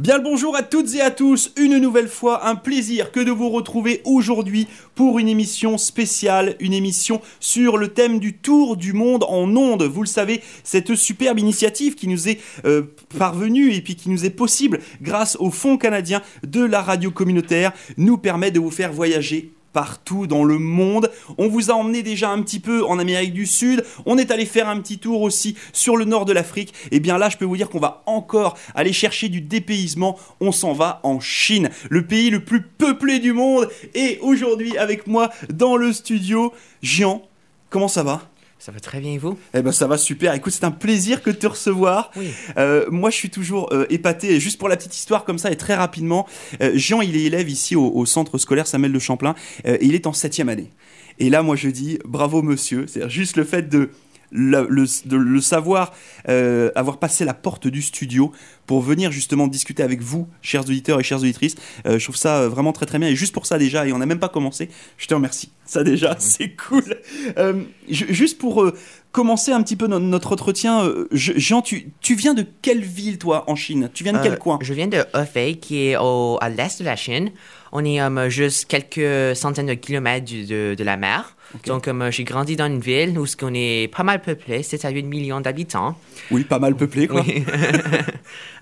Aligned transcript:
Bien 0.00 0.16
le 0.16 0.24
bonjour 0.24 0.56
à 0.56 0.62
toutes 0.62 0.94
et 0.94 1.02
à 1.02 1.10
tous, 1.10 1.52
une 1.58 1.76
nouvelle 1.76 2.08
fois, 2.08 2.48
un 2.48 2.54
plaisir 2.54 3.12
que 3.12 3.20
de 3.20 3.30
vous 3.30 3.50
retrouver 3.50 4.00
aujourd'hui 4.06 4.66
pour 4.94 5.18
une 5.18 5.28
émission 5.28 5.76
spéciale, 5.76 6.56
une 6.58 6.72
émission 6.72 7.20
sur 7.38 7.76
le 7.76 7.88
thème 7.88 8.18
du 8.18 8.32
tour 8.32 8.78
du 8.78 8.94
monde 8.94 9.26
en 9.28 9.54
ondes. 9.54 9.82
Vous 9.82 10.00
le 10.00 10.08
savez, 10.08 10.40
cette 10.64 10.94
superbe 10.94 11.38
initiative 11.38 11.96
qui 11.96 12.08
nous 12.08 12.30
est 12.30 12.40
euh, 12.64 12.84
parvenue 13.18 13.74
et 13.74 13.82
puis 13.82 13.94
qui 13.94 14.08
nous 14.08 14.24
est 14.24 14.30
possible 14.30 14.80
grâce 15.02 15.36
au 15.38 15.50
Fonds 15.50 15.76
canadien 15.76 16.22
de 16.46 16.64
la 16.64 16.80
radio 16.80 17.10
communautaire 17.10 17.72
nous 17.98 18.16
permet 18.16 18.50
de 18.50 18.58
vous 18.58 18.70
faire 18.70 18.94
voyager 18.94 19.52
partout 19.72 20.26
dans 20.26 20.44
le 20.44 20.58
monde. 20.58 21.10
On 21.38 21.48
vous 21.48 21.70
a 21.70 21.74
emmené 21.74 22.02
déjà 22.02 22.30
un 22.30 22.42
petit 22.42 22.60
peu 22.60 22.84
en 22.84 22.98
Amérique 22.98 23.32
du 23.32 23.46
Sud. 23.46 23.84
On 24.06 24.18
est 24.18 24.30
allé 24.30 24.46
faire 24.46 24.68
un 24.68 24.80
petit 24.80 24.98
tour 24.98 25.22
aussi 25.22 25.56
sur 25.72 25.96
le 25.96 26.04
nord 26.04 26.24
de 26.24 26.32
l'Afrique. 26.32 26.74
Et 26.90 27.00
bien 27.00 27.18
là, 27.18 27.28
je 27.28 27.36
peux 27.36 27.44
vous 27.44 27.56
dire 27.56 27.68
qu'on 27.68 27.78
va 27.78 28.02
encore 28.06 28.56
aller 28.74 28.92
chercher 28.92 29.28
du 29.28 29.40
dépaysement. 29.40 30.18
On 30.40 30.52
s'en 30.52 30.72
va 30.72 31.00
en 31.02 31.20
Chine, 31.20 31.70
le 31.88 32.06
pays 32.06 32.30
le 32.30 32.44
plus 32.44 32.62
peuplé 32.62 33.18
du 33.18 33.32
monde. 33.32 33.68
Et 33.94 34.18
aujourd'hui, 34.22 34.76
avec 34.78 35.06
moi 35.06 35.30
dans 35.52 35.76
le 35.76 35.92
studio, 35.92 36.52
Jean, 36.82 37.22
comment 37.68 37.88
ça 37.88 38.02
va? 38.02 38.22
Ça 38.60 38.72
va 38.72 38.78
très 38.78 39.00
bien 39.00 39.12
et 39.12 39.18
vous? 39.18 39.38
Eh 39.54 39.62
ben 39.62 39.72
ça 39.72 39.86
va 39.86 39.96
super. 39.96 40.34
Écoute, 40.34 40.52
c'est 40.52 40.64
un 40.64 40.70
plaisir 40.70 41.22
que 41.22 41.30
de 41.30 41.36
te 41.36 41.46
recevoir. 41.46 42.12
Euh, 42.58 42.84
moi, 42.90 43.08
je 43.08 43.16
suis 43.16 43.30
toujours 43.30 43.72
euh, 43.72 43.86
épaté. 43.88 44.38
Juste 44.38 44.58
pour 44.58 44.68
la 44.68 44.76
petite 44.76 44.94
histoire 44.94 45.24
comme 45.24 45.38
ça 45.38 45.50
et 45.50 45.56
très 45.56 45.74
rapidement, 45.74 46.28
euh, 46.60 46.72
Jean, 46.74 47.00
il 47.00 47.16
est 47.16 47.22
élève 47.22 47.48
ici 47.48 47.74
au, 47.74 48.04
centre 48.04 48.36
scolaire 48.36 48.66
Samuel 48.66 48.92
de 48.92 48.98
Champlain 48.98 49.34
et 49.64 49.84
il 49.84 49.94
est 49.94 50.06
en 50.06 50.12
septième 50.12 50.50
année. 50.50 50.70
Et 51.18 51.30
là, 51.30 51.42
moi, 51.42 51.56
je 51.56 51.68
dis 51.68 51.98
bravo, 52.04 52.42
monsieur. 52.42 52.86
C'est 52.86 53.08
juste 53.08 53.36
le 53.36 53.44
fait 53.44 53.68
de 53.68 53.90
le, 54.30 54.66
de 55.06 55.16
le 55.16 55.40
savoir 55.40 55.92
avoir 56.26 56.98
passé 56.98 57.24
la 57.24 57.34
porte 57.34 57.66
du 57.68 57.82
studio 57.82 58.32
pour 58.66 58.80
venir 58.80 59.10
justement 59.10 59.48
discuter 59.48 59.82
avec 59.82 60.00
vous, 60.00 60.28
chers 60.42 60.62
auditeurs 60.62 61.00
et 61.00 61.02
chères 61.02 61.18
auditrices. 61.18 61.56
je 61.84 62.02
trouve 62.02 62.16
ça 62.16 62.48
vraiment 62.48 62.72
très 62.72 62.86
très 62.86 62.98
bien. 62.98 63.08
Et 63.08 63.16
juste 63.16 63.34
pour 63.34 63.46
ça 63.46 63.58
déjà, 63.58 63.86
et 63.86 63.92
on 63.92 63.98
n'a 63.98 64.06
même 64.06 64.20
pas 64.20 64.28
commencé, 64.28 64.68
je 64.96 65.06
te 65.06 65.14
remercie. 65.14 65.50
Ça 65.64 65.84
déjà, 65.84 66.16
c'est 66.18 66.56
cool. 66.56 66.96
Euh, 67.38 67.62
juste 67.88 68.38
pour 68.38 68.62
euh, 68.62 68.74
commencer 69.12 69.52
un 69.52 69.62
petit 69.62 69.76
peu 69.76 69.86
notre 69.86 70.32
entretien, 70.32 70.84
euh, 70.84 71.08
Jean, 71.12 71.62
tu, 71.62 71.92
tu, 72.00 72.14
viens 72.14 72.34
de 72.34 72.44
quelle 72.62 72.82
ville 72.82 73.18
toi 73.18 73.44
en 73.48 73.54
Chine? 73.54 73.88
Tu 73.94 74.02
viens 74.04 74.12
de 74.12 74.18
quel 74.18 74.38
coin? 74.38 74.58
Je 74.62 74.74
viens 74.74 74.88
de 74.88 75.04
Hefei, 75.14 75.56
qui 75.56 75.88
est 75.88 75.96
au, 75.96 76.38
à 76.40 76.48
l'est 76.48 76.80
de 76.80 76.84
la 76.84 76.96
Chine. 76.96 77.30
On 77.72 77.84
est 77.84 78.30
juste 78.30 78.66
quelques 78.66 79.36
centaines 79.36 79.66
de 79.66 79.74
kilomètres 79.74 80.26
de, 80.26 80.74
de 80.74 80.84
la 80.84 80.96
mer. 80.96 81.36
Donc, 81.66 81.88
j'ai 82.10 82.24
grandi 82.24 82.56
dans 82.56 82.66
une 82.66 82.80
ville 82.80 83.18
où 83.18 83.26
on 83.42 83.54
est 83.54 83.88
pas 83.94 84.02
mal 84.02 84.20
peuplé, 84.20 84.62
c'est 84.62 84.84
à 84.84 84.90
8 84.90 85.04
millions 85.04 85.40
d'habitants. 85.40 85.96
Oui, 86.30 86.44
pas 86.44 86.58
mal 86.58 86.74
peuplé, 86.74 87.06
quoi. 87.06 87.22
Oui. 87.26 87.44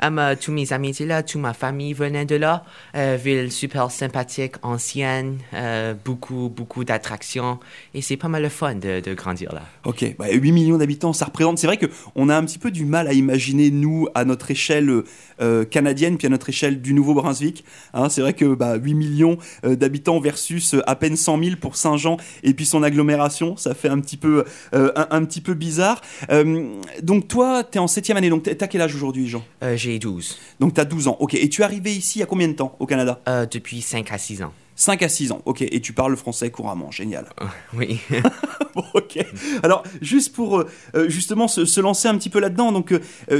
tous 0.41 0.53
mes 0.53 0.72
amis 0.72 0.91
étaient 0.91 1.06
là, 1.06 1.22
toute 1.22 1.41
ma 1.41 1.55
famille 1.55 1.92
venait 1.95 2.25
de 2.25 2.36
là. 2.36 2.64
ville 2.95 3.50
super 3.50 3.91
sympathique, 3.91 4.56
ancienne, 4.62 5.39
beaucoup, 6.05 6.53
beaucoup 6.55 6.84
d'habitants 6.84 6.98
attraction 6.98 7.61
et 7.95 8.03
c'est 8.03 8.17
pas 8.17 8.28
mal 8.28 8.42
le 8.42 8.48
fun 8.48 8.75
de, 8.75 9.14
grandir 9.14 9.52
là. 9.55 9.62
Ok, 9.84 10.00
8 10.00 10.17
bah, 10.19 10.27
millions 10.30 10.77
d'habitants, 10.77 11.12
ça 11.12 11.27
représente. 11.27 11.58
C'est 11.58 11.67
vrai 11.67 11.78
qu'on 11.78 12.28
a 12.28 12.36
un 12.36 12.45
petit 12.45 12.58
peu 12.58 12.70
du 12.70 12.84
mal 12.84 13.08
à 13.08 13.12
imaginer, 13.12 13.70
nous, 13.70 14.08
à 14.14 14.25
notre 14.25 14.50
échelle 14.50 15.02
euh, 15.41 15.64
canadienne, 15.64 16.19
puis 16.19 16.27
à 16.27 16.30
notre 16.30 16.48
échelle 16.48 16.83
du 16.83 16.92
Nouveau-Brunswick. 16.92 17.64
Hein. 17.95 18.08
c'est 18.08 18.20
vrai 18.20 18.34
que 18.34 18.55
bah, 18.55 18.75
8 18.75 18.95
millions 18.95 19.39
euh, 19.64 19.77
d'habitants 19.77 20.20
versus 20.20 20.75
euh, 20.75 20.83
à 20.86 20.97
peine 20.97 21.17
100 21.17 21.42
000 21.42 21.56
pour 21.61 21.77
Saint-Jean 21.77 22.17
et 22.42 22.52
puis 22.52 22.67
son 22.67 22.77
agglomération, 22.82 23.56
ça 23.56 23.74
fait 23.74 23.88
un 23.88 24.00
petit 24.00 24.16
peu, 24.16 24.44
un, 24.72 25.24
petit 25.24 25.40
peu 25.40 25.54
bizarre. 25.54 26.00
donc 27.02 27.28
toi, 27.28 27.64
tu 27.64 27.78
es 27.78 27.80
en 27.80 27.86
7 27.86 28.10
année, 28.10 28.30
donc 28.30 28.42
tu 28.42 28.50
as 28.50 28.68
quel 28.68 28.80
âge 28.80 28.94
aujourd'hui, 28.94 29.28
Jean? 29.28 29.44
J'ai 29.74 29.98
12. 29.98 30.38
Donc 30.60 30.74
tu 30.74 30.80
as 30.80 30.84
12 30.84 31.08
ans, 31.08 31.16
ok. 31.20 31.34
Et 31.34 31.48
tu 31.48 31.62
es 31.62 31.64
arrivé 31.64 31.92
ici 31.92 32.18
il 32.18 32.20
y 32.20 32.22
a 32.22 32.26
combien 32.26 32.48
de 32.48 32.54
temps 32.54 32.76
au 32.78 32.86
Canada? 32.86 33.20
Depuis 33.50 33.80
5 33.80 34.12
à 34.12 34.18
6 34.18 34.42
ans. 34.42 34.52
5 34.78 35.02
à 35.02 35.08
6 35.08 35.32
ans, 35.32 35.42
ok, 35.44 35.62
et 35.62 35.80
tu 35.80 35.92
parles 35.92 36.12
le 36.12 36.16
français 36.16 36.52
couramment, 36.52 36.92
génial. 36.92 37.26
Euh, 37.40 37.46
oui. 37.76 37.98
bon, 38.76 38.84
ok. 38.94 39.18
Alors, 39.64 39.83
juste 40.00 40.33
pour 40.33 40.61
euh, 40.61 40.68
euh, 40.94 41.08
justement 41.08 41.48
se, 41.48 41.80
lancer 41.80 42.06
un 42.06 42.16
petit 42.16 42.30
peu 42.30 42.39
là-dedans, 42.39 42.70
donc 42.70 42.94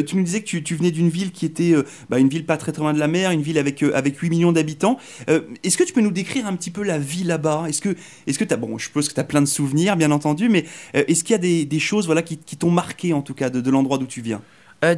tu 0.06 0.16
me 0.16 0.25
disais 0.25 0.43
que 0.43 0.56
tu, 0.59 0.75
venais 0.75 0.91
d'une 0.91 1.09
ville 1.09 1.31
qui 1.31 1.47
était 1.47 1.75
bah, 2.10 2.19
une 2.19 2.28
ville 2.28 2.44
pas 2.44 2.56
très 2.56 2.72
très 2.72 2.82
loin 2.82 2.93
de 2.93 2.98
la 2.98 3.06
mer, 3.06 3.31
une 3.31 3.43
ville 3.43 3.59
avec, 3.59 3.82
avec 3.82 4.19
8 4.19 4.31
millions 4.31 4.53
d'habitants. 4.53 4.98
est-ce 5.28 5.77
que 5.77 5.84
tu 5.84 5.93
peux 5.93 6.00
nous 6.00 6.10
décrire 6.10 6.47
un 6.47 6.56
petit 6.56 6.72
peu 6.72 6.82
la 6.82 6.98
vie 6.98 7.22
là-bas? 7.22 7.66
Est-ce 7.69 7.81
que 7.81 8.44
tu 8.44 8.54
as, 8.54 8.56
bon, 8.56 8.77
je 8.77 8.87
suppose 8.87 9.09
que 9.09 9.15
tu 9.15 9.21
as 9.21 9.25
plein 9.25 9.41
de 9.41 9.47
souvenirs, 9.47 9.97
bien 9.97 10.10
entendu, 10.10 10.48
mais 10.48 10.65
est-ce 10.93 11.22
qu'il 11.22 11.32
y 11.32 11.62
a 11.62 11.66
des, 11.66 11.78
choses 11.78 12.06
voilà, 12.06 12.22
qui, 12.22 12.37
t'ont 12.37 12.72
marqué 12.72 13.12
en 13.12 13.22
tout 13.22 13.34
cas 13.34 13.48
de, 13.48 13.60
de 13.60 13.71
l'endroit 13.71 13.98
d'où 13.98 14.06
tu 14.06 14.22
viens? 14.22 14.43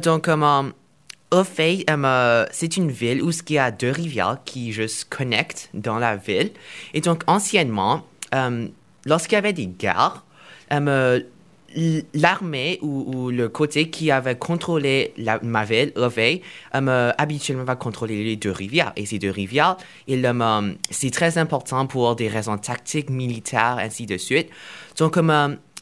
Donc, 0.03 0.25
comment 0.25 0.65
au 1.31 1.43
euh, 1.59 2.45
c'est 2.51 2.77
une 2.77 2.91
ville 2.91 3.23
où 3.23 3.31
il 3.31 3.53
y 3.53 3.57
a 3.57 3.71
deux 3.71 3.91
rivières 3.91 4.39
qui 4.45 4.73
se 4.73 5.05
connectent 5.05 5.69
dans 5.73 5.97
la 5.97 6.17
ville. 6.17 6.51
Et 6.93 7.01
donc, 7.01 7.23
anciennement, 7.27 8.05
euh, 8.35 8.67
lorsqu'il 9.05 9.35
y 9.35 9.37
avait 9.37 9.53
des 9.53 9.67
guerres, 9.67 10.25
euh, 10.73 11.21
l'armée 12.13 12.79
ou, 12.81 13.29
le 13.29 13.47
côté 13.47 13.89
qui 13.89 14.11
avait 14.11 14.35
contrôlé 14.35 15.13
la, 15.17 15.39
ma 15.41 15.63
ville, 15.63 15.93
Hefei, 15.95 16.41
habituellement 16.73 17.63
va 17.63 17.77
contrôler 17.77 18.25
les 18.25 18.35
deux 18.35 18.51
rivières. 18.51 18.91
Et 18.97 19.05
ces 19.05 19.19
deux 19.19 19.31
rivières, 19.31 19.77
c'est 20.89 21.11
très 21.11 21.37
important 21.37 21.87
pour 21.87 22.17
des 22.17 22.27
raisons 22.27 22.57
tactiques, 22.57 23.09
militaires, 23.09 23.77
ainsi 23.79 24.05
de 24.05 24.17
suite. 24.17 24.49
Donc, 24.97 25.17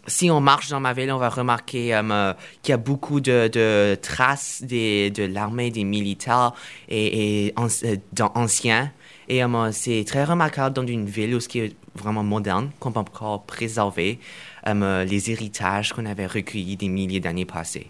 si 0.10 0.30
on 0.30 0.42
marche 0.42 0.70
dans 0.70 0.80
ma 0.80 0.94
ville, 0.94 1.12
on 1.12 1.18
va 1.18 1.30
remarquer 1.30 1.96
euh, 1.96 2.34
qu'il 2.62 2.72
y 2.72 2.74
a 2.74 2.78
beaucoup 2.78 3.22
de, 3.22 3.96
traces 4.02 4.64
de 4.64 5.24
l'armée, 5.26 5.72
des 5.72 5.84
militaires 5.84 6.54
et, 6.90 7.54
euh, 7.58 7.98
anciens. 8.36 8.92
Et 9.28 9.44
euh, 9.44 9.72
c'est 9.72 10.04
très 10.06 10.24
remarquable 10.24 10.76
dans 10.76 10.86
une 10.86 11.06
ville 11.06 11.36
où 11.36 11.40
ce 11.40 11.48
qui 11.48 11.60
est 11.60 11.76
vraiment 11.96 12.24
moderne, 12.24 12.72
qu'on 12.80 12.92
peut 12.92 13.00
encore 13.00 13.44
préserver 13.44 14.20
les 14.66 15.32
héritages 15.32 15.94
qu'on 15.94 16.06
avait 16.06 16.28
recueillis 16.28 16.78
des 16.78 16.90
milliers 16.90 17.20
d'années 17.20 17.46
passées. 17.46 17.90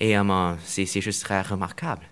Et 0.00 0.14
c'est 0.64 1.00
juste 1.00 1.22
très 1.22 1.40
remarquable 1.40 2.02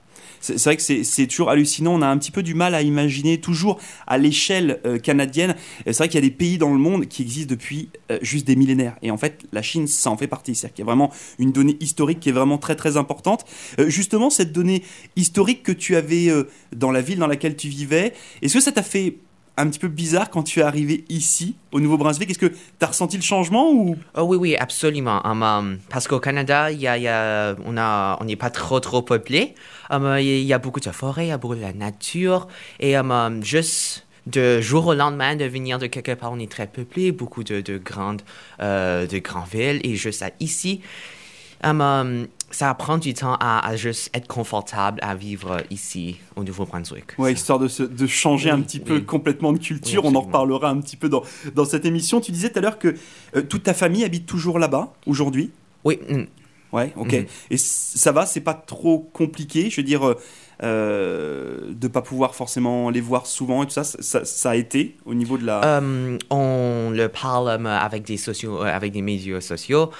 c'est 0.44 0.64
vrai 0.64 0.76
que 0.76 0.82
c'est 0.82 1.26
toujours 1.26 1.50
hallucinant. 1.50 1.94
On 1.94 2.02
a 2.02 2.06
un 2.06 2.18
petit 2.18 2.30
peu 2.30 2.42
du 2.42 2.54
mal 2.54 2.74
à 2.74 2.82
imaginer, 2.82 3.40
toujours 3.40 3.80
à 4.06 4.18
l'échelle 4.18 4.80
euh, 4.84 4.98
canadienne. 4.98 5.54
C'est 5.86 5.96
vrai 5.96 6.08
qu'il 6.08 6.22
y 6.22 6.24
a 6.24 6.28
des 6.28 6.34
pays 6.34 6.58
dans 6.58 6.72
le 6.72 6.78
monde 6.78 7.06
qui 7.06 7.22
existent 7.22 7.50
depuis 7.50 7.88
euh, 8.10 8.18
juste 8.20 8.46
des 8.46 8.56
millénaires. 8.56 8.96
Et 9.02 9.10
en 9.10 9.16
fait, 9.16 9.42
la 9.52 9.62
Chine, 9.62 9.86
ça 9.86 10.10
en 10.10 10.16
fait 10.16 10.26
partie. 10.26 10.54
C'est-à-dire 10.54 10.74
qu'il 10.74 10.82
y 10.84 10.86
a 10.86 10.90
vraiment 10.92 11.10
une 11.38 11.52
donnée 11.52 11.76
historique 11.80 12.20
qui 12.20 12.28
est 12.28 12.32
vraiment 12.32 12.58
très 12.58 12.76
très 12.76 12.96
importante. 12.96 13.46
Euh, 13.78 13.88
justement, 13.88 14.28
cette 14.28 14.52
donnée 14.52 14.82
historique 15.16 15.62
que 15.62 15.72
tu 15.72 15.96
avais 15.96 16.30
dans 16.74 16.90
la 16.90 17.00
ville 17.00 17.18
dans 17.18 17.26
laquelle 17.26 17.56
tu 17.56 17.68
vivais, 17.68 18.12
est-ce 18.42 18.54
que 18.54 18.60
ça 18.60 18.72
t'a 18.72 18.82
fait 18.82 19.16
un 19.56 19.68
petit 19.68 19.78
peu 19.78 19.88
bizarre 19.88 20.30
quand 20.30 20.42
tu 20.42 20.60
es 20.60 20.62
arrivé 20.62 21.04
ici, 21.08 21.54
au 21.72 21.80
Nouveau-Brunswick. 21.80 22.30
Est-ce 22.30 22.38
que 22.38 22.46
tu 22.46 22.56
as 22.80 22.86
ressenti 22.86 23.16
le 23.16 23.22
changement 23.22 23.70
ou? 23.70 23.96
Oh, 24.16 24.22
Oui, 24.22 24.36
oui, 24.36 24.56
absolument. 24.56 25.20
Um, 25.24 25.42
um, 25.42 25.78
parce 25.88 26.08
qu'au 26.08 26.20
Canada, 26.20 26.72
y 26.72 26.78
y 26.80 27.08
a, 27.08 27.56
on 27.64 28.24
n'est 28.24 28.36
pas 28.36 28.50
trop, 28.50 28.80
trop 28.80 29.02
peuplé. 29.02 29.54
Um, 29.90 30.16
il 30.18 30.42
y, 30.42 30.52
a 30.52 30.58
beaucoup 30.58 30.80
de 30.80 30.90
forêts, 30.90 31.26
il 31.26 31.28
y 31.28 31.32
a 31.32 31.38
beaucoup 31.38 31.54
de 31.54 31.60
la 31.60 31.72
nature. 31.72 32.48
Et 32.80 32.94
juste 33.42 34.06
de 34.26 34.60
jour 34.60 34.86
au 34.86 34.94
lendemain 34.94 35.36
de 35.36 35.44
venir 35.44 35.78
de 35.78 35.86
quelque 35.86 36.12
part, 36.12 36.32
on 36.32 36.38
est 36.38 36.50
très 36.50 36.66
peuplé, 36.66 37.12
beaucoup 37.12 37.44
de, 37.44 37.60
de 37.60 37.78
grandes, 37.78 38.22
euh, 38.60 39.06
de 39.06 39.18
grandes 39.18 39.48
villes. 39.48 39.80
Et 39.84 39.96
juste 39.96 40.24
ici, 40.40 40.80
ça 42.54 42.72
prend 42.74 42.98
du 42.98 43.14
temps 43.14 43.36
à, 43.40 43.74
juste 43.74 44.10
être 44.14 44.28
confortable 44.28 45.00
à 45.02 45.16
vivre 45.16 45.62
ici 45.70 46.18
au 46.36 46.44
Nouveau-Brunswick. 46.44 47.18
Oui, 47.18 47.32
histoire 47.32 47.58
de, 47.58 47.68
de 47.86 48.06
changer 48.06 48.50
un 48.50 48.60
petit 48.60 48.78
peu 48.78 49.00
complètement 49.00 49.52
de 49.52 49.58
culture. 49.58 50.04
On 50.04 50.14
en 50.14 50.20
reparlera 50.20 50.70
un 50.70 50.80
petit 50.80 50.96
peu 50.96 51.08
dans, 51.08 51.22
dans 51.54 51.64
cette 51.64 51.84
émission. 51.84 52.20
Tu 52.20 52.30
disais 52.30 52.50
tout 52.50 52.60
à 52.60 52.62
l'heure 52.62 52.78
que 52.78 52.94
euh, 53.34 53.42
toute 53.42 53.64
ta 53.64 53.74
famille 53.74 54.04
habite 54.04 54.26
toujours 54.26 54.60
là-bas 54.60 54.92
aujourd'hui? 55.06 55.50
Oui. 55.82 55.98
Mm. 56.08 56.22
Ouais, 56.72 56.92
ok. 56.96 57.12
Mm-hmm. 57.12 57.26
Et 57.50 57.56
ça 57.56 58.12
va, 58.12 58.24
c'est 58.24 58.40
pas 58.40 58.54
trop 58.54 58.98
compliqué? 59.12 59.68
Je 59.68 59.76
veux 59.76 59.86
dire, 59.86 60.14
euh, 60.62 61.44
euh, 61.44 61.72
de 61.74 61.88
pas 61.88 62.02
pouvoir 62.02 62.34
forcément 62.34 62.90
les 62.90 63.00
voir 63.00 63.26
souvent 63.26 63.62
et 63.62 63.66
tout 63.66 63.72
ça, 63.72 63.84
ça, 63.84 64.50
a 64.50 64.54
été 64.54 64.96
au 65.04 65.14
niveau 65.14 65.38
de 65.38 65.46
la. 65.46 65.64
Euh, 65.64 66.18
on 66.30 66.90
le 66.90 67.08
parle 67.08 67.48
euh, 67.48 67.78
avec 67.78 68.04
des 68.04 68.16
sociaux, 68.16 68.62
avec 68.62 68.92
des 68.92 69.02
médias 69.02 69.40
sociaux, 69.40 69.90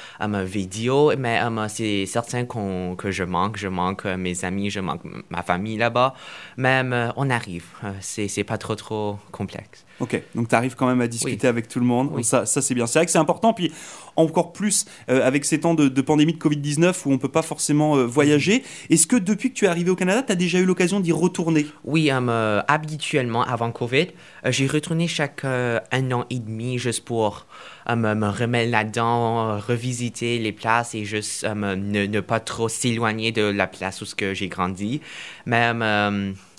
vidéo, 0.44 1.12
mais 1.18 1.40
c'est 1.68 2.06
certain 2.06 2.44
que 2.44 3.10
je 3.10 3.24
manque, 3.24 3.56
je 3.56 3.68
manque 3.68 4.04
mes 4.04 4.44
amis, 4.44 4.70
je 4.70 4.80
manque 4.80 5.02
ma 5.30 5.42
famille 5.42 5.76
là-bas, 5.76 6.14
même 6.56 7.12
on 7.16 7.30
arrive, 7.30 7.66
c'est 8.00 8.44
pas 8.44 8.58
trop 8.58 8.74
trop 8.74 9.18
complexe. 9.30 9.84
Ok, 10.00 10.20
donc 10.34 10.48
tu 10.48 10.54
arrives 10.54 10.74
quand 10.74 10.86
même 10.86 11.00
à 11.00 11.06
discuter 11.06 11.46
avec 11.46 11.68
tout 11.68 11.78
le 11.78 11.86
monde. 11.86 12.22
Ça, 12.24 12.46
ça 12.46 12.60
c'est 12.60 12.74
bien. 12.74 12.86
C'est 12.86 12.98
vrai 12.98 13.06
que 13.06 13.12
c'est 13.12 13.18
important. 13.18 13.52
Puis 13.52 13.72
encore 14.16 14.52
plus 14.52 14.86
euh, 15.08 15.26
avec 15.26 15.44
ces 15.44 15.60
temps 15.60 15.74
de, 15.74 15.88
pandémie 16.00 16.34
de 16.34 16.38
Covid-19 16.38 16.94
où 17.06 17.10
on 17.10 17.12
ne 17.12 17.18
peut 17.18 17.28
pas 17.28 17.42
forcément 17.42 17.96
euh, 17.96 18.04
voyager. 18.04 18.62
Est-ce 18.90 19.06
que 19.06 19.16
depuis 19.16 19.50
que 19.50 19.54
tu 19.54 19.64
es 19.64 19.68
arrivé 19.68 19.90
au 19.90 19.96
Canada, 19.96 20.22
tu 20.22 20.32
as 20.32 20.36
déjà 20.36 20.58
eu 20.58 20.64
l'occasion 20.64 21.00
d'y 21.00 21.12
retourner? 21.12 21.66
Oui, 21.84 22.10
euh, 22.10 22.62
habituellement 22.68 23.44
avant 23.44 23.70
Covid, 23.70 24.08
j'ai 24.46 24.66
retourné 24.66 25.08
chaque 25.08 25.44
un 25.44 26.12
an 26.12 26.24
et 26.30 26.38
demi 26.38 26.78
juste 26.78 27.04
pour 27.04 27.46
me, 27.88 28.28
remettre 28.28 28.70
là-dedans, 28.70 29.58
revisiter 29.58 30.38
les 30.38 30.52
places 30.52 30.94
et 30.94 31.04
juste 31.04 31.44
ne, 31.44 31.74
ne, 32.06 32.20
pas 32.20 32.40
trop 32.40 32.68
s'éloigner 32.68 33.32
de 33.32 33.42
la 33.42 33.66
place 33.66 34.02
où 34.02 34.06
j'ai 34.32 34.48
grandi. 34.48 35.00
Mais 35.46 35.70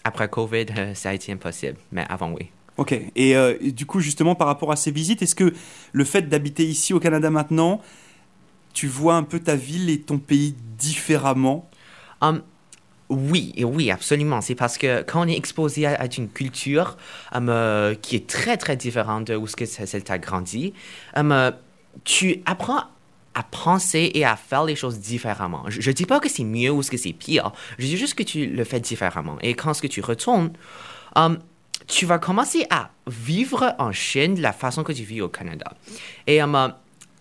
après 0.03 0.29
Covid, 0.29 0.65
ça 0.93 1.09
a 1.09 1.13
été 1.13 1.31
impossible. 1.31 1.77
Mais 1.91 2.05
avant, 2.09 2.31
oui. 2.31 2.49
Ok. 2.77 2.93
Et, 3.15 3.35
euh, 3.35 3.55
et 3.61 3.71
du 3.71 3.85
coup, 3.85 3.99
justement, 3.99 4.35
par 4.35 4.47
rapport 4.47 4.71
à 4.71 4.75
ces 4.75 4.91
visites, 4.91 5.21
est-ce 5.21 5.35
que 5.35 5.53
le 5.93 6.03
fait 6.03 6.23
d'habiter 6.23 6.65
ici 6.65 6.93
au 6.93 6.99
Canada 6.99 7.29
maintenant, 7.29 7.81
tu 8.73 8.87
vois 8.87 9.15
un 9.15 9.23
peu 9.23 9.39
ta 9.39 9.55
ville 9.55 9.89
et 9.89 10.01
ton 10.01 10.17
pays 10.17 10.55
différemment? 10.77 11.69
Um, 12.21 12.41
oui, 13.09 13.53
oui, 13.59 13.91
absolument. 13.91 14.41
C'est 14.41 14.55
parce 14.55 14.77
que 14.77 15.03
quand 15.03 15.25
on 15.25 15.27
est 15.27 15.37
exposé 15.37 15.85
à, 15.85 16.05
une 16.17 16.27
culture 16.27 16.97
um, 17.31 17.49
euh, 17.49 17.95
qui 17.95 18.15
est 18.15 18.27
très, 18.27 18.57
très 18.57 18.75
différente 18.75 19.27
de 19.27 19.35
où 19.35 19.47
ce 19.47 19.55
que 19.55 19.65
ça 19.65 19.85
t'a 20.01 20.17
grandi, 20.17 20.73
um, 21.15 21.31
euh, 21.31 21.51
tu 22.03 22.41
apprends 22.45 22.83
à 23.35 23.43
penser 23.43 24.11
et 24.13 24.25
à 24.25 24.35
faire 24.35 24.63
les 24.63 24.75
choses 24.75 24.99
différemment. 24.99 25.63
Je 25.67 25.87
ne 25.87 25.93
dis 25.93 26.05
pas 26.05 26.19
que 26.19 26.29
c'est 26.29 26.45
mieux 26.45 26.71
ou 26.71 26.81
que 26.81 26.97
c'est 26.97 27.13
pire. 27.13 27.51
Je 27.77 27.85
dis 27.85 27.97
juste 27.97 28.15
que 28.15 28.23
tu 28.23 28.47
le 28.47 28.63
fais 28.63 28.79
différemment. 28.79 29.37
Et 29.41 29.53
quand 29.53 29.73
ce 29.73 29.81
que 29.81 29.87
tu 29.87 30.01
retournes, 30.01 30.51
um, 31.15 31.37
tu 31.87 32.05
vas 32.05 32.19
commencer 32.19 32.65
à 32.69 32.89
vivre 33.07 33.75
en 33.79 33.91
Chine 33.91 34.35
de 34.35 34.41
la 34.41 34.53
façon 34.53 34.83
que 34.83 34.91
tu 34.91 35.03
vis 35.03 35.21
au 35.21 35.29
Canada. 35.29 35.71
Et 36.27 36.41
um, 36.41 36.73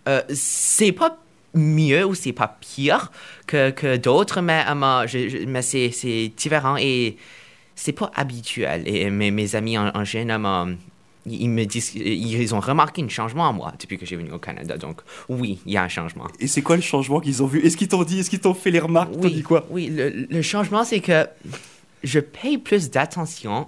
euh, 0.07 0.21
c'est 0.33 0.91
pas 0.91 1.17
mieux 1.53 2.05
ou 2.05 2.15
c'est 2.15 2.33
pas 2.33 2.57
pire 2.59 3.11
que, 3.47 3.69
que 3.71 3.97
d'autres, 3.97 4.41
mais, 4.41 4.63
um, 4.67 5.03
je- 5.07 5.29
je- 5.29 5.45
mais 5.45 5.61
c'est, 5.61 5.91
c'est 5.91 6.31
différent 6.35 6.75
et 6.79 7.17
c'est 7.75 7.91
pas 7.93 8.11
habituel. 8.15 8.83
Et 8.87 9.09
mes, 9.09 9.31
mes 9.31 9.55
amis 9.55 9.77
en, 9.77 9.87
en 9.95 10.03
Chine, 10.05 10.31
um, 10.31 10.77
ils 11.27 11.49
me 11.49 11.65
disent, 11.65 11.93
ils 11.95 12.53
ont 12.53 12.59
remarqué 12.59 13.01
un 13.01 13.07
changement 13.09 13.45
en 13.49 13.53
moi 13.53 13.73
depuis 13.79 13.97
que 13.97 14.05
j'ai 14.05 14.15
venu 14.15 14.31
au 14.31 14.37
Canada. 14.39 14.77
Donc 14.77 15.01
oui, 15.27 15.59
il 15.65 15.73
y 15.73 15.77
a 15.77 15.83
un 15.83 15.87
changement. 15.89 16.27
Et 16.39 16.47
c'est 16.47 16.61
quoi 16.61 16.75
le 16.75 16.81
changement 16.83 17.19
qu'ils 17.19 17.41
ont 17.41 17.47
vu? 17.47 17.65
Est-ce 17.65 17.75
qu'ils 17.77 17.87
t'ont 17.87 18.03
dit 18.03 18.19
Est-ce 18.19 18.29
qu'ils 18.29 18.41
t'ont 18.41 18.53
fait 18.53 18.69
les 18.71 18.79
remarques? 18.79 19.11
T'ont 19.19 19.27
dit 19.29 19.41
quoi? 19.43 19.65
Oui, 19.71 19.87
le, 19.87 20.09
le 20.29 20.41
changement, 20.43 20.83
c'est 20.83 20.99
que 20.99 21.25
je 22.03 22.19
paye 22.19 22.59
plus 22.59 22.91
d'attention 22.91 23.67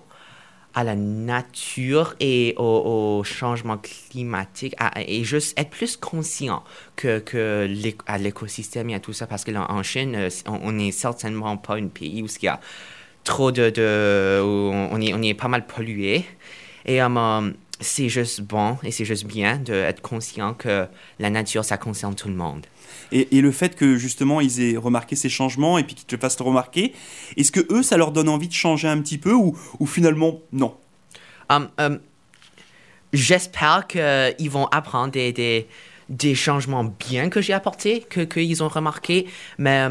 à 0.77 0.83
la 0.83 0.95
nature 0.95 2.13
et 2.19 2.53
au, 2.57 3.23
changement 3.23 3.79
climatique 3.79 4.75
et 4.95 5.23
juste 5.23 5.59
être 5.59 5.71
plus 5.71 5.97
conscient 5.97 6.63
que, 6.95 7.17
que 7.17 7.67
à 8.05 8.19
l'écosystème 8.19 8.91
et 8.91 8.93
à 8.93 8.99
tout 8.99 9.11
ça 9.11 9.25
parce 9.25 9.43
que 9.43 9.49
là, 9.49 9.65
en 9.71 9.81
Chine, 9.81 10.13
euh, 10.15 10.29
on 10.45 10.73
n'est 10.73 10.91
certainement 10.91 11.57
pas 11.57 11.77
un 11.77 11.87
pays 11.87 12.21
où 12.21 12.27
il 12.27 12.45
y 12.45 12.47
a 12.47 12.59
trop 13.23 13.51
de... 13.51 13.71
de 13.71 14.39
on, 14.43 15.01
est, 15.01 15.15
on 15.15 15.21
est 15.23 15.33
pas 15.33 15.47
mal 15.47 15.65
pollué. 15.65 16.25
Et 16.85 17.01
euh, 17.01 17.51
c'est 17.79 18.09
juste 18.09 18.41
bon 18.41 18.77
et 18.83 18.91
c'est 18.91 19.05
juste 19.05 19.25
bien 19.25 19.57
d'être 19.57 20.01
conscient 20.01 20.53
que 20.53 20.85
la 21.17 21.31
nature, 21.31 21.65
ça 21.65 21.77
concerne 21.77 22.13
tout 22.13 22.27
le 22.27 22.35
monde. 22.35 22.67
Et, 23.11 23.41
le 23.41 23.51
fait 23.51 23.75
que 23.75 23.97
justement 23.97 24.41
ils 24.41 24.61
aient 24.61 24.77
remarqué 24.77 25.15
ces 25.15 25.29
changements 25.29 25.77
et 25.77 25.83
puis 25.83 25.95
qu'ils 25.95 26.05
te 26.05 26.17
fassent 26.17 26.39
remarquer, 26.39 26.93
est-ce 27.37 27.51
que 27.51 27.65
eux, 27.71 27.83
ça 27.83 27.97
leur 27.97 28.11
donne 28.11 28.29
envie 28.29 28.47
de 28.47 28.53
changer 28.53 28.87
un 28.87 29.01
petit 29.01 29.17
peu 29.17 29.33
ou, 29.33 29.55
finalement 29.85 30.39
non? 30.51 30.75
Um, 31.49 31.69
um, 31.77 31.99
J'espère 33.13 33.87
qu'ils 33.87 34.49
vont 34.49 34.67
apprendre 34.67 35.13
des, 35.13 35.65
des, 36.09 36.35
changements 36.35 36.83
bien 36.83 37.29
que 37.29 37.41
j'ai 37.41 37.53
apportés, 37.53 38.05
qu'ils 38.09 38.63
ont 38.63 38.67
remarqué, 38.67 39.27
mais 39.57 39.87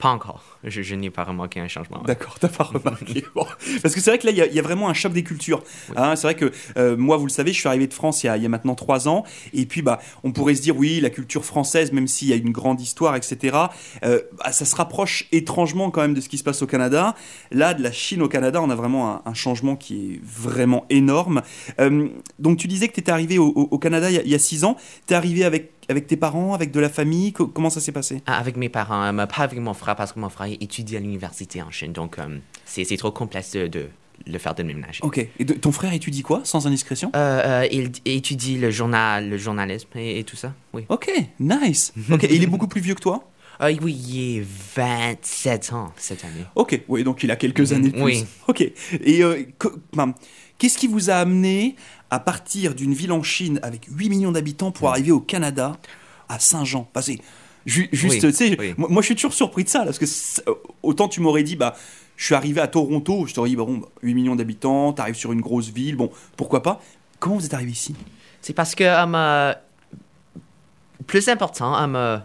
pas 0.00 0.08
encore. 0.08 0.42
Je, 0.64 0.82
je 0.82 0.94
n'ai 0.94 1.10
pas 1.10 1.24
remarqué 1.24 1.60
un 1.60 1.68
changement. 1.68 1.98
ouais. 1.98 2.06
D'accord, 2.06 2.38
t'as 2.38 2.48
pas 2.48 2.64
remarqué. 2.64 3.24
Bon. 3.34 3.46
Parce 3.82 3.94
que 3.94 4.00
c'est 4.00 4.10
vrai 4.10 4.18
que 4.18 4.26
là, 4.26 4.32
il 4.32 4.38
y 4.38 4.42
a- 4.42 4.46
il 4.46 4.54
y, 4.54 4.58
a 4.58 4.62
vraiment 4.62 4.88
un 4.88 4.94
choc 4.94 5.12
des 5.12 5.22
cultures. 5.22 5.62
Hein, 5.96 6.16
c'est 6.16 6.26
vrai 6.26 6.34
que 6.34 6.50
euh, 6.76 6.96
moi, 6.96 7.16
vous 7.16 7.26
le 7.26 7.30
savez, 7.30 7.52
je 7.52 7.58
suis 7.58 7.68
arrivé 7.68 7.86
de 7.86 7.94
France 7.94 8.22
il 8.22 8.26
y 8.26 8.28
a, 8.30 8.36
il 8.36 8.42
y 8.42 8.46
a 8.46 8.48
maintenant 8.48 8.74
trois 8.74 9.08
ans. 9.08 9.24
Et 9.54 9.66
puis, 9.66 9.82
bah, 9.82 10.00
on 10.24 10.32
pourrait 10.32 10.54
se 10.54 10.62
dire, 10.62 10.76
oui, 10.76 11.00
la 11.00 11.10
culture 11.10 11.44
française, 11.44 11.92
même 11.92 12.06
s'il 12.08 12.28
y 12.28 12.32
a 12.32 12.36
une 12.36 12.50
grande 12.50 12.80
histoire, 12.80 13.14
etc., 13.16 13.56
euh, 14.04 14.20
bah, 14.38 14.52
ça 14.52 14.64
se 14.64 14.74
rapproche 14.76 15.26
étrangement 15.32 15.90
quand 15.90 16.00
même 16.02 16.14
de 16.14 16.20
ce 16.20 16.28
qui 16.28 16.38
se 16.38 16.44
passe 16.44 16.62
au 16.62 16.66
Canada. 16.66 17.14
Là, 17.50 17.74
de 17.74 17.82
la 17.82 17.92
Chine 17.92 18.22
au 18.22 18.28
Canada, 18.28 18.60
on 18.62 18.70
a 18.70 18.74
vraiment 18.74 19.10
un, 19.10 19.22
un 19.24 19.34
changement 19.34 19.76
qui 19.76 20.14
est 20.14 20.20
vraiment 20.24 20.84
énorme. 20.90 21.42
Euh, 21.80 22.08
donc, 22.38 22.58
tu 22.58 22.66
disais 22.68 22.88
que 22.88 22.94
tu 22.94 23.00
étais 23.00 23.12
arrivé 23.12 23.38
au, 23.38 23.46
au- 23.48 23.68
au 23.70 23.78
Canada 23.78 24.10
il 24.10 24.16
y 24.16 24.18
a- 24.18 24.22
il 24.22 24.30
y 24.30 24.34
a 24.34 24.38
six 24.38 24.64
ans. 24.64 24.76
Tu 25.06 25.14
es 25.14 25.16
arrivé 25.16 25.44
avec, 25.44 25.72
avec 25.90 26.06
tes 26.06 26.16
parents, 26.16 26.54
avec 26.54 26.70
de 26.70 26.80
la 26.80 26.88
famille? 26.88 27.32
Co- 27.32 27.46
comment 27.48 27.70
ça 27.70 27.80
s'est 27.80 27.92
passé? 27.92 28.22
Ah, 28.26 28.38
Avec 28.38 28.56
mes 28.56 28.68
parents, 28.68 29.02
euh, 29.02 29.26
pas 29.26 29.42
avec 29.42 29.58
mon 29.58 29.74
frère, 29.74 29.96
parce 29.96 30.12
que 30.12 30.20
mon 30.20 30.28
frère 30.30 30.48
étudie 30.60 30.96
à 30.96 31.00
l'université 31.00 31.60
en 31.62 31.70
Chine, 31.70 31.92
donc 31.92 32.18
um, 32.18 32.40
c'est 32.64 32.84
trop 32.96 33.10
complexe 33.10 33.52
de, 33.52 33.66
de 33.66 33.88
le 34.26 34.38
faire 34.38 34.54
déménager. 34.54 35.00
Ok. 35.02 35.18
Et 35.38 35.44
de- 35.44 35.54
ton 35.54 35.72
frère 35.72 35.92
étudie 35.92 36.22
quoi, 36.22 36.40
sans 36.44 36.66
indiscrétion? 36.66 37.10
Euh, 37.16 37.62
euh, 37.64 37.68
il 37.72 37.90
étudie 38.04 38.58
le, 38.58 38.70
journal, 38.70 39.28
le 39.28 39.36
journalisme 39.38 39.88
et, 39.96 40.18
et 40.20 40.24
tout 40.24 40.36
ça, 40.36 40.54
oui. 40.72 40.84
Ok, 40.88 41.10
nice. 41.38 41.92
Ok, 42.12 42.24
et 42.24 42.34
il 42.34 42.42
est 42.42 42.46
beaucoup 42.46 42.68
plus 42.68 42.80
vieux 42.80 42.94
que 42.94 43.00
toi? 43.02 43.24
Euh, 43.62 43.76
oui, 43.82 43.92
il 44.08 44.38
est 44.38 44.46
27 44.74 45.74
ans 45.74 45.92
cette 45.98 46.24
année. 46.24 46.46
Ok, 46.54 46.80
oui, 46.88 47.04
donc 47.04 47.22
il 47.22 47.30
a 47.30 47.36
quelques 47.36 47.74
années 47.74 47.88
de 47.90 47.92
plus. 47.92 48.02
Oui. 48.02 48.24
Ok. 48.48 48.62
Et 48.62 49.22
euh, 49.22 49.42
qu'est-ce 50.60 50.78
qui 50.78 50.86
vous 50.86 51.10
a 51.10 51.14
amené 51.14 51.74
à 52.10 52.20
partir 52.20 52.76
d'une 52.76 52.94
ville 52.94 53.10
en 53.10 53.24
Chine 53.24 53.58
avec 53.64 53.86
8 53.90 54.08
millions 54.10 54.30
d'habitants 54.30 54.70
pour 54.70 54.90
arriver 54.90 55.10
au 55.10 55.18
Canada 55.20 55.76
à 56.28 56.38
Saint-Jean? 56.38 56.88
Ju- 57.66 57.88
juste, 57.92 58.14
Oui, 58.22 58.30
tu 58.30 58.32
sais, 58.32 58.56
oui. 58.58 58.74
moi, 58.76 58.88
moi, 58.88 59.02
je 59.02 59.06
suis 59.06 59.14
toujours 59.16 59.34
surpris 59.34 59.64
de 59.64 59.68
ça, 59.68 59.84
parce 59.84 59.98
que 59.98 60.06
autant 60.82 61.08
tu 61.08 61.20
m'aurais 61.20 61.42
dit, 61.42 61.56
bah, 61.56 61.74
je 62.16 62.24
suis 62.26 62.34
arrivé 62.34 62.60
à 62.60 62.68
Toronto, 62.68 63.26
je 63.26 63.34
t'aurais 63.34 63.48
dit, 63.50 63.56
bah, 63.56 63.64
bon, 63.64 63.78
bah, 63.78 63.88
8 64.02 64.14
millions 64.14 64.36
d'habitants, 64.36 64.92
t'arrives 64.92 65.14
sur 65.16 65.32
une 65.32 65.40
grosse 65.40 65.70
ville, 65.70 65.96
bon, 65.96 66.10
pourquoi 66.36 66.62
pas? 66.62 66.80
Comment 67.18 67.36
vous 67.36 67.44
êtes 67.46 67.54
arrivé 67.54 67.72
ici? 67.72 67.94
C'est 68.40 68.54
parce 68.54 68.74
que, 68.74 68.84
um, 68.84 69.14
euh, 69.14 69.52
plus 71.06 71.28
important, 71.28 71.74
um, 71.74 71.96
euh, 71.96 72.18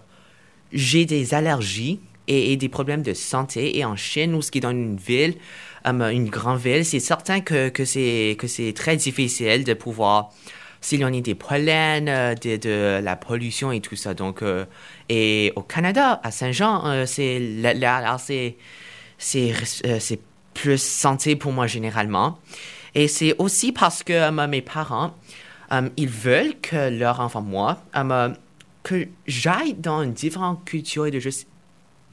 j'ai 0.72 1.06
des 1.06 1.34
allergies 1.34 2.00
et, 2.28 2.54
et 2.54 2.58
des 2.58 2.70
problèmes 2.70 3.02
de 3.02 3.14
santé. 3.14 3.78
Et 3.78 3.86
en 3.86 3.96
Chine, 3.96 4.34
où 4.36 4.42
ce 4.42 4.52
qui 4.52 4.60
est 4.60 4.62
dans 4.62 4.72
une 4.72 4.98
ville, 4.98 5.36
une 5.86 6.30
grande 6.30 6.60
ville, 6.60 6.86
c'est 6.86 7.00
certain 7.00 7.42
que, 7.42 7.70
que 7.70 7.86
c'est 7.86 8.74
très 8.76 8.96
difficile 8.98 9.64
de 9.64 9.74
pouvoir 9.74 10.32
s'éloigner 10.82 11.22
des 11.22 11.36
pollens, 11.36 12.08
euh, 12.08 12.36
de, 12.36 12.58
de 12.58 13.00
la 13.04 13.16
pollution 13.16 13.72
et 13.72 13.82
tout 13.82 13.96
ça. 13.96 14.14
Donc, 14.14 14.42
euh, 14.44 14.66
et 15.10 15.52
au 15.56 15.62
Canada, 15.62 16.20
à 16.24 16.32
Saint-Jean, 16.32 16.86
euh, 16.86 17.06
c'est 17.08 17.42
c'est 19.18 19.54
euh, 19.86 20.16
plus 20.54 20.82
santé 20.82 21.36
pour 21.36 21.52
moi 21.52 21.68
généralement. 21.68 22.38
Et 22.94 23.08
c'est 23.08 23.36
aussi 23.40 23.72
parce 23.72 24.04
que 24.04 24.14
euh, 24.14 24.48
mes 24.48 24.62
parents, 24.62 25.16
euh, 25.72 25.90
ils 25.98 26.08
veulent 26.08 26.60
que 26.62 26.90
leur 26.90 27.20
enfant, 27.20 27.42
moi, 27.42 27.80
euh, 27.96 28.30
que 28.84 29.08
j'aille 29.26 29.74
dans 29.74 30.04
une 30.04 30.14
différente 30.14 30.64
culture 30.66 31.08
et 31.08 31.12
de 31.12 31.20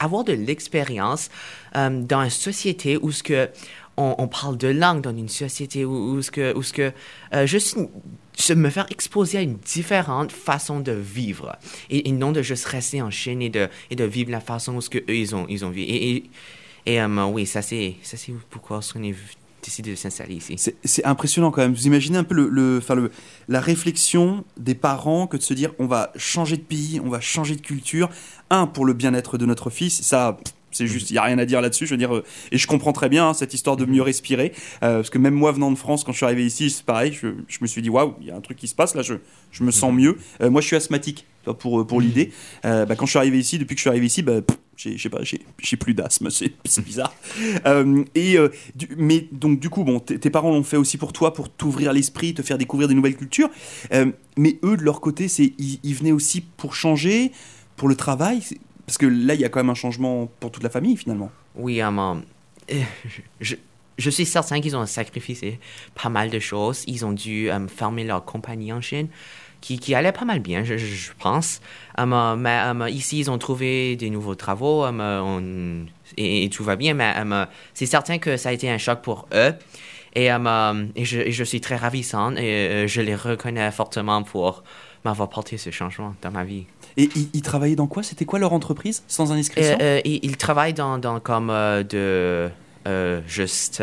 avoir 0.03 0.25
de 0.25 0.33
l'expérience 0.33 1.31
euh, 1.77 2.03
dans 2.03 2.23
une 2.23 2.31
société 2.31 2.97
où 2.97 3.13
ce 3.13 3.23
que 3.23 3.49
on, 3.99 4.27
parle 4.27 4.57
de 4.57 4.69
langue 4.69 5.03
dans 5.03 5.15
une 5.15 5.29
société 5.29 5.85
où, 5.85 6.15
où 6.15 6.23
ce 6.23 6.31
que 6.31 6.57
où 6.57 6.63
ce 6.63 6.73
que 6.73 6.93
euh, 7.35 7.47
juste 7.47 7.77
se 8.35 8.53
me 8.55 8.71
faire 8.71 8.87
exposer 8.91 9.39
à 9.39 9.43
une 9.43 9.59
différente 9.59 10.33
façon 10.33 10.81
de 10.81 10.93
vivre 10.93 11.57
et, 11.91 12.11
non 12.11 12.33
de 12.33 12.41
juste 12.43 12.65
rester 12.65 13.03
en 13.03 13.11
Chine 13.11 13.43
et 13.43 13.51
de 13.51 13.69
et 13.91 13.97
de 13.97 14.05
vivre 14.05 14.31
la 14.31 14.41
façon 14.41 14.77
où 14.77 14.81
ce 14.81 14.89
que 14.89 14.99
eux 14.99 15.17
ils 15.17 15.35
ont 15.35 15.47
ils 15.49 15.65
ont 15.65 15.71
vécu 15.71 15.91
et, 15.91 16.11
et, 16.11 16.31
et, 16.87 17.03
euh, 17.03 17.25
oui 17.27 17.47
ça 17.47 17.61
c'est 17.61 17.97
ça 18.03 18.17
c'est 18.17 18.33
pourquoi 18.51 18.81
on 18.97 19.03
est 19.03 19.15
décidé 19.63 19.91
de 19.93 19.97
s'installer 19.97 20.35
ici 20.35 20.57
C'est 20.85 21.05
impressionnant 21.05 21.51
quand 21.51 21.63
même. 21.63 21.73
Vous 21.75 21.87
imaginez 21.87 22.19
un 22.19 22.25
peu 22.25 22.35
le, 22.35 22.49
le, 22.49 22.79
enfin 22.79 22.95
le, 22.95 23.11
la 23.49 23.61
réflexion 23.61 24.45
des 24.57 24.75
parents 24.75 25.27
que 25.27 25.37
de 25.37 25.43
se 25.43 25.55
dire 25.55 25.73
on 25.79 25.87
va 25.87 26.13
changer 26.17 26.57
de 26.57 26.63
pays, 26.63 27.01
on 27.05 27.09
va 27.09 27.21
changer 27.21 27.57
de 27.57 27.61
culture. 27.63 28.09
Un, 28.51 28.67
pour 28.67 28.85
le 28.85 28.93
bien-être 28.93 29.39
de 29.39 29.47
notre 29.47 29.71
fils. 29.71 30.03
Ça, 30.03 30.39
c'est 30.73 30.87
juste, 30.87 31.11
il 31.11 31.15
n'y 31.15 31.19
a 31.19 31.23
rien 31.23 31.39
à 31.39 31.45
dire 31.45 31.61
là-dessus. 31.61 31.87
Je 31.87 31.93
veux 31.93 31.99
dire, 31.99 32.15
euh, 32.15 32.25
et 32.51 32.59
je 32.59 32.67
comprends 32.67 32.93
très 32.93 33.09
bien 33.09 33.29
hein, 33.29 33.35
cette 33.35 33.55
histoire 33.55 33.77
de 33.77 33.85
mieux 33.85 34.03
respirer. 34.03 34.53
euh, 34.83 34.97
parce 34.97 35.11
que 35.11 35.19
même 35.19 35.35
moi, 35.35 35.53
venant 35.53 35.71
de 35.71 35.77
France, 35.79 36.03
quand 36.05 36.13
je 36.13 36.17
suis 36.19 36.27
arrivé 36.27 36.45
ici, 36.45 36.71
c'est 36.71 36.85
pareil. 36.85 37.13
Je, 37.13 37.29
je 37.49 37.59
me 37.61 37.67
suis 37.67 37.83
dit 37.83 37.89
waouh, 37.91 38.15
il 38.21 38.27
y 38.27 38.31
a 38.31 38.37
un 38.37 38.41
truc 38.41 38.59
qui 38.59 38.69
se 38.69 38.75
passe 38.75 38.95
là. 38.95 39.03
Je, 39.03 39.15
je 39.53 39.65
me 39.65 39.71
sens 39.71 39.93
mieux. 39.93 40.17
Euh, 40.41 40.51
moi, 40.51 40.61
je 40.61 40.67
suis 40.67 40.77
asthmatique. 40.77 41.27
Pour, 41.59 41.85
pour 41.85 42.01
l'idée, 42.01 42.31
Euh, 42.65 42.87
bah, 42.87 42.95
quand 42.95 43.05
je 43.05 43.11
suis 43.11 43.19
arrivé 43.19 43.37
ici, 43.37 43.59
depuis 43.59 43.75
que 43.75 43.79
je 43.81 43.83
suis 43.83 43.91
arrivé 43.91 44.07
ici, 44.07 44.23
bah, 44.23 44.43
pff, 44.43 44.57
j'ai 44.77 45.09
pas, 45.09 45.21
j'ai 45.23 45.77
plus 45.77 45.95
d'asthme, 45.95 46.29
c'est 46.31 46.85
bizarre. 46.85 47.15
Euh, 47.67 48.05
et 48.15 48.39
euh, 48.39 48.49
mais 48.97 49.29
donc 49.33 49.61
du 49.61 49.71
coup, 49.71 49.85
bon, 49.85 50.01
tes 50.01 50.31
parents 50.31 50.51
l'ont 50.51 50.63
fait 50.63 50.77
aussi 50.77 50.99
pour 50.99 51.13
toi, 51.13 51.33
pour 51.33 51.49
t'ouvrir 51.49 51.93
l'esprit, 51.93 52.35
te 52.35 52.43
faire 52.43 52.59
découvrir 52.59 52.89
des 52.89 52.95
nouvelles 52.95 53.17
cultures. 53.17 53.51
Euh, 53.93 54.11
mais 54.37 54.59
eux, 54.65 54.77
de 54.77 54.83
leur 54.83 55.01
côté, 55.01 55.29
c'est 55.29 55.53
ils, 55.59 55.79
ils 55.83 55.95
venaient 55.95 56.13
aussi 56.13 56.41
pour 56.41 56.75
changer, 56.75 57.33
pour 57.77 57.89
le 57.89 57.97
travail, 57.97 58.43
parce 58.87 58.99
que 58.99 59.07
là, 59.07 59.35
il 59.35 59.41
y 59.41 59.45
a 59.45 59.49
quand 59.49 59.61
même 59.61 59.71
un 59.71 59.75
changement 59.75 60.31
pour 60.41 60.51
toute 60.51 60.63
la 60.63 60.71
famille 60.71 60.97
finalement. 60.97 61.31
Oui, 61.55 61.81
um, 61.81 61.99
um, 61.99 62.23
je, 63.41 63.57
je 63.99 64.11
suis 64.11 64.27
certain 64.27 64.61
qu'ils 64.61 64.77
ont 64.77 64.87
sacrifié 64.87 65.61
pas 65.95 66.09
mal 66.09 66.31
de 66.31 66.39
choses. 66.39 66.85
Ils 66.87 67.05
ont 67.05 67.13
dû 67.13 67.51
um, 67.51 67.69
fermer 67.69 68.05
leur 68.05 68.25
compagnie 68.25 68.73
en 68.73 68.81
Chine, 68.81 69.09
qui, 69.63 69.79
qui 69.79 69.95
allait 69.95 70.13
pas 70.13 70.27
mal 70.27 70.41
bien, 70.41 70.65
je, 70.65 70.77
pense. 71.19 71.63
Um, 71.97 72.37
mais 72.39 72.59
um, 72.59 72.87
ici, 72.89 73.21
ils 73.21 73.31
ont 73.31 73.39
trouvé 73.39 73.97
des 73.97 74.11
nouveaux 74.11 74.35
travaux 74.35 74.85
um, 74.85 75.01
on- 75.01 75.87
et, 76.19 76.45
et 76.45 76.51
tout 76.51 76.65
va 76.65 76.77
bien, 76.77 76.93
mais 76.93 77.15
c'est 77.73 77.87
certain 77.87 78.19
que 78.19 78.37
ça 78.37 78.51
a 78.51 78.53
été 78.53 78.69
un 78.69 78.77
choc 78.77 79.01
pour 79.01 79.27
eux. 79.33 79.55
Et, 80.15 80.27
et, 80.27 81.05
je, 81.07 81.21
et 81.21 81.33
je 81.33 81.45
suis 81.45 81.63
très 81.63 81.77
ravissante 81.77 82.37
et 82.37 82.69
euh, 82.69 82.87
je 82.87 83.01
les 83.01 83.15
reconnais 83.15 83.71
fortement 83.71 84.23
pour 84.23 84.63
m'avoir 85.07 85.31
porté 85.31 85.57
ce 85.57 85.71
changement 85.71 86.15
dans 86.21 86.31
ma 86.31 86.45
vie. 86.45 86.67
Et 86.99 87.09
ils, 87.33 87.41
travaillaient 87.41 87.77
dans 87.77 87.87
quoi? 87.87 88.03
C'était 88.03 88.27
quoi 88.27 88.39
leur 88.39 88.53
entreprise 88.53 89.03
Sans 89.09 89.33
indiscrétion? 89.33 89.79
Euh, 89.81 89.97
euh, 89.97 90.01
ils, 90.05 90.37
travaillent 90.37 90.75
dans, 90.75 90.99
dans 90.99 91.19
comme 91.19 91.49
de 91.49 92.51
juste, 93.27 93.83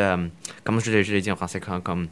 comment 0.63 0.79
je, 0.79 0.91
le- 0.91 1.01
je 1.01 1.13
le 1.13 1.21
dis 1.21 1.31
en 1.31 1.36
français, 1.36 1.59
comme, 1.59 1.81
comme 1.81 2.07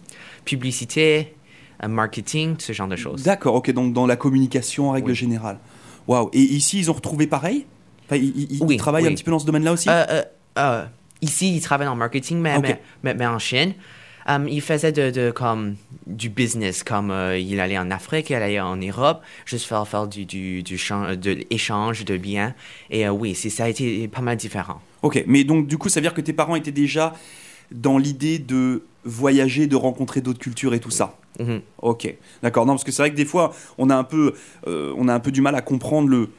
publicité, 0.45 1.36
euh, 1.84 1.88
marketing, 1.88 2.55
ce 2.60 2.74
genre 2.74 2.88
de 2.88 2.96
choses. 2.96 3.24
D'accord, 3.24 3.55
ok, 3.55 3.72
donc 3.72 3.93
dans 3.93 4.05
la 4.05 4.15
communication 4.15 4.89
en 4.89 4.91
règle 4.91 5.10
Oui. 5.10 5.15
générale. 5.15 5.60
Waouh, 6.07 6.29
et 6.34 6.39
ici 6.41 6.79
ils 6.79 6.89
ont 6.89 6.93
retrouvé 6.93 7.27
pareil? 7.27 7.65
Enfin, 8.05 8.15
ils, 8.15 8.34
ils- 8.39 8.57
ils 8.57 8.63
Oui, 8.63 8.77
travaillent 8.77 9.07
un 9.07 9.13
petit 9.13 9.24
peu 9.24 9.31
dans 9.31 9.39
ce 9.39 9.46
domaine-là 9.46 9.74
aussi? 9.74 9.89
Euh, 9.89 10.05
euh, 10.10 10.24
euh, 10.57 10.86
ici, 11.22 11.55
il 11.55 11.62
travaille 11.62 11.88
en 11.88 11.96
marketing, 11.96 12.39
mais, 12.39 12.57
mais, 12.60 12.81
mais, 13.03 13.13
mais 13.13 13.25
en 13.27 13.39
Chine, 13.39 13.74
euh, 14.29 14.48
il 14.50 14.62
faisait 14.62 14.91
de, 14.93 15.12
de, 15.12 15.31
comme, 15.31 15.75
du 16.05 16.29
business, 16.29 16.84
comme 16.84 17.12
euh, 17.12 17.38
il 17.38 17.60
allait 17.60 17.77
en 17.77 17.91
Afrique, 17.91 18.29
il 18.29 18.36
allait 18.36 18.60
en 18.60 18.77
Europe, 18.77 19.22
juste 19.46 19.65
faire, 19.65 19.86
faire 19.88 20.07
du, 20.07 20.25
du, 20.25 20.63
du 20.63 20.75
de 20.77 21.38
l'échange 21.51 22.05
de 22.05 22.17
biens. 22.17 22.53
Et 22.89 23.05
euh, 23.05 23.12
oui, 23.12 23.36
ça 23.36 23.65
a 23.65 23.69
été 23.69 24.07
pas 24.07 24.22
mal 24.22 24.38
différent. 24.38 24.81
Ok, 25.01 25.24
mais 25.27 25.43
donc 25.43 25.67
du 25.67 25.77
coup 25.77 25.89
ça 25.89 26.00
veut 26.00 26.03
dire 26.05 26.13
que 26.13 26.22
tes 26.22 26.34
parents 26.34 26.55
étaient 26.55 26.72
déjà 26.72 27.13
dans 27.72 27.98
l'idée 27.98 28.39
de 28.39 28.84
voyager, 29.03 29.67
de 29.67 29.75
rencontrer 29.75 30.22
d'autres 30.22 30.39
cultures 30.39 30.74
et 30.74 30.79
tout 30.79 30.91
ça? 30.91 31.15
Mhm. 31.39 31.62
Ok, 31.82 32.15
d'accord. 32.41 32.65
Non, 32.65 32.74
parce 32.74 32.84
que 32.84 32.91
c'est 32.91 33.01
vrai 33.01 33.12
que 33.12 33.15
des 33.15 33.25
fois, 33.25 33.53
on 33.77 33.89
a 33.89 33.96
un 33.96 34.03
peu, 34.03 34.34
euh, 34.67 34.94
on 34.98 35.08
a 35.08 35.13
un 35.13 35.20
peu 35.20 35.32
du 35.32 35.41
mal 35.41 35.56
à 35.56 35.62
comprendre 35.62 36.08
le, 36.10 36.29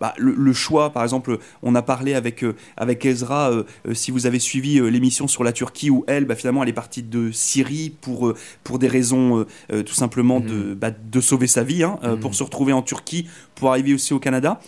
bah, 0.00 0.14
le, 0.18 0.32
le 0.34 0.52
choix. 0.52 0.90
Par 0.90 1.02
exemple, 1.02 1.38
on 1.62 1.74
a 1.74 1.82
parlé 1.82 2.14
avec, 2.14 2.42
euh, 2.44 2.54
avec 2.76 3.04
Ezra, 3.04 3.50
euh, 3.50 3.64
euh, 3.88 3.94
si 3.94 4.10
vous 4.10 4.26
avez 4.26 4.38
suivi 4.38 4.78
l'émission 4.90 5.26
sur 5.28 5.44
la 5.44 5.52
Turquie, 5.52 5.90
où 5.90 6.04
elle, 6.06 6.24
bah, 6.24 6.34
finalement, 6.36 6.62
elle 6.62 6.68
est 6.68 6.74
partie 6.74 7.02
de 7.02 7.30
Syrie 7.32 7.94
pour, 8.00 8.32
pour 8.64 8.78
des 8.78 8.88
raisons 8.88 9.44
tout 9.68 9.94
simplement 9.94 10.40
de, 10.40 10.74
bah, 10.74 10.90
de 10.90 11.20
sauver 11.20 11.46
sa 11.46 11.62
vie, 11.62 11.82
hein, 11.82 11.98
pour 12.20 12.34
se 12.34 12.42
retrouver 12.42 12.72
en 12.72 12.82
Turquie, 12.82 13.28
pour 13.54 13.70
arriver 13.70 13.92
aussi 13.94 14.14
au 14.14 14.18
Canada. 14.18 14.60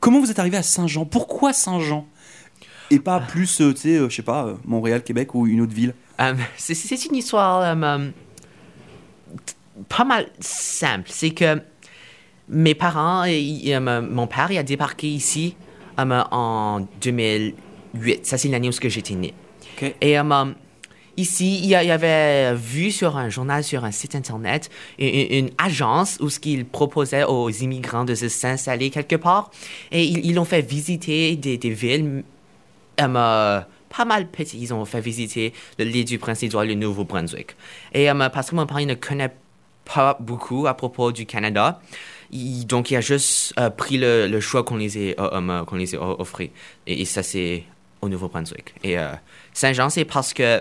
Comment 0.00 0.20
vous 0.20 0.30
êtes 0.30 0.38
arrivé 0.38 0.56
à 0.56 0.62
Saint-Jean? 0.62 1.04
Pourquoi 1.04 1.52
Saint-Jean? 1.52 2.06
Et 2.90 2.98
pas 2.98 3.20
plus, 3.20 3.60
euh, 3.60 3.72
tu 3.72 3.80
sais, 3.80 3.98
je 3.98 4.14
sais 4.14 4.22
pas, 4.22 4.54
Montréal, 4.66 5.02
Québec 5.02 5.34
ou 5.34 5.46
une 5.46 5.60
autre 5.62 5.72
ville? 5.74 5.94
Euh, 6.20 6.34
c'est- 6.56 7.06
une 7.06 7.16
histoire 7.16 7.76
pas 9.88 10.04
mal 10.04 10.28
simple. 10.40 11.08
C'est 11.10 11.30
que 11.30 11.60
mes 12.48 12.74
parents, 12.74 13.24
et, 13.24 13.74
euh, 13.74 14.02
mon 14.02 14.26
père, 14.26 14.50
il 14.50 14.58
a 14.58 14.62
débarqué 14.62 15.08
ici 15.08 15.56
euh, 15.98 16.22
en 16.30 16.86
2008. 17.00 18.26
Ça, 18.26 18.38
c'est 18.38 18.48
l'année 18.48 18.68
où 18.68 18.72
j'étais 18.72 19.14
né. 19.14 19.34
Et 20.00 20.18
euh, 20.18 20.44
ici, 21.16 21.60
il 21.62 21.68
y, 21.68 21.74
avait 21.74 22.54
vu 22.54 22.90
sur 22.90 23.16
un 23.16 23.28
journal, 23.28 23.64
sur 23.64 23.84
un 23.84 23.90
site 23.90 24.14
internet, 24.14 24.70
une, 24.98 25.46
une 25.46 25.50
agence 25.58 26.18
où 26.20 26.28
ce 26.28 26.38
qu'ils 26.38 26.66
proposaient 26.66 27.24
aux 27.24 27.50
immigrants 27.50 28.04
de 28.04 28.14
s'installer 28.14 28.90
quelque 28.90 29.16
part. 29.16 29.50
Et 29.90 30.04
ils 30.04 30.24
ils 30.24 30.38
ont 30.38 30.44
fait 30.44 30.62
visiter 30.62 31.36
des, 31.36 31.58
des 31.58 31.70
villes 31.70 32.22
euh, 33.00 33.60
pas 33.94 34.04
mal 34.04 34.26
petits. 34.28 34.58
Ils 34.60 34.72
ont 34.72 34.84
fait 34.84 35.00
visiter 35.00 35.52
le 35.78 35.84
l'île 35.84 36.04
du 36.04 36.18
Prince-Édouard, 36.18 36.64
le 36.64 36.74
Nouveau-Brunswick. 36.74 37.54
Et 37.92 38.10
euh, 38.10 38.28
parce 38.30 38.50
que 38.50 38.56
mon 38.56 38.66
il 38.78 38.86
ne 38.86 38.94
connaît 38.94 39.32
pas 39.84 40.16
beaucoup 40.20 40.66
à 40.66 40.74
propos 40.74 41.12
du 41.12 41.26
Canada, 41.26 41.80
donc 42.32 42.90
il 42.90 42.96
a 42.96 43.00
juste 43.00 43.52
euh, 43.58 43.68
pris 43.68 43.98
le, 43.98 44.40
choix 44.40 44.64
qu'on 44.64 44.76
les 44.76 44.96
ait, 44.96 45.20
euh, 45.20 45.40
euh, 45.40 45.98
o- 45.98 46.16
offert. 46.20 46.48
Et, 46.86 47.04
ça, 47.04 47.22
c'est 47.22 47.64
au 48.00 48.08
Nouveau-Brunswick. 48.08 48.74
Et 48.82 48.96
Saint-Jean, 49.52 49.90
c'est 49.90 50.04
parce 50.04 50.32
que 50.32 50.60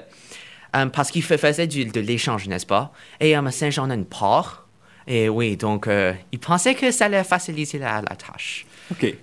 parce 0.93 1.11
qu'il 1.11 1.23
faisait 1.23 1.67
du- 1.67 1.85
de 1.85 1.99
l'échange, 1.99 2.47
n'est-ce 2.47 2.65
pas? 2.65 2.91
Et 3.19 3.35
Saint-Jean 3.51 3.89
a 3.89 3.95
une 3.95 4.05
part. 4.05 4.67
Et 5.07 5.29
oui, 5.29 5.57
donc 5.57 5.87
il 6.31 6.39
pensait 6.39 6.75
que 6.75 6.91
ça 6.91 7.05
allait 7.05 7.23
faciliter 7.23 7.79
la, 7.79 8.01
la 8.01 8.15
tâche. 8.15 8.65
Ok. 8.91 9.15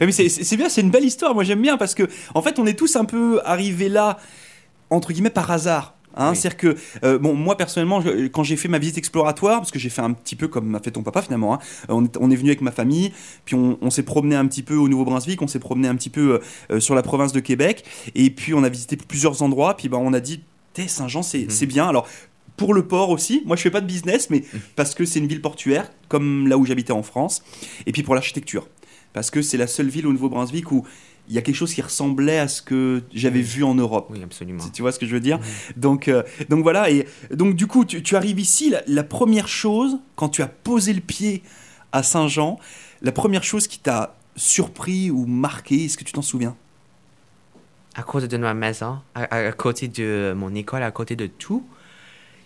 Mais 0.00 0.12
c'est- 0.12 0.56
bien, 0.56 0.68
c'est 0.68 0.80
une 0.80 0.90
belle 0.90 1.04
histoire. 1.04 1.34
Moi, 1.34 1.44
j'aime 1.44 1.62
bien 1.62 1.76
parce 1.76 1.94
que, 1.94 2.04
en 2.34 2.42
fait, 2.42 2.58
on 2.58 2.66
est 2.66 2.78
tous 2.78 2.96
un 2.96 3.04
peu 3.04 3.40
arrivés 3.44 3.88
là, 3.88 4.18
entre 4.90 5.12
guillemets, 5.12 5.30
par 5.30 5.50
hasard. 5.50 5.94
Hein, 6.16 6.30
Oui. 6.30 6.36
C'est-à-dire 6.36 6.56
que, 6.58 6.76
euh, 7.04 7.18
bon, 7.18 7.34
moi 7.34 7.56
personnellement, 7.56 8.00
je- 8.00 8.26
quand 8.26 8.42
j'ai 8.42 8.56
fait 8.56 8.66
ma 8.66 8.78
visite 8.78 8.98
exploratoire, 8.98 9.58
parce 9.60 9.70
que 9.70 9.78
j'ai 9.78 9.90
fait 9.90 10.02
un 10.02 10.12
petit 10.12 10.34
peu 10.34 10.48
comme 10.48 10.66
m'a 10.66 10.80
fait 10.80 10.90
ton 10.90 11.04
papa 11.04 11.22
finalement, 11.22 11.54
hein, 11.54 11.58
on, 11.88 12.04
est, 12.04 12.16
on 12.18 12.32
est 12.32 12.34
venu 12.34 12.48
avec 12.50 12.62
ma 12.62 12.72
famille, 12.72 13.12
puis 13.44 13.54
on, 13.54 13.78
on 13.80 13.90
s'est 13.90 14.02
promené 14.02 14.34
un 14.34 14.44
petit 14.48 14.64
peu 14.64 14.74
au 14.74 14.88
Nouveau-Brunswick, 14.88 15.40
on 15.40 15.46
s'est 15.46 15.60
promené 15.60 15.86
un 15.86 15.94
petit 15.94 16.10
peu 16.10 16.32
euh, 16.32 16.38
euh, 16.72 16.80
sur 16.80 16.96
la 16.96 17.02
province 17.02 17.32
de 17.32 17.38
Québec, 17.38 17.84
et 18.16 18.28
puis 18.30 18.54
on 18.54 18.64
a 18.64 18.68
visité 18.68 18.96
plusieurs 18.96 19.40
endroits, 19.42 19.76
puis 19.76 19.88
ben, 19.88 19.98
on 19.98 20.12
a 20.12 20.18
dit, 20.20 20.40
T'es 20.72 20.88
Saint-Jean, 20.88 21.22
c'est 21.22 21.48
c'est 21.48 21.66
bien. 21.66 21.88
Alors, 21.88 22.08
pour 22.56 22.74
le 22.74 22.86
port 22.86 23.10
aussi, 23.10 23.42
moi 23.46 23.54
je 23.56 23.62
fais 23.62 23.70
pas 23.70 23.80
de 23.80 23.86
business, 23.86 24.30
mais 24.30 24.42
parce 24.74 24.94
que 24.96 25.04
c'est 25.04 25.20
une 25.20 25.26
ville 25.28 25.40
portuaire, 25.40 25.90
comme 26.08 26.48
là 26.48 26.58
où 26.58 26.66
j'habitais 26.66 26.92
en 26.92 27.04
France, 27.04 27.42
et 27.86 27.92
puis 27.92 28.02
pour 28.02 28.16
l'architecture 28.16 28.66
parce 29.12 29.30
que 29.30 29.42
c'est 29.42 29.56
la 29.56 29.66
seule 29.66 29.88
ville 29.88 30.06
au 30.06 30.12
Nouveau-Brunswick 30.12 30.70
où 30.72 30.86
il 31.28 31.34
y 31.34 31.38
a 31.38 31.42
quelque 31.42 31.56
chose 31.56 31.72
qui 31.72 31.82
ressemblait 31.82 32.38
à 32.38 32.48
ce 32.48 32.60
que 32.60 33.02
j'avais 33.12 33.40
vu 33.40 33.62
en 33.62 33.74
Europe. 33.74 34.08
Oui, 34.10 34.20
absolument. 34.22 34.60
Si 34.60 34.72
tu 34.72 34.82
vois 34.82 34.90
ce 34.90 34.98
que 34.98 35.06
je 35.06 35.12
veux 35.12 35.20
dire 35.20 35.38
donc, 35.76 36.08
euh, 36.08 36.22
donc 36.48 36.62
voilà, 36.62 36.90
et 36.90 37.06
donc 37.32 37.54
du 37.54 37.66
coup, 37.66 37.84
tu, 37.84 38.02
tu 38.02 38.16
arrives 38.16 38.40
ici, 38.40 38.70
la, 38.70 38.82
la 38.86 39.04
première 39.04 39.46
chose, 39.46 39.98
quand 40.16 40.28
tu 40.28 40.42
as 40.42 40.48
posé 40.48 40.92
le 40.92 41.00
pied 41.00 41.42
à 41.92 42.02
Saint-Jean, 42.02 42.58
la 43.02 43.12
première 43.12 43.44
chose 43.44 43.66
qui 43.68 43.78
t'a 43.78 44.16
surpris 44.36 45.10
ou 45.10 45.26
marqué, 45.26 45.84
est-ce 45.84 45.96
que 45.96 46.04
tu 46.04 46.12
t'en 46.12 46.22
souviens? 46.22 46.56
À 47.94 48.02
côté 48.02 48.28
de 48.28 48.36
ma 48.36 48.54
maison, 48.54 48.98
à 49.14 49.52
côté 49.52 49.88
de 49.88 50.32
mon 50.36 50.54
école, 50.54 50.82
à 50.82 50.90
côté 50.90 51.16
de 51.16 51.26
tout, 51.26 51.64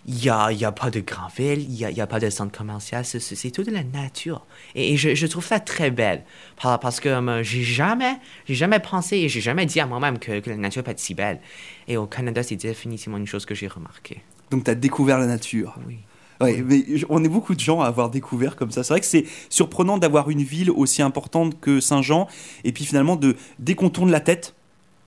il 0.07 0.15
n'y 0.15 0.29
a, 0.29 0.51
y 0.51 0.65
a 0.65 0.71
pas 0.71 0.91
de 0.91 0.99
grande 0.99 1.31
ville, 1.37 1.61
il 1.61 1.69
n'y 1.71 1.83
a, 1.85 1.89
y 1.91 1.99
a 2.01 2.05
pas 2.07 2.19
de 2.19 2.29
centre 2.29 2.55
commercial, 2.55 3.03
c'est- 3.05 3.51
tout 3.51 3.63
de 3.63 3.71
la 3.71 3.83
nature. 3.83 4.45
Et, 4.75 4.93
et 4.93 4.97
je, 4.97 5.15
je 5.15 5.27
trouve 5.27 5.45
ça 5.45 5.59
très 5.59 5.89
belle, 5.91 6.23
par- 6.61 6.79
parce 6.79 6.99
que 6.99 7.09
euh, 7.09 7.43
j'ai 7.43 7.63
jamais, 7.63 8.17
j'ai 8.47 8.55
jamais 8.55 8.79
pensé 8.79 9.17
et 9.17 9.29
j'ai 9.29 9.41
jamais 9.41 9.65
dit 9.65 9.79
à 9.79 9.87
moi-même 9.87 10.19
que, 10.19 10.39
que 10.39 10.49
la 10.49 10.57
nature 10.57 10.83
peut 10.83 10.91
être 10.91 10.99
si 10.99 11.13
belle. 11.15 11.39
Et 11.87 11.97
au 11.97 12.05
Canada, 12.05 12.43
c'est 12.43 12.55
définitivement 12.55 13.17
une 13.17 13.25
chose 13.27 13.45
que 13.45 13.55
j'ai 13.55 13.67
remarquée. 13.67 14.21
Donc 14.51 14.63
tu 14.65 14.71
as 14.71 14.75
découvert 14.75 15.17
la 15.17 15.25
nature. 15.27 15.75
Oui. 15.87 15.97
Ouais, 16.41 16.61
mais 16.61 16.83
on 17.09 17.23
est 17.23 17.29
beaucoup 17.29 17.55
de 17.55 17.59
gens 17.61 17.79
à 17.81 17.87
avoir 17.87 18.09
découvert 18.09 18.57
comme 18.57 18.69
ça. 18.69 18.83
C'est 18.83 18.93
vrai 18.93 18.99
que 18.99 19.05
c'est 19.05 19.25
surprenant 19.49 19.97
d'avoir 19.97 20.29
une 20.29 20.43
ville 20.43 20.69
aussi 20.69 21.01
importante 21.01 21.59
que 21.61 21.79
Saint-Jean, 21.79 22.27
et 22.65 22.73
puis 22.73 22.83
finalement, 22.85 23.15
de, 23.15 23.37
dès 23.57 23.73
qu'on 23.73 23.89
tourne 23.89 24.11
la 24.11 24.19
tête, 24.19 24.53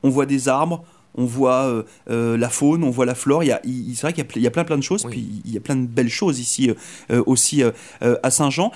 on 0.02 0.08
voit 0.08 0.24
des 0.26 0.48
arbres, 0.48 0.84
on 1.14 1.24
voit 1.24 1.64
euh, 1.64 1.82
euh, 2.10 2.36
la 2.36 2.48
faune, 2.48 2.84
on 2.84 2.90
voit 2.90 3.06
la 3.06 3.14
flore. 3.14 3.42
Il 3.42 3.48
y 3.48 3.52
a, 3.52 3.60
il- 3.64 3.94
c'est 3.96 4.02
vrai 4.02 4.12
qu'il 4.12 4.24
y 4.42 4.46
a, 4.46 4.48
y 4.48 4.52
plein 4.52 4.64
plein 4.64 4.76
de 4.78 4.82
choses, 4.82 5.04
Oui. 5.04 5.10
puis 5.12 5.42
il 5.44 5.52
y 5.52 5.56
a 5.56 5.60
plein 5.60 5.76
de 5.76 5.86
belles 5.86 6.08
choses 6.10 6.38
ici 6.38 6.70
euh, 7.10 7.22
aussi 7.26 7.62
euh, 7.62 7.72
à 8.22 8.30
Saint-Jean. 8.30 8.70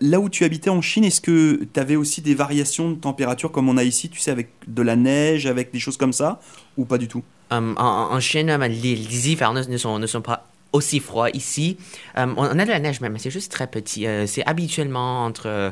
Là 0.00 0.20
où 0.20 0.28
tu 0.28 0.44
habitais 0.44 0.70
en 0.70 0.80
Chine, 0.80 1.04
est-ce 1.04 1.20
que 1.20 1.64
tu 1.72 1.78
avais 1.80 1.96
aussi 1.96 2.20
des 2.20 2.34
variations 2.34 2.90
de 2.90 2.96
température 2.96 3.52
comme 3.52 3.68
on 3.68 3.76
a 3.76 3.84
ici, 3.84 4.08
tu 4.08 4.18
sais, 4.20 4.30
avec 4.30 4.48
de 4.66 4.82
la 4.82 4.96
neige, 4.96 5.46
avec 5.46 5.72
des 5.72 5.78
choses 5.78 5.96
comme 5.96 6.12
ça, 6.12 6.40
ou 6.76 6.84
pas 6.84 6.98
du 6.98 7.08
tout? 7.08 7.22
En, 7.50 7.74
en 7.76 8.18
Chine, 8.20 8.56
les, 8.60 8.96
les 8.96 9.30
hivers 9.30 9.52
ne, 9.52 9.76
sont, 9.76 9.98
ne 9.98 10.06
sont 10.06 10.22
pas 10.22 10.48
aussi 10.72 11.00
froids 11.00 11.28
ici. 11.30 11.76
On, 12.16 12.36
a 12.44 12.64
de 12.64 12.70
la 12.70 12.78
neige, 12.80 13.00
mais 13.02 13.10
mais 13.10 13.18
c'est 13.18 13.30
juste 13.30 13.52
très 13.52 13.66
petit. 13.66 14.06
C'est 14.26 14.44
habituellement 14.46 15.24
entre 15.26 15.46
euh, 15.48 15.70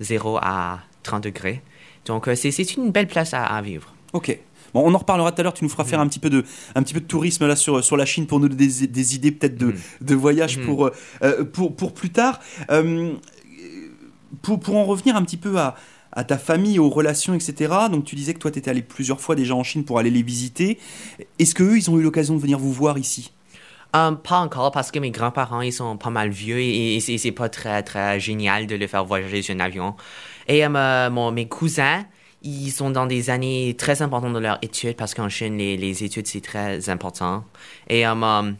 0 0.00 0.38
à 0.42 0.80
30 1.04 1.24
degrés. 1.24 1.62
Donc, 2.04 2.28
c'est 2.34 2.50
c'est 2.50 2.74
une 2.76 2.90
belle 2.90 3.06
place 3.06 3.32
à, 3.32 3.44
à 3.46 3.62
vivre. 3.62 3.94
Ok. 4.12 4.38
Bon, 4.74 4.82
on 4.84 4.94
en 4.94 4.98
reparlera 4.98 5.32
tout 5.32 5.40
à 5.40 5.44
l'heure. 5.44 5.54
Tu 5.54 5.64
nous 5.64 5.70
feras 5.70 5.84
faire 5.84 6.00
un 6.00 6.08
petit 6.08 6.18
peu 6.18 6.30
de, 6.30 6.44
un 6.74 6.82
petit 6.82 6.94
peu 6.94 7.00
de 7.00 7.06
tourisme 7.06 7.46
là 7.46 7.56
sur, 7.56 7.82
sur 7.84 7.96
la 7.96 8.06
Chine 8.06 8.26
pour 8.26 8.40
nous 8.40 8.48
donner 8.48 8.66
des, 8.66 8.86
des 8.86 9.14
idées 9.14 9.32
peut-être 9.32 9.56
de, 9.58 9.66
Mhm. 9.66 9.74
de 10.00 10.14
voyage 10.14 10.58
Mhm. 10.58 10.64
pour, 10.66 10.90
euh, 11.22 11.44
pour, 11.44 11.76
pour 11.76 11.92
plus 11.94 12.10
tard. 12.10 12.40
Euh, 12.70 13.14
pour, 14.42 14.58
pour 14.60 14.76
en 14.76 14.84
revenir 14.84 15.14
un 15.16 15.22
petit 15.22 15.36
peu 15.36 15.58
à, 15.58 15.74
à 16.12 16.24
ta 16.24 16.38
famille, 16.38 16.78
aux 16.78 16.88
relations, 16.90 17.34
etc. 17.34 17.72
Donc 17.90 18.04
tu 18.04 18.16
disais 18.16 18.34
que 18.34 18.38
toi, 18.38 18.50
tu 18.50 18.58
étais 18.58 18.70
allé 18.70 18.82
plusieurs 18.82 19.20
fois 19.20 19.34
déjà 19.34 19.54
en 19.54 19.62
Chine 19.62 19.84
pour 19.84 19.98
aller 19.98 20.10
les 20.10 20.22
visiter. 20.22 20.78
Est-ce 21.38 21.54
qu'eux, 21.54 21.76
ils 21.76 21.90
ont 21.90 21.98
eu 21.98 22.02
l'occasion 22.02 22.34
de 22.34 22.40
venir 22.40 22.58
vous 22.58 22.72
voir 22.72 22.98
ici? 22.98 23.32
Euh, 23.94 24.12
pas 24.12 24.38
encore 24.38 24.72
parce 24.72 24.90
que 24.90 24.98
mes 24.98 25.10
grands-parents, 25.10 25.60
ils 25.60 25.72
sont 25.72 25.98
pas 25.98 26.08
mal 26.08 26.30
vieux 26.30 26.58
et, 26.58 26.96
et 26.96 27.00
c'est 27.18 27.30
pas 27.32 27.50
très, 27.50 27.82
très 27.82 28.18
génial 28.18 28.66
de 28.66 28.74
les 28.74 28.88
faire 28.88 29.04
voyager 29.04 29.42
sur 29.42 29.54
un 29.54 29.60
avion. 29.60 29.94
Et 30.48 30.64
euh, 30.64 31.10
mon- 31.10 31.30
mes 31.30 31.46
cousins, 31.46 32.04
ils 32.42 32.70
sont 32.70 32.90
dans 32.90 33.06
des 33.06 33.30
années 33.30 33.74
très 33.78 34.02
importantes 34.02 34.34
de 34.34 34.38
leur 34.38 34.58
études 34.62 34.96
parce 34.96 35.14
qu'en 35.14 35.28
Chine, 35.28 35.56
les, 35.58 36.04
études, 36.04 36.26
c'est 36.26 36.40
très 36.40 36.88
important. 36.88 37.44
Et 37.88 38.06
euh, 38.06 38.14
euh, 38.14 38.52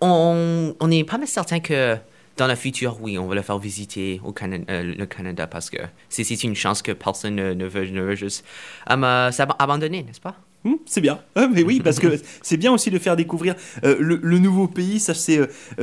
on, 0.00 0.74
on 0.78 0.90
est 0.90 1.04
pas 1.04 1.18
mal 1.18 1.28
certain 1.28 1.60
que 1.60 1.96
dans 2.36 2.46
le 2.46 2.54
futur, 2.54 2.98
oui, 3.00 3.18
on 3.18 3.26
va 3.26 3.34
le 3.34 3.42
faire 3.42 3.58
visiter 3.58 4.20
au 4.24 4.32
Cana- 4.32 4.64
euh, 4.68 4.94
le 4.96 5.06
Canada 5.06 5.46
parce 5.46 5.70
que 5.70 5.78
c'est 6.08 6.42
une 6.42 6.56
chance 6.56 6.82
que 6.82 6.92
personne 6.92 7.36
ne, 7.36 7.64
veut, 7.66 7.86
ne 7.86 8.00
veut 8.00 8.14
juste 8.16 8.44
euh, 8.90 8.96
euh, 8.96 9.30
s'abandonner, 9.30 10.02
n'est-ce 10.02 10.20
pas? 10.20 10.36
Hum, 10.64 10.78
c'est 10.86 11.00
bien. 11.00 11.20
Mais 11.52 11.62
oui, 11.62 11.80
parce 11.80 11.98
que 11.98 12.20
c'est 12.42 12.56
bien 12.56 12.72
aussi 12.72 12.90
de 12.90 12.98
faire 12.98 13.16
découvrir 13.16 13.54
euh, 13.84 13.96
le, 14.00 14.38
nouveau 14.38 14.66
pays. 14.66 14.98
Ça, 14.98 15.14
c'est 15.14 15.40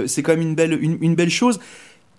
c'est 0.07 0.23
quand 0.23 0.31
même 0.31 0.41
une 0.41 0.55
belle, 0.55 0.73
une 0.81 1.15
belle 1.15 1.29
chose. 1.29 1.59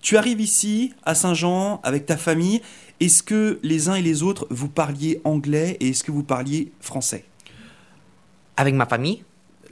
Tu 0.01 0.17
arrives 0.17 0.41
ici, 0.41 0.93
à 1.05 1.15
Saint-Jean, 1.15 1.81
avec 1.85 2.07
ta 2.07 2.17
famille. 2.17 2.61
Est-ce 3.02 3.23
que 3.23 3.59
les 3.62 3.88
uns 3.88 3.94
et 3.97 4.02
les 4.02 4.23
autres, 4.23 4.47
vous 4.50 4.68
parliez 4.68 5.21
anglais 5.25 5.76
et 5.80 5.88
est-ce 5.88 6.04
que 6.04 6.12
vous 6.12 6.23
parliez 6.23 6.71
français? 6.80 7.25
Avec 8.56 8.75
ma 8.75 8.87
famille? 8.87 9.25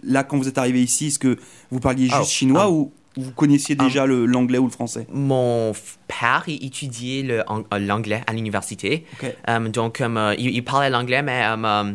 Là, 0.02 0.24
quand 0.24 0.36
vous 0.38 0.48
êtes 0.48 0.58
arrivé 0.58 0.82
ici, 0.82 1.06
est-ce 1.06 1.18
que 1.18 1.36
vous 1.70 1.78
parliez 1.80 2.06
juste 2.06 2.16
Oh, 2.22 2.24
chinois 2.24 2.62
ah. 2.64 2.70
ou 2.70 2.90
vous 3.16 3.30
connaissiez 3.32 3.74
déjà 3.76 4.06
le- 4.06 4.24
l'anglais 4.26 4.58
ou 4.58 4.64
le 4.64 4.70
français? 4.70 5.06
Mon 5.12 5.72
père, 6.08 6.44
il 6.48 6.64
étudiait 6.64 7.24
euh, 7.30 7.78
l'anglais 7.78 8.22
à 8.26 8.32
l'université. 8.32 9.04
Euh, 9.48 9.68
donc, 9.68 10.00
euh, 10.00 10.34
il, 10.38 10.50
il 10.50 10.64
parlait 10.64 10.90
l'anglais, 10.90 11.22
mais 11.22 11.44
euh, 11.44 11.56
euh, 11.64 11.92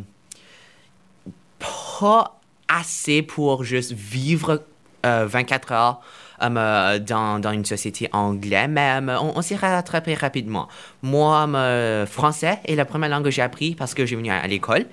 pas 2.00 2.40
assez 2.68 3.22
pour 3.22 3.64
juste 3.64 3.92
vivre 3.94 4.64
euh, 5.06 5.26
24 5.28 5.72
heures 5.72 6.02
um, 6.40 6.58
euh, 6.58 7.00
dans, 7.00 7.40
dans, 7.40 7.52
une 7.52 7.66
société 7.66 8.10
anglaise, 8.12 8.68
mais 8.70 8.92
um, 8.98 9.10
on, 9.10 9.34
on 9.38 9.42
s'est 9.42 9.56
rattrapé 9.56 10.14
rapidement. 10.14 10.68
Moi, 11.02 11.44
um, 11.44 12.06
français 12.06 12.60
est 12.66 12.76
la 12.76 12.86
première 12.86 13.10
langue 13.10 13.24
que 13.24 13.32
j'ai 13.32 13.42
appris 13.42 13.76
parce 13.76 13.94
que 13.94 14.06
j'ai 14.06 14.16
venu 14.16 14.30
à, 14.30 14.46
l'école, 14.48 14.86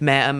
mais 0.00 0.32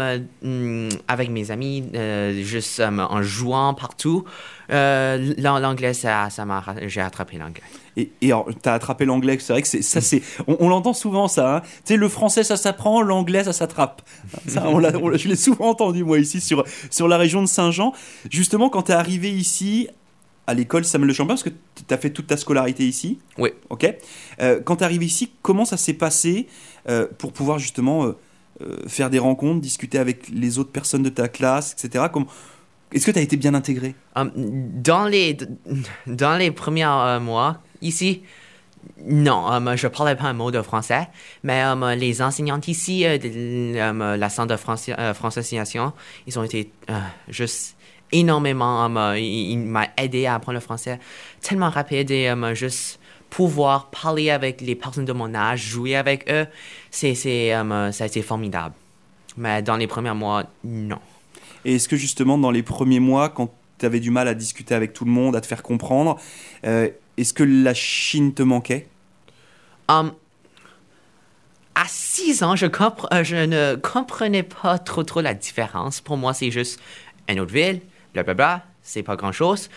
mm, 0.43 0.89
avec 1.09 1.31
mes 1.31 1.51
amis, 1.51 1.85
euh, 1.95 2.43
juste 2.43 2.81
en 2.81 3.23
jouant 3.23 3.75
partout, 3.75 4.25
euh, 4.71 5.35
l'anglais, 5.39 5.95
ça, 5.95 6.31
ça 6.31 6.45
m'a, 6.45 6.63
j'ai 6.87 7.01
attrapé 7.01 7.39
l'anglais. 7.39 7.63
Et, 7.97 8.13
et 8.23 8.33
t'as 8.63 8.75
attrapé 8.75 9.05
l'anglais, 9.05 9.37
c'est 9.41 9.53
vrai 9.53 9.63
que 9.63 9.69
c'est, 9.69 9.83
ça, 9.83 10.01
c'est, 10.01 10.23
on, 10.47 10.69
l'entend 10.69 10.93
souvent 10.93 11.27
ça. 11.27 11.57
Hein. 11.57 11.61
Tu 11.61 11.69
sais, 11.85 11.97
le 11.97 12.09
français, 12.09 12.45
ça 12.45 12.57
s'apprend, 12.57 13.03
l'anglais, 13.03 13.45
ça 13.45 13.53
s'attrape. 13.53 14.03
Ça, 14.47 14.69
on 14.69 14.79
l'a, 14.79 14.93
je 15.15 15.29
l'ai 15.29 15.37
souvent 15.37 15.71
entendu 15.71 16.05
moi 16.05 16.19
ici 16.19 16.41
sur 16.41 16.65
sur 16.91 17.09
la 17.09 17.19
région 17.19 17.43
de 17.43 17.49
Saint-Jean. 17.49 17.93
Justement, 18.31 18.69
quand 18.69 18.83
t'es 18.83 18.93
arrivé 18.93 19.31
ici 19.31 19.89
à 20.47 20.55
l'école 20.55 20.85
Samuel 20.85 21.09
Le 21.09 21.15
Champion, 21.15 21.35
parce 21.35 21.43
que 21.43 21.51
tu 21.51 21.95
as 21.95 21.99
fait 21.99 22.11
toute 22.11 22.27
ta 22.27 22.37
scolarité 22.37 22.87
ici. 22.87 23.19
Oui. 23.39 23.51
Ok. 23.69 23.87
Euh, 24.41 24.61
quand 24.65 24.77
tu 24.77 24.83
es 24.83 24.85
arrivé 24.85 25.07
ici, 25.07 25.31
comment 25.43 25.65
ça 25.65 25.77
s'est 25.77 25.95
passé 25.95 26.49
euh, 26.89 27.07
pour 27.19 27.33
pouvoir 27.33 27.59
justement 27.59 28.05
euh, 28.05 28.77
faire 28.89 29.11
des 29.11 29.19
rencontres, 29.19 29.61
discuter 29.61 29.99
avec 29.99 30.29
les 30.29 30.59
autres 30.59 30.73
personnes 30.73 31.03
de 31.03 31.09
ta 31.09 31.29
classe, 31.29 31.73
etc. 31.73 32.07
Comme... 32.13 32.27
Est-ce 32.93 33.07
que 33.07 33.13
tu 33.13 33.19
as 33.19 33.23
été 33.23 33.37
bien 33.37 33.55
intégré? 33.55 33.95
Um, 34.17 34.33
dans, 34.35 35.05
les, 35.05 35.37
dans 36.09 36.37
les 36.37 36.51
premiers 36.51 37.19
mois, 37.21 37.63
ici, 37.83 38.23
non, 39.07 39.47
je 39.77 39.87
ne 39.87 39.93
parlais 39.93 40.17
pas 40.17 40.25
un 40.25 40.33
mot 40.33 40.51
de 40.51 40.61
français, 40.61 41.09
mais 41.45 41.63
les 41.95 42.21
enseignantes 42.21 42.67
ici 42.67 43.05
de 43.05 43.77
la 44.17 44.29
centre 44.29 44.49
de 44.49 44.57
France, 44.57 44.91
francisation, 45.15 45.93
ils 46.27 46.37
ont 46.37 46.43
été 46.43 46.73
juste 47.29 47.77
énormément. 48.13 48.85
Um, 48.87 49.15
il, 49.17 49.51
il 49.53 49.59
m'a 49.59 49.89
aidé 49.97 50.27
à 50.27 50.35
apprendre 50.35 50.55
le 50.55 50.61
français 50.61 50.99
tellement 51.41 51.71
rapide 51.71 52.11
et 52.11 52.29
um, 52.31 52.55
juste 52.55 52.99
pouvoir 53.29 53.91
parler 53.91 54.31
avec 54.31 54.61
les 54.61 54.75
personnes 54.75 55.05
de 55.05 55.13
mon 55.13 55.35
âge, 55.35 55.63
jouer 55.63 55.95
avec 55.95 56.29
eux, 56.31 56.47
c'est, 56.91 57.15
c'est, 57.15 57.53
um, 57.55 57.93
ça 57.93 58.05
a 58.05 58.07
été 58.09 58.23
formidable. 58.23 58.75
Mais 59.37 59.63
dans 59.63 59.77
les 59.77 59.87
premiers 59.87 60.15
mois, 60.15 60.45
non. 60.65 60.99
Et 61.65 61.77
est-ce 61.77 61.89
que 61.89 61.97
justement, 61.97 62.39
dans 62.39 62.51
les 62.51 62.63
premiers 62.65 62.99
mois, 63.01 63.29
quand 63.29 63.53
tu 63.79 63.87
avais 63.87 64.01
du 64.01 64.11
mal 64.11 64.27
à 64.27 64.35
discuter 64.35 64.75
avec 64.75 64.93
tout 64.93 65.05
le 65.05 65.11
monde, 65.13 65.37
à 65.37 65.41
te 65.41 65.47
faire 65.47 65.63
comprendre, 65.63 66.19
euh, 66.67 66.89
est-ce 67.17 67.33
que 67.33 67.45
la 67.45 67.73
Chine 67.75 68.35
te 68.35 68.43
manquait? 68.43 68.89
Um, 69.89 70.13
À 71.75 71.85
6 71.87 72.43
ans, 72.43 72.57
je, 72.57 72.67
compre- 72.67 73.23
je 73.23 73.37
ne 73.37 73.77
comprenais 73.77 74.43
pas 74.43 74.79
trop 74.79 75.03
trop 75.05 75.21
la 75.21 75.35
différence. 75.35 76.01
Pour 76.01 76.17
moi, 76.17 76.35
c'est 76.35 76.51
juste 76.51 76.81
une 77.29 77.41
autre 77.41 77.53
ville, 77.53 77.81
blablabla, 78.13 78.65
c'est 78.83 79.03
pas 79.03 79.17
grand 79.17 79.33
chose. 79.33 79.69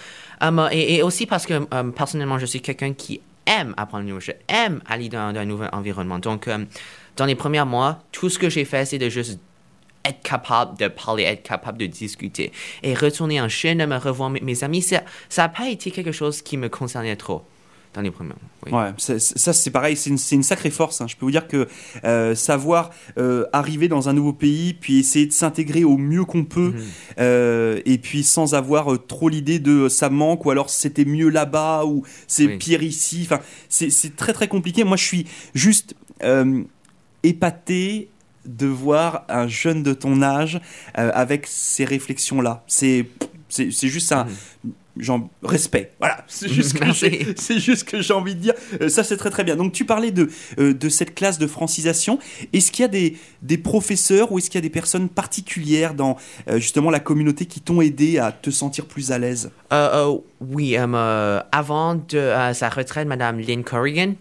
Um, 0.41 0.67
et, 0.71 1.01
aussi 1.03 1.25
parce 1.25 1.45
que 1.45 1.65
um, 1.71 1.93
personnellement, 1.93 2.39
je 2.39 2.45
suis 2.45 2.61
quelqu'un 2.61 2.93
qui 2.93 3.21
aime 3.45 3.73
apprendre 3.77 4.05
nouveau, 4.05 4.19
je 4.19 4.31
aime 4.47 4.81
aller 4.87 5.09
dans, 5.09 5.33
dans, 5.33 5.41
un 5.41 5.45
nouvel 5.45 5.69
environnement. 5.73 6.19
Donc, 6.19 6.47
um, 6.47 6.65
dans 7.15 7.25
les 7.25 7.35
premiers 7.35 7.65
mois, 7.65 7.99
tout 8.11 8.29
ce 8.29 8.39
que 8.39 8.49
j'ai 8.49 8.65
fait, 8.65 8.85
c'est 8.85 8.97
de 8.97 9.09
juste 9.09 9.39
être 10.05 10.21
capable 10.21 10.77
de 10.77 10.87
parler, 10.87 11.23
être 11.23 11.43
capable 11.43 11.77
de 11.77 11.85
discuter. 11.85 12.51
Et 12.81 12.93
retourner 12.93 13.39
en 13.39 13.47
Chine, 13.47 13.85
me 13.85 13.97
revoir 13.97 14.29
mes, 14.29 14.41
mes 14.41 14.63
amis, 14.63 14.81
ça 14.81 15.01
n'a 15.37 15.49
pas 15.49 15.69
été 15.69 15.91
quelque 15.91 16.11
chose 16.11 16.41
qui 16.41 16.57
me 16.57 16.69
concernait 16.69 17.15
trop 17.15 17.43
dans 17.93 18.01
les 18.01 18.11
premiers. 18.11 18.31
Oui. 18.65 18.71
Ouais, 18.71 18.91
ça, 18.97 19.19
ça 19.19 19.53
c'est 19.53 19.69
pareil, 19.71 19.95
c'est 19.95 20.09
une, 20.09 20.17
une, 20.31 20.43
sacrée 20.43 20.69
force. 20.71 21.01
Hein. 21.01 21.05
Je 21.07 21.15
peux 21.15 21.25
vous 21.25 21.31
dire 21.31 21.47
que 21.47 21.67
euh, 22.05 22.33
savoir 22.33 22.89
euh, 23.17 23.45
arriver 23.53 23.87
dans 23.87 24.09
un 24.09 24.13
nouveau 24.13 24.33
pays, 24.33 24.73
puis 24.73 24.99
essayer 24.99 25.25
de 25.27 25.31
s'intégrer 25.33 25.83
au 25.83 25.97
mieux 25.97 26.25
qu'on 26.25 26.43
peut, 26.45 26.71
Mhm. 26.73 26.79
mmh. 26.79 26.83
euh, 27.19 27.81
et 27.85 27.97
puis 27.97 28.23
sans 28.23 28.55
avoir 28.55 28.87
trop 29.07 29.29
l'idée 29.29 29.59
de 29.59 29.89
ça 29.89 30.09
manque, 30.09 30.45
ou 30.45 30.51
alors 30.51 30.69
c'était 30.69 31.05
mieux 31.05 31.29
là-bas, 31.29 31.85
ou 31.85 32.03
c'est 32.27 32.45
Oui. 32.47 32.57
pire 32.57 32.81
ici. 32.83 33.21
Enfin, 33.25 33.39
c'est 33.69 34.15
très 34.15 34.33
très 34.33 34.47
compliqué. 34.47 34.83
Moi, 34.83 34.97
je 34.97 35.03
suis 35.05 35.27
juste 35.53 35.93
épaté 37.23 38.09
de 38.45 38.67
voir 38.67 39.23
un 39.29 39.47
jeune 39.47 39.83
de 39.83 39.93
ton 39.93 40.21
âge 40.21 40.59
avec 40.93 41.47
ces 41.47 41.85
réflexions-là. 41.85 42.63
C'est 42.67 43.05
juste 43.81 44.11
un 44.11 44.25
Mhm. 44.25 44.71
Genre 44.97 45.27
respect. 45.43 45.91
Voilà 45.99 46.23
c'est 46.27 46.49
juste 46.49 46.77
que 46.77 48.01
j'ai- 48.01 48.13
envie 48.13 48.35
de 48.35 48.39
dire 48.39 48.53
Euh, 48.81 48.89
ça 48.89 49.03
c'est 49.03 49.17
très 49.17 49.29
très 49.29 49.43
bien. 49.43 49.55
Donc 49.55 49.71
tu 49.73 49.85
parlais 49.85 50.11
de 50.11 50.29
euh, 50.59 50.73
de 50.73 50.89
cette 50.89 51.15
classe 51.15 51.39
de 51.39 51.47
francisation. 51.47 52.19
Est-ce 52.53 52.71
qu'il 52.71 52.83
y 52.83 52.85
a 52.85 52.89
des 52.89 53.17
des 53.41 53.57
professeurs 53.57 54.31
ou 54.31 54.37
est-ce 54.37 54.49
qu'il 54.49 54.57
y 54.59 54.63
a 54.63 54.67
des 54.67 54.69
personnes 54.69 55.09
particulières 55.09 55.93
dans 55.95 56.17
euh, 56.49 56.59
justement 56.59 56.91
la 56.91 56.99
communauté 56.99 57.45
qui 57.45 57.59
t'ont 57.61 57.81
aidé 57.81 58.19
à 58.19 58.31
te 58.31 58.49
sentir 58.51 58.85
plus 58.85 59.11
à 59.11 59.17
l'aise? 59.17 59.51
Euh, 59.71 60.15
oui, 60.41 60.75
avant 60.77 61.95
de 61.95 62.33
sa 62.53 62.69
retraite, 62.69 63.07
Madame 63.07 63.39
Lynn 63.39 63.63
Corrigan, 63.63 64.13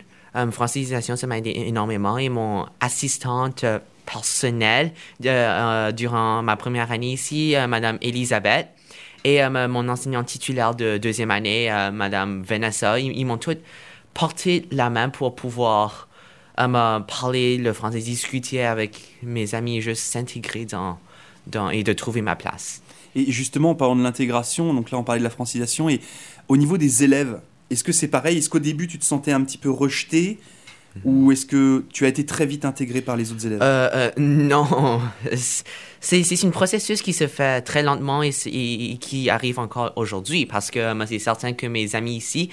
francisation, 0.51 1.17
ça 1.17 1.27
m'a 1.27 1.39
aidé 1.39 1.53
énormément. 1.67 2.17
Et 2.17 2.29
mon 2.29 2.67
assistante 2.81 3.65
personnelle 4.07 4.93
durant 5.21 6.43
ma 6.43 6.57
première 6.57 6.91
année 6.93 7.13
ici, 7.13 7.55
Madame 7.69 7.99
Elisabeth, 8.03 8.69
et 9.25 9.43
euh, 9.43 9.69
mon 9.69 9.89
enseignant 9.89 10.25
titulaire 10.25 10.75
de 10.75 10.99
deuxième 10.99 11.31
année, 11.31 11.71
euh, 11.71 11.91
Madame 11.91 12.43
Vanessa, 12.43 12.99
ils, 12.99 13.17
ils 13.17 13.25
m'ont 13.25 13.39
tous 13.39 13.59
porté 14.15 14.67
la 14.71 14.91
main 14.91 15.09
pour 15.09 15.35
pouvoir 15.35 16.09
euh, 16.61 17.01
parler 17.01 17.57
le 17.59 17.73
français, 17.73 18.01
discuter 18.01 18.65
avec 18.65 19.17
mes 19.23 19.55
amis 19.55 19.81
juste 19.81 20.03
s'intégrer 20.03 20.65
dans, 20.65 20.99
dans, 21.47 21.71
et 21.71 21.83
de 21.83 21.93
trouver 21.93 22.23
ma 22.23 22.37
place. 22.37 22.83
et 23.17 23.31
justement 23.33 23.71
en 23.71 23.75
parlant 23.75 23.97
de 23.97 24.03
l'intégration 24.03 24.75
donc 24.75 24.91
là 24.91 24.99
on 24.99 25.05
parlait 25.05 25.21
de 25.21 25.25
la 25.25 25.31
francisation 25.31 25.89
et 25.89 26.01
au 26.49 26.57
niveau 26.57 26.77
des 26.77 27.05
élèves 27.05 27.41
est-ce 27.71 27.85
que 27.85 27.93
c'est 27.93 28.09
pareil? 28.09 28.37
Est-ce 28.37 28.51
qu'au 28.51 28.59
début 28.59 28.87
tu 28.87 28.99
te 28.99 29.05
sentais 29.05 29.33
un 29.33 29.41
petit 29.43 29.57
peu 29.57 29.71
rejeté 29.71 30.39
ou 31.05 31.33
est-ce 31.33 31.47
que 31.47 31.85
tu 31.91 32.05
as 32.05 32.09
été 32.09 32.27
très 32.27 32.45
vite 32.45 32.67
intégré 32.67 33.01
par 33.01 33.17
les 33.17 33.33
autres 33.33 33.47
élèves? 33.47 33.61
Euh, 33.63 33.89
euh, 33.95 34.11
non, 34.19 35.01
c'est 36.03 36.25
c'est 36.25 36.45
un 36.45 36.51
processus 36.51 37.01
qui 37.01 37.13
se 37.13 37.29
fait 37.29 37.63
très 37.63 37.83
lentement 37.85 38.25
et, 38.25 38.33
qui 39.01 39.31
arrive 39.31 39.61
encore 39.61 39.93
aujourd'hui 39.95 40.47
parce 40.47 40.71
que 40.73 40.81
euh, 40.81 41.07
c'est 41.07 41.21
certain 41.21 41.53
que 41.53 41.67
mes 41.69 41.95
amis 41.95 42.17
ici, 42.17 42.51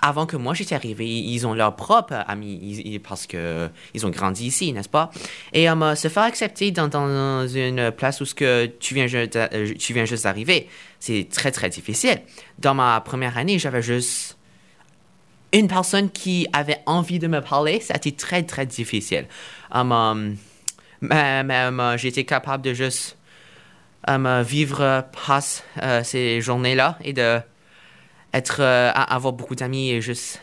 avant 0.00 0.24
que 0.24 0.36
moi 0.36 0.54
j'étais 0.54 0.76
arrivé, 0.76 1.06
ils 1.08 1.44
ont 1.44 1.52
amis 2.28 2.60
ils- 2.62 2.86
ils- 2.86 3.00
parce 3.00 3.26
que 3.26 3.68
ils 3.92 4.06
ont 4.06 4.10
grandi 4.10 4.46
ici, 4.46 4.72
n'est-ce 4.72 4.88
pas? 4.88 5.10
Et 5.52 5.68
euh, 5.68 5.94
se 5.96 6.06
faire 6.06 6.22
accepter 6.22 6.70
dans, 6.70 6.88
une 7.48 7.90
place 7.90 8.20
où 8.20 8.24
ce 8.24 8.36
que 8.36 8.66
tu 8.66 8.94
viens 8.94 9.08
juste, 9.08 9.34
euh, 9.34 9.74
tu 9.76 9.92
viens 9.94 10.04
juste 10.04 10.22
d'arriver, 10.22 10.68
c'est 11.00 11.26
très 11.28 11.50
très 11.50 11.70
difficile. 11.70 12.22
Dans 12.60 12.74
ma 12.74 13.00
première 13.00 13.36
année, 13.36 13.58
j'avais 13.58 13.82
juste 13.82 14.38
une 15.52 15.66
personne 15.66 16.08
qui 16.08 16.46
avait 16.52 16.78
envie 16.86 17.18
de 17.18 17.26
me 17.26 17.40
parler, 17.40 17.80
ça 17.80 17.94
a 17.94 17.96
été 17.96 18.12
très, 18.12 18.44
très 18.44 18.64
difficile. 18.64 19.26
Um, 19.74 20.36
mais 21.02 21.42
mais, 21.42 21.66
um, 21.66 21.94
j'ai 21.96 22.08
été 22.08 22.24
capable 22.24 22.62
de 22.64 22.72
juste 22.72 23.18
um, 24.08 24.42
vivre 24.42 25.04
pas 25.26 25.40
euh, 25.82 26.02
ces 26.02 26.40
journées-là 26.40 26.98
et 27.02 27.12
de 27.12 27.40
être, 28.32 28.60
euh, 28.60 28.90
avoir 28.94 29.32
beaucoup 29.34 29.54
d'amis 29.54 29.90
et 29.90 30.00
juste 30.00 30.40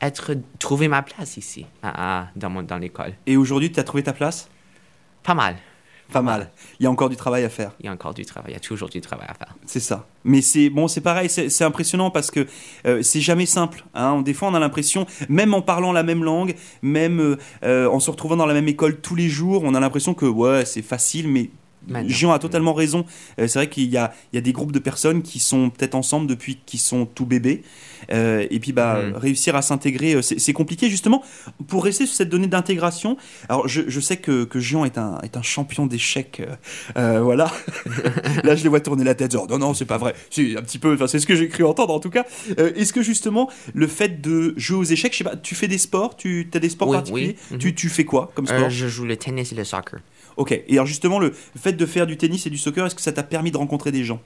être, 0.00 0.36
trouver 0.58 0.88
ma 0.88 1.02
place 1.02 1.36
ici, 1.36 1.66
dans, 2.36 2.50
mon, 2.50 2.62
dans 2.62 2.78
l'école. 2.78 3.14
et 3.26 3.36
aujourd'hui 3.36 3.72
tu 3.72 3.80
as 3.80 3.84
trouvé 3.84 4.02
ta 4.02 4.12
place? 4.12 4.50
Pas 5.22 5.34
mal. 5.34 5.56
Pas 6.14 6.22
mal 6.22 6.52
il 6.78 6.84
y 6.84 6.86
a 6.86 6.90
encore 6.90 7.08
du 7.08 7.16
travail 7.16 7.44
à 7.44 7.48
faire 7.48 7.72
Il 7.80 7.86
y 7.86 7.88
a 7.88 7.92
encore 7.92 8.14
du 8.14 8.24
travail, 8.24 8.52
il 8.52 8.54
y 8.54 8.56
a 8.56 8.60
toujours 8.60 8.88
du 8.88 9.00
travail 9.00 9.26
à 9.28 9.34
faire. 9.34 9.54
C'est 9.66 9.80
ça. 9.80 10.06
Mais 10.24 10.42
c'est 10.42 10.70
bon, 10.70 10.88
c'est 10.88 11.00
pareil, 11.00 11.28
c'est 11.28 11.64
impressionnant 11.64 12.10
parce 12.10 12.30
que 12.30 12.46
euh, 12.86 13.02
c'est 13.02 13.20
jamais 13.20 13.46
simple. 13.46 13.84
Hein. 13.94 14.22
Des 14.22 14.34
fois, 14.34 14.48
on 14.48 14.54
a 14.54 14.58
l'impression, 14.58 15.06
même 15.28 15.54
en 15.54 15.62
parlant 15.62 15.92
la 15.92 16.02
même 16.02 16.24
langue, 16.24 16.54
même 16.82 17.20
euh, 17.20 17.36
euh, 17.64 17.88
en 17.88 18.00
se 18.00 18.10
retrouvant 18.10 18.36
dans 18.36 18.46
la 18.46 18.54
même 18.54 18.68
école 18.68 19.00
tous 19.00 19.14
les 19.14 19.28
jours, 19.28 19.62
on 19.64 19.74
a 19.74 19.80
l'impression 19.80 20.14
que 20.14 20.26
ouais, 20.26 20.64
c'est 20.64 20.82
facile, 20.82 21.28
mais 21.28 21.50
Maintenant. 21.88 22.08
Jean 22.08 22.32
a 22.32 22.38
totalement 22.38 22.72
raison. 22.74 23.04
Euh, 23.38 23.46
c'est 23.46 23.58
vrai 23.58 23.68
qu'il 23.68 23.84
y 23.90 23.96
a, 23.96 24.12
il 24.32 24.36
y 24.36 24.38
a 24.38 24.42
des 24.42 24.52
groupes 24.52 24.72
de 24.72 24.78
personnes 24.78 25.22
qui 25.22 25.38
sont 25.38 25.70
peut-être 25.70 25.94
ensemble 25.94 26.26
depuis 26.26 26.58
qu'ils 26.66 26.80
sont 26.80 27.06
tout 27.06 27.26
bébés. 27.26 27.62
Euh, 28.12 28.46
et 28.50 28.60
puis, 28.60 28.72
bah, 28.72 29.00
Mhm. 29.02 29.16
réussir 29.16 29.56
à 29.56 29.62
s'intégrer, 29.62 30.14
euh, 30.14 30.22
c'est 30.22 30.38
c'est 30.38 30.52
compliqué 30.52 30.90
justement. 30.90 31.22
Pour 31.68 31.84
rester 31.84 32.06
sur 32.06 32.14
cette 32.16 32.28
donnée 32.28 32.46
d'intégration, 32.48 33.16
alors 33.48 33.66
je, 33.68 33.82
je 33.88 34.00
sais 34.00 34.16
que, 34.18 34.44
que 34.44 34.60
Jean 34.60 34.84
est 34.84 34.98
un, 34.98 35.18
est 35.22 35.36
un 35.36 35.42
champion 35.42 35.86
d'échecs. 35.86 36.42
euh, 36.96 37.20
voilà. 37.22 37.50
Là, 38.44 38.56
je 38.56 38.62
les 38.62 38.68
vois 38.68 38.80
tourner 38.80 39.04
la 39.04 39.14
tête, 39.14 39.32
genre 39.32 39.48
non, 39.48 39.58
non, 39.58 39.74
c'est 39.74 39.84
pas 39.84 39.98
vrai. 39.98 40.14
C'est 40.30 40.56
un 40.56 40.62
petit 40.62 40.78
peu, 40.78 40.94
enfin, 40.94 41.06
c'est 41.06 41.18
ce 41.18 41.26
que 41.26 41.34
j'ai 41.36 41.48
cru 41.48 41.64
entendre 41.64 41.94
en 41.94 42.00
tout 42.00 42.10
cas. 42.10 42.24
Est-ce 42.58 42.92
que 42.92 43.02
justement, 43.02 43.50
le 43.74 43.86
fait 43.86 44.20
de 44.20 44.54
jouer 44.56 44.78
aux 44.78 44.84
échecs, 44.84 45.12
je 45.12 45.18
sais 45.18 45.24
pas, 45.24 45.36
tu 45.36 45.54
fais 45.54 45.68
des 45.68 45.78
sports, 45.78 46.16
tu 46.16 46.48
as 46.54 46.58
des 46.58 46.68
sports 46.68 46.88
Oui, 46.88 46.96
particuliers? 46.96 47.36
Oui. 47.52 47.58
tu, 47.58 47.74
tu 47.74 47.88
fais 47.88 48.04
quoi 48.04 48.30
comme 48.34 48.46
sport? 48.46 48.70
Je 48.70 48.86
joue 48.88 49.04
le 49.04 49.16
tennis 49.16 49.52
et 49.52 49.54
le 49.54 49.64
soccer. 49.64 50.00
Ok. 50.36 50.52
Et 50.52 50.72
alors 50.72 50.86
justement, 50.86 51.18
le 51.18 51.32
fait 51.32 51.72
de 51.72 51.86
faire 51.86 52.06
du 52.06 52.16
tennis 52.16 52.46
et 52.46 52.50
du 52.50 52.58
soccer, 52.58 52.86
est-ce 52.86 52.94
que 52.94 53.02
ça 53.02 53.12
t'a 53.12 53.22
permis 53.22 53.50
de 53.50 53.56
rencontrer 53.56 53.92
des 53.92 54.04
gens? 54.04 54.20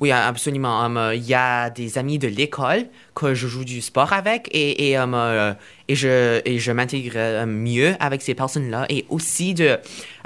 Oui, 0.00 0.12
absolument. 0.12 0.84
Um, 0.84 0.96
euh, 0.96 1.14
Il 1.16 1.26
y 1.26 1.34
a 1.34 1.70
des 1.70 1.98
amis 1.98 2.20
de 2.20 2.28
l'école 2.28 2.86
que 3.16 3.34
je 3.34 3.48
joue 3.48 3.64
du 3.64 3.80
sport 3.80 4.12
avec 4.12 4.48
et, 4.52 4.90
et, 4.90 4.96
um, 4.96 5.12
euh, 5.12 5.54
je, 5.88 6.40
je 6.46 6.70
m'intègre 6.70 7.14
euh, 7.16 7.46
mieux 7.46 7.96
avec 7.98 8.22
ces 8.22 8.34
personnes-là. 8.34 8.86
Et 8.90 9.06
aussi 9.08 9.54
de, 9.54 9.76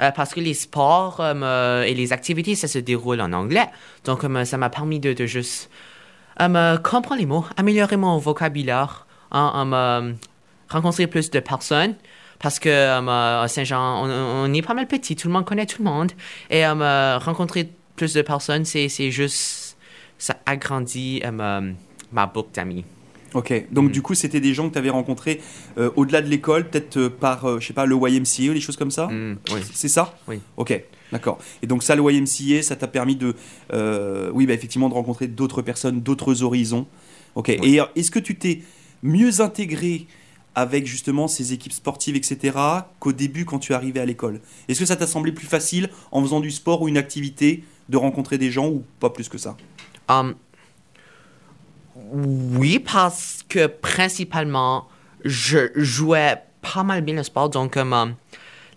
euh, 0.01 0.11
parce 0.11 0.35
que 0.35 0.39
les 0.39 0.53
sports 0.53 1.17
euh, 1.21 1.81
et 1.81 1.95
les 1.95 2.13
activités, 2.13 2.53
ça 2.53 2.67
se 2.67 2.77
déroule 2.77 3.19
en 3.19 3.33
anglais. 3.33 3.65
Donc, 4.03 4.21
ça 4.45 4.57
m'a 4.57 4.69
permis 4.69 4.99
de, 4.99 5.25
juste 5.25 5.71
euh, 6.39 6.77
comprendre 6.77 7.19
les 7.19 7.25
mots, 7.25 7.45
améliorer 7.57 7.97
mon 7.97 8.19
vocabulaire, 8.19 9.07
hein, 9.31 9.71
euh, 9.73 10.13
rencontrer 10.69 11.07
plus 11.07 11.31
de 11.31 11.39
personnes. 11.39 11.95
Parce 12.39 12.59
que 12.59 12.69
euh, 12.69 13.41
à 13.41 13.47
Saint-Jean, 13.47 14.05
on, 14.05 14.09
on 14.49 14.53
est 14.53 14.61
pas 14.61 14.73
mal 14.73 14.87
petit, 14.87 15.15
tout 15.15 15.27
le 15.27 15.33
monde 15.33 15.45
connaît 15.45 15.65
tout 15.65 15.83
le 15.83 15.89
monde. 15.89 16.11
Et 16.49 16.65
um, 16.65 16.81
euh, 16.81 17.17
rencontrer 17.17 17.69
plus 17.95 18.13
de 18.13 18.21
personnes, 18.21 18.65
c'est 18.65 18.89
c'est 18.89 19.11
juste 19.11 19.77
ça 20.17 20.37
agrandit 20.45 21.21
euh, 21.25 21.71
ma, 22.11 22.25
boucle 22.27 22.49
d'amis. 22.53 22.85
Ok, 23.33 23.51
donc 23.71 23.85
Mhm. 23.85 23.91
du 23.91 24.01
coup, 24.03 24.13
c'était 24.13 24.39
des 24.39 24.53
gens 24.53 24.67
que 24.67 24.73
tu 24.73 24.77
avais 24.79 24.91
rencontrés 24.91 25.41
euh, 25.79 25.89
au-delà 25.95 26.21
de 26.21 26.27
l'école, 26.29 26.69
peut-être 26.69 26.97
euh, 26.97 27.09
par, 27.09 27.45
euh, 27.45 27.59
je 27.59 27.65
sais 27.67 27.73
pas, 27.73 27.85
le 27.87 27.95
YMCA 27.95 28.51
ou 28.51 28.53
des 28.53 28.61
choses 28.61 28.77
comme 28.77 28.91
ça? 28.91 29.07
Mm, 29.07 29.39
oui. 29.51 29.61
C'est 29.73 29.87
ça? 29.87 30.15
Oui. 30.27 30.39
Ok, 30.55 30.79
d'accord. 31.11 31.39
Et 31.63 31.67
donc 31.67 31.81
ça, 31.81 31.95
le 31.95 32.03
YMCA, 32.03 32.61
ça 32.61 32.75
t'a 32.75 32.87
permis 32.87 33.15
de, 33.15 33.35
euh, 33.73 34.29
oui, 34.33 34.45
bah, 34.45 34.53
effectivement, 34.53 34.87
de 34.87 34.93
rencontrer 34.93 35.27
d'autres 35.27 35.63
personnes, 35.63 36.01
d'autres 36.01 36.43
horizons. 36.43 36.85
Ok. 37.33 37.49
Et 37.49 37.81
euh, 37.81 37.85
est-ce 37.95 38.11
que 38.11 38.19
tu 38.19 38.35
t'es 38.37 38.61
mieux 39.01 39.41
intégré 39.41 40.05
avec 40.55 40.85
justement 40.85 41.27
ces 41.27 41.53
équipes 41.53 41.73
sportives, 41.73 42.15
etc., 42.15 42.57
qu'au 42.99 43.11
début 43.11 43.45
quand 43.45 43.59
tu 43.59 43.73
arrivais 43.73 43.99
à 43.99 44.05
l'école 44.05 44.41
Est-ce 44.67 44.79
que 44.79 44.85
ça 44.85 44.95
t'a 44.95 45.07
semblé 45.07 45.31
plus 45.31 45.47
facile 45.47 45.89
en 46.11 46.21
faisant 46.21 46.39
du 46.39 46.51
sport 46.51 46.81
ou 46.81 46.87
une 46.87 46.97
activité 46.97 47.63
de 47.89 47.97
rencontrer 47.97 48.37
des 48.37 48.51
gens 48.51 48.67
ou 48.67 48.83
pas 48.99 49.09
plus 49.09 49.29
que 49.29 49.37
ça? 49.37 49.57
Um, 50.09 50.35
oui, 51.95 52.79
parce 52.79 53.43
que 53.47 53.67
principalement, 53.67 54.87
je 55.23 55.71
jouais 55.75 56.37
pas 56.61 56.83
mal 56.83 57.01
bien 57.01 57.15
le 57.15 57.23
sport. 57.23 57.49
Donc, 57.49 57.77
um, 57.77 57.93
um, 57.93 58.15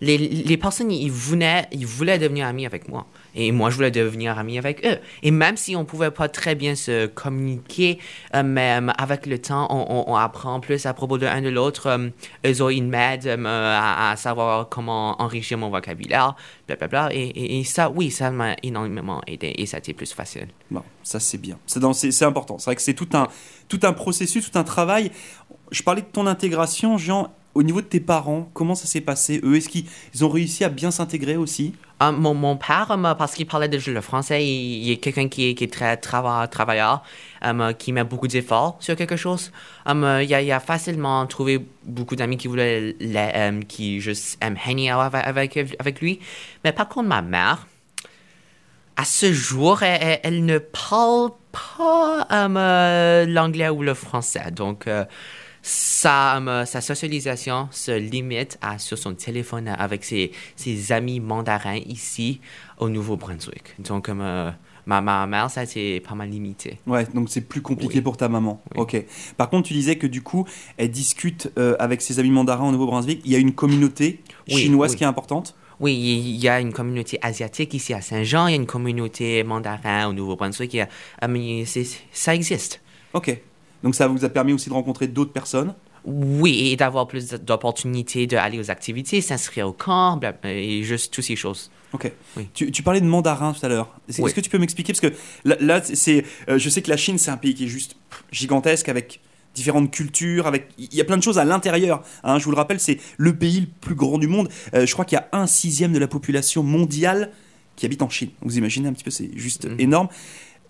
les, 0.01 0.19
les 0.19 0.57
personnes, 0.57 0.91
ils 0.91 1.07
ils 1.07 1.87
voulaient 1.87 2.19
devenir 2.19 2.47
amis 2.47 2.67
avec 2.67 2.89
moi. 2.89 3.07
Et 3.37 3.53
moi, 3.53 3.70
je 3.70 3.77
voulais 3.77 3.90
devenir 3.90 4.38
ami 4.38 4.59
avec 4.59 4.85
eux. 4.85 4.99
Et 5.22 5.31
même 5.31 5.57
si 5.57 5.77
on 5.77 5.85
pouvait 5.85 6.11
pas 6.11 6.29
très 6.29 6.55
bien 6.55 6.75
se 6.75 7.07
communiquer, 7.07 7.99
euh, 8.35 8.42
mais 8.42 8.79
avec 8.99 9.27
le 9.27 9.38
temps, 9.38 9.68
on, 9.70 10.16
apprend 10.16 10.61
plus 10.61 10.87
à 10.87 10.94
propos 10.94 11.18
de 11.18 11.27
l'un 11.27 11.42
de 11.42 11.51
l'autre. 11.51 11.90
Um, 11.90 12.11
eux 12.46 12.62
autres, 12.62 12.72
ils 12.72 12.83
m'aident 12.83 13.27
euh, 13.27 13.79
à, 13.79 14.14
savoir 14.16 14.68
comment 14.68 15.20
enrichir 15.20 15.59
mon 15.59 15.68
vocabulaire, 15.68 16.35
blablabla. 16.66 17.11
Et, 17.12 17.27
et, 17.27 17.61
et 17.61 17.64
ça, 17.64 17.90
oui, 17.90 18.11
ça 18.11 18.31
m'a 18.31 18.57
énormément 18.62 19.20
aidé. 19.27 19.53
Et 19.59 19.66
ça 19.66 19.77
a 19.77 19.79
été 19.79 19.92
plus 19.92 20.12
facile. 20.12 20.49
Bon, 20.70 20.83
ça 21.03 21.20
c'est 21.20 21.38
bien. 21.38 21.59
C'est 21.66 22.25
important. 22.25 22.59
C'est 22.59 22.66
vrai 22.66 22.77
que 22.77 22.83
c'est 22.83 22.94
tout 22.94 23.09
un 23.83 23.92
processus, 23.92 24.51
tout 24.51 24.59
un 24.59 24.64
travail. 24.64 25.11
Je 25.70 25.83
parlais 25.83 26.03
de 26.03 26.07
ton 26.07 26.27
intégration, 26.27 26.96
Jean. 26.96 27.35
Au 27.57 27.62
niveau 27.62 27.81
de 27.81 27.87
tes 27.87 28.01
parents, 28.01 28.51
comment 28.53 28.75
ça 28.75 28.87
s'est 28.87 29.01
passé 29.01 29.40
Eux, 29.42 29.57
est-ce 29.57 29.71
qu'ils 29.71 29.87
ils 30.14 30.25
ont 30.27 30.29
réussi 30.29 30.62
à 30.62 30.69
bien 30.69 30.90
s'intégrer 30.90 31.38
aussi? 31.38 31.73
Euh, 32.03 32.12
mon, 32.12 32.59
père, 32.59 32.90
euh, 32.90 33.14
parce 33.14 33.33
qu'il 33.33 33.47
parlait 33.47 33.71
déjà 33.71 33.90
le 33.90 34.03
français, 34.03 34.45
il, 34.47 34.90
est 34.90 34.99
quelqu'un 34.99 35.29
qui, 35.29 35.49
est- 35.49 35.73
très 35.73 35.95
trava- 35.97 36.47
travailleur, 36.49 37.03
euh, 37.42 37.73
qui 37.73 37.92
met 37.92 38.05
beaucoup 38.05 38.29
d'efforts 38.29 38.77
sur 38.81 38.95
quelque 38.95 39.16
chose. 39.16 39.53
Euh, 39.88 40.23
il, 40.23 40.35
a, 40.35 40.42
il 40.42 40.53
a 40.53 40.61
facilement 40.61 41.25
trouvé 41.27 41.64
beaucoup 41.85 42.14
d'amis 42.14 42.37
qui 42.37 42.49
voulaient, 42.49 42.95
la- 43.01 43.53
qui 43.66 44.03
juste 44.03 44.37
aiment 44.42 44.59
hang 44.66 44.81
out 44.95 45.14
avec, 45.14 45.57
avec, 45.57 45.77
avec 45.79 46.01
lui. 46.03 46.21
Mais 46.62 46.73
par 46.73 46.90
contre, 46.90 47.09
ma 47.09 47.23
mère, 47.23 47.66
à 48.99 49.07
ce 49.07 49.33
jour, 49.33 49.83
elle, 49.83 50.21
elle- 50.23 50.45
ne 50.45 50.59
parle 50.59 51.31
pas 51.53 52.27
l'anglais 53.27 53.71
ou 53.71 53.83
le 53.83 53.95
français. 53.95 54.51
Donc, 54.51 54.87
sa, 55.69 56.37
euh, 56.39 56.65
sa 56.65 56.81
socialisation 56.81 57.69
se 57.73 57.91
limite 57.91 58.57
à 58.63 58.79
sur 58.79 58.97
son 58.97 59.15
téléphone 59.15 59.67
avec 59.67 60.05
ses, 60.05 60.31
ses 60.55 60.93
amis 60.93 61.19
mandarins 61.19 61.75
ici 61.87 62.41
au 62.79 62.89
Nouveau-Brunswick. 62.89 63.75
Donc, 63.81 64.09
euh, 64.09 64.51
ma, 64.87 65.01
ma 65.01 65.27
mère, 65.27 65.51
ça 65.51 65.65
été 65.65 65.99
pas 65.99 66.15
mal 66.15 66.29
limité. 66.31 66.79
Ouais, 66.87 67.05
donc 67.13 67.29
c'est 67.31 67.41
plus 67.41 67.63
compliqué 67.63 67.97
Oui. 67.97 68.01
pour 68.03 68.17
ta 68.17 68.29
maman. 68.29 68.63
Oui. 68.77 68.81
Ok. 68.83 69.05
Par 69.37 69.51
contre, 69.51 69.67
tu 69.67 69.75
disais 69.75 69.97
que 69.97 70.07
du 70.07 70.23
coup, 70.23 70.47
elle 70.77 70.93
discute 70.93 71.51
euh, 71.59 71.75
avec 71.81 72.01
ses 72.01 72.21
amis 72.21 72.31
mandarins 72.31 72.69
au 72.69 72.71
Nouveau-Brunswick. 72.71 73.23
Il 73.25 73.33
y 73.33 73.35
a 73.35 73.39
une 73.39 73.53
communauté 73.53 74.21
Oui, 74.49 74.59
chinoise 74.63 74.95
qui 74.95 75.03
est 75.03 75.09
importante? 75.09 75.57
Oui, 75.81 75.95
il 75.95 76.37
y 76.37 76.49
a 76.49 76.61
une 76.61 76.73
communauté 76.73 77.19
asiatique 77.23 77.75
ici 77.75 77.93
à 77.93 78.01
Saint-Jean, 78.01 78.47
il 78.47 78.51
y 78.53 78.55
a 78.55 78.57
une 78.57 78.67
communauté 78.67 79.43
mandarin 79.43 80.07
au 80.09 80.13
Nouveau-Brunswick. 80.13 80.79
mais 81.29 81.65
c'est- 81.67 82.01
ça 82.13 82.37
existe. 82.37 82.81
Ok. 83.15 83.37
Donc 83.87 83.94
ça 83.94 84.09
vous 84.09 84.25
a 84.25 84.29
permis 84.29 84.53
aussi 84.53 84.68
de 84.68 84.75
rencontrer 84.75 85.07
d'autres 85.07 85.33
personnes? 85.33 85.72
Oui, 86.05 86.70
et 86.72 86.77
d'avoir 86.77 87.07
plus 87.07 87.29
d'opportunités 87.35 88.27
d'aller 88.27 88.59
aux 88.59 88.68
activités, 88.72 89.20
s'inscrire 89.20 89.68
au 89.68 89.72
camp, 89.72 90.16
bla- 90.16 90.35
et 90.44 90.83
juste 90.83 91.14
toutes 91.14 91.22
ces 91.22 91.37
choses. 91.37 91.70
Ok. 91.92 92.11
Oui. 92.37 92.49
Tu, 92.53 92.72
tu 92.72 92.83
parlais 92.83 93.01
de 93.01 93.07
mandarin 93.07 93.53
tout 93.53 93.64
à 93.64 93.68
l'heure. 93.68 93.94
Est-ce 94.09 94.20
Oui. 94.22 94.33
que 94.33 94.40
tu 94.40 94.51
peux 94.51 94.59
m'expliquer? 94.59 94.92
Parce 94.92 95.01
que 95.01 95.12
là, 95.44 95.55
là, 95.61 95.81
c'est, 95.85 96.25
euh, 96.49 96.59
je 96.59 96.68
sais 96.68 96.83
que 96.83 96.90
la 96.90 96.96
Chine, 96.96 97.16
c'est 97.16 97.31
un 97.31 97.37
pays 97.37 97.55
qui 97.55 97.66
est 97.66 97.68
juste 97.68 97.94
gigantesque 98.33 98.88
avec 98.88 99.20
différentes 99.55 99.92
cultures, 99.92 100.49
avec 100.49 100.68
il 100.79 100.92
y 100.92 101.01
a 101.01 101.05
plein 101.05 101.16
de 101.16 101.22
choses 101.22 101.38
à 101.38 101.44
l'intérieur. 101.44 102.03
hein. 102.25 102.40
je 102.40 102.44
vous 102.44 102.51
le 102.51 102.57
rappelle, 102.57 102.81
c'est 102.81 102.99
le 103.18 103.37
pays 103.37 103.61
le 103.61 103.66
plus 103.81 103.94
grand 103.94 104.18
du 104.18 104.27
monde. 104.27 104.49
Euh, 104.75 104.85
je 104.85 104.92
crois 104.94 105.05
qu'il 105.05 105.16
y 105.16 105.20
a 105.20 105.29
un 105.31 105.46
sixième 105.46 105.92
de 105.92 105.99
la 106.01 106.09
population 106.09 106.64
mondiale 106.64 107.31
qui 107.77 107.87
habite 107.87 108.03
en 108.03 108.09
Chine. 108.11 108.31
Vous 108.42 108.59
imaginez 108.59 108.88
un 108.88 108.92
petit 108.92 109.05
peu, 109.05 109.12
c'est 109.12 109.31
juste 109.37 109.66
Mhm. 109.68 109.77
énorme. 109.81 110.09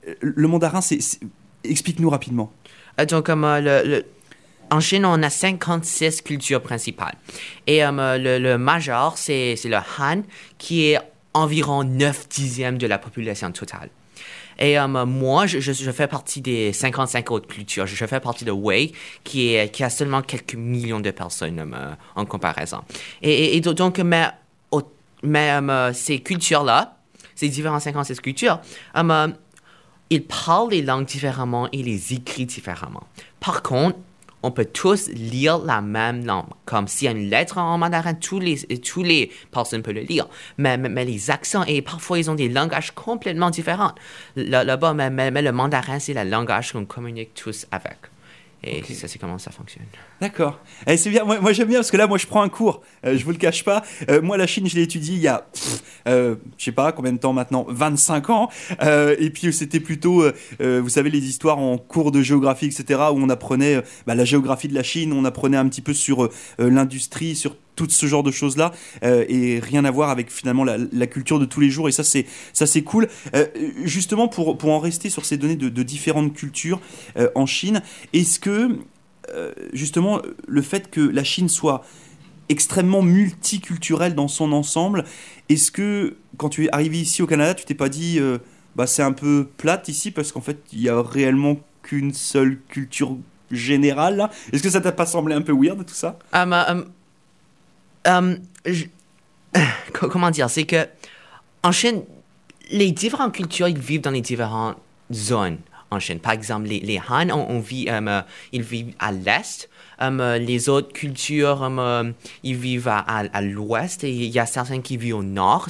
Euh, 0.06 0.14
Le 0.20 0.48
mandarin, 0.48 0.82
c'est- 0.82 1.20
explique-nous 1.64 2.10
rapidement. 2.10 2.52
Euh, 3.00 3.04
Donc, 3.06 3.28
euh, 3.28 4.02
en 4.70 4.80
Chine, 4.80 5.04
on 5.06 5.22
a 5.22 5.30
56 5.30 6.22
cultures 6.22 6.62
principales. 6.62 7.14
Et 7.66 7.84
euh, 7.84 8.18
le, 8.18 8.38
le 8.38 8.58
majeur, 8.58 9.16
c'est 9.16 9.54
le 9.64 9.76
Han, 9.98 10.22
qui 10.58 10.86
est 10.90 10.98
environ 11.34 11.84
9 11.84 12.28
dixièmes 12.28 12.78
de 12.78 12.86
la 12.86 12.98
population 12.98 13.52
totale. 13.52 13.90
Et 14.58 14.78
moi, 15.06 15.46
je, 15.46 15.60
fais 15.92 16.06
partie 16.06 16.40
des 16.40 16.72
55 16.72 17.30
autres 17.30 17.46
cultures. 17.46 17.86
Je 17.86 18.06
fais 18.06 18.20
partie 18.20 18.46
de 18.46 18.50
Wei, 18.50 18.92
qui, 19.22 19.54
a 19.58 19.90
seulement 19.90 20.22
quelques 20.22 20.54
millions 20.54 20.98
de 21.00 21.10
personnes 21.10 21.74
en 22.14 22.24
comparaison. 22.24 22.80
Et, 23.20 23.30
et- 23.30 23.56
et 23.56 23.60
do- 23.60 23.74
donc, 23.74 23.98
mais, 23.98 24.30
ces 25.92 26.20
cultures-là, 26.20 26.96
ces 27.34 27.50
différentes 27.50 27.82
56 27.82 28.18
cultures, 28.20 28.60
ils 30.10 30.24
parlent 30.24 30.70
les 30.70 30.82
langues 30.82 31.06
différemment 31.06 31.68
et 31.72 31.82
les 31.82 32.12
écrivent 32.14 32.46
différemment. 32.46 33.04
Par 33.40 33.62
contre, 33.62 33.98
on 34.42 34.50
peut 34.52 34.64
tous 34.66 35.08
lire 35.08 35.58
la 35.58 35.80
même 35.80 36.24
langue. 36.24 36.46
Comme 36.66 36.86
s'il 36.86 37.06
y 37.06 37.08
a 37.08 37.10
une 37.10 37.28
lettre 37.30 37.58
en 37.58 37.78
mandarin, 37.78 38.14
tous 38.14 38.38
les, 38.38 38.58
tous 38.78 39.02
les 39.02 39.32
personnes 39.50 39.82
peuvent 39.82 39.94
le 39.94 40.02
lire. 40.02 40.28
Mais, 40.58 40.76
mais, 40.76 41.04
les 41.04 41.30
accents, 41.32 41.64
et 41.64 41.82
parfois, 41.82 42.18
ils 42.20 42.30
ont 42.30 42.34
des 42.36 42.48
langages 42.48 42.92
complètement 42.92 43.50
différents. 43.50 43.92
Là- 44.36 44.62
Là-bas, 44.62 44.94
mais- 44.94 45.10
mais 45.10 45.42
le 45.42 45.50
mandarin, 45.52 45.98
c'est 45.98 46.14
le 46.14 46.22
langage 46.28 46.72
qu'on 46.72 46.84
communique 46.84 47.34
tous 47.34 47.66
avec. 47.72 47.96
Et 48.64 48.82
ça, 48.82 49.06
c'est 49.06 49.18
comment 49.18 49.38
ça 49.38 49.50
fonctionne. 49.50 49.84
D'accord. 50.20 50.58
Eh, 50.86 50.96
c'est 50.96 51.10
bien. 51.10 51.24
Moi, 51.24 51.40
moi, 51.40 51.52
j'aime 51.52 51.68
bien 51.68 51.78
parce 51.78 51.90
que 51.90 51.96
là, 51.96 52.06
moi, 52.06 52.18
je 52.18 52.26
prends 52.26 52.42
un 52.42 52.48
cours. 52.48 52.82
Euh, 53.04 53.16
je 53.16 53.24
vous 53.24 53.30
le 53.30 53.36
cache 53.36 53.64
pas. 53.64 53.82
Euh, 54.10 54.20
moi, 54.22 54.36
la 54.36 54.46
Chine, 54.46 54.66
je 54.66 54.74
l'ai 54.74 54.82
étudié 54.82 55.14
il 55.14 55.20
y 55.20 55.28
a, 55.28 55.46
euh, 56.08 56.36
je 56.58 56.64
sais 56.64 56.72
pas 56.72 56.90
combien 56.92 57.12
de 57.12 57.18
temps 57.18 57.32
maintenant, 57.32 57.66
25 57.68 58.30
ans. 58.30 58.48
Euh, 58.82 59.14
et 59.18 59.30
puis, 59.30 59.52
c'était 59.52 59.80
plutôt, 59.80 60.22
euh, 60.22 60.80
vous 60.80 60.88
savez, 60.88 61.10
les 61.10 61.24
histoires 61.28 61.58
en 61.58 61.78
cours 61.78 62.12
de 62.12 62.22
géographie, 62.22 62.66
etc., 62.66 63.00
où 63.12 63.18
on 63.18 63.28
apprenait 63.28 63.82
bah, 64.06 64.14
la 64.14 64.24
géographie 64.24 64.68
de 64.68 64.74
la 64.74 64.82
Chine, 64.82 65.12
on 65.12 65.24
apprenait 65.24 65.56
un 65.56 65.68
petit 65.68 65.82
peu 65.82 65.94
sur 65.94 66.28
l'industrie, 66.58 67.36
sur 67.36 67.56
tout 67.76 67.88
ce 67.88 68.06
genre 68.06 68.22
de 68.22 68.30
choses-là, 68.30 68.72
euh, 69.04 69.24
et 69.28 69.60
rien 69.60 69.84
à 69.84 69.90
voir 69.90 70.10
avec 70.10 70.30
finalement 70.30 70.64
la, 70.64 71.06
culture 71.06 71.38
de 71.38 71.44
tous 71.44 71.60
les 71.60 71.70
jours. 71.70 71.88
Et 71.88 71.92
ça, 71.92 72.02
c'est 72.02 72.26
ça, 72.52 72.66
c'est 72.66 72.82
cool. 72.82 73.08
Euh, 73.34 73.46
justement, 73.84 74.26
pour 74.26 74.58
pour 74.58 74.72
en 74.72 74.80
rester 74.80 75.10
sur 75.10 75.24
ces 75.24 75.36
données 75.36 75.56
de, 75.56 75.82
différentes 75.82 76.34
cultures 76.34 76.80
euh, 77.16 77.28
en 77.34 77.46
Chine, 77.46 77.82
est-ce 78.12 78.40
que 78.40 78.78
justement 79.72 80.22
le 80.46 80.62
fait 80.62 80.88
que 80.88 81.00
la 81.00 81.24
Chine 81.24 81.48
soit 81.48 81.84
extrêmement 82.48 83.02
multiculturelle 83.02 84.14
dans 84.14 84.28
son 84.28 84.52
ensemble, 84.52 85.04
est-ce 85.48 85.72
que 85.72 86.16
quand 86.36 86.48
tu 86.48 86.66
es 86.66 86.68
arrivé 86.72 87.00
ici 87.00 87.22
au 87.22 87.26
Canada, 87.26 87.54
tu 87.54 87.64
t'es 87.64 87.74
pas 87.74 87.88
dit 87.88 88.20
bah 88.76 88.86
c'est 88.86 89.02
un 89.02 89.12
peu 89.12 89.48
plate 89.56 89.88
ici 89.88 90.12
parce 90.12 90.30
qu'en 90.30 90.40
fait 90.40 90.58
il 90.72 90.80
y 90.80 90.88
a 90.88 91.02
réellement 91.02 91.56
qu'une 91.82 92.14
seule 92.14 92.58
culture 92.68 93.16
générale 93.50 94.16
là? 94.16 94.30
Est-ce 94.52 94.62
que 94.62 94.70
ça 94.70 94.80
t'a 94.80 94.92
pas 94.92 95.06
semblé 95.06 95.34
un 95.34 95.42
peu 95.42 95.52
weird 95.52 95.84
tout 95.84 95.94
ça? 95.94 96.18
Um, 96.32 96.52
um, 96.52 96.84
co- 99.92 100.08
comment 100.08 100.30
dire, 100.30 100.50
c'est 100.50 100.64
que 100.64 100.86
en 101.62 101.72
Chine, 101.72 102.02
les 102.70 102.92
différentes 102.92 103.34
cultures, 103.34 103.68
ils 103.68 103.78
vivent 103.78 104.00
dans 104.00 104.10
les 104.10 104.20
différentes 104.20 104.76
zones 105.12 105.58
en 105.90 106.00
Chine. 106.00 106.18
Par 106.18 106.32
exemple, 106.32 106.68
les, 106.68 107.00
Han, 107.08 107.30
on, 107.30 107.60
vit, 107.60 107.86
euh, 107.88 108.22
ils 108.52 108.62
vivent 108.62 108.94
à 108.98 109.12
l'est. 109.12 109.68
Euh, 110.02 110.38
les 110.38 110.68
autres 110.68 110.92
cultures, 110.92 111.62
euh, 111.62 112.10
ils 112.42 112.56
vivent 112.56 112.88
à, 112.88 113.40
l'ouest 113.40 114.04
et 114.04 114.10
il 114.10 114.30
y 114.30 114.38
a 114.38 114.46
certains 114.46 114.80
qui 114.80 114.96
vivent 114.96 115.16
au 115.16 115.22
nord. 115.22 115.68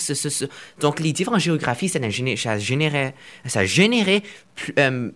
Donc, 0.81 1.01
les 1.01 1.13
différentes 1.13 1.41
géographies, 1.41 1.89
ça 1.89 1.99
a 2.03 2.09
généré, 2.09 2.37
ça 2.37 2.53
a 2.53 2.59
généré, 2.59 3.15
ça 3.47 3.61
a 3.61 3.65
généré 3.65 4.23
euh, 4.79 5.11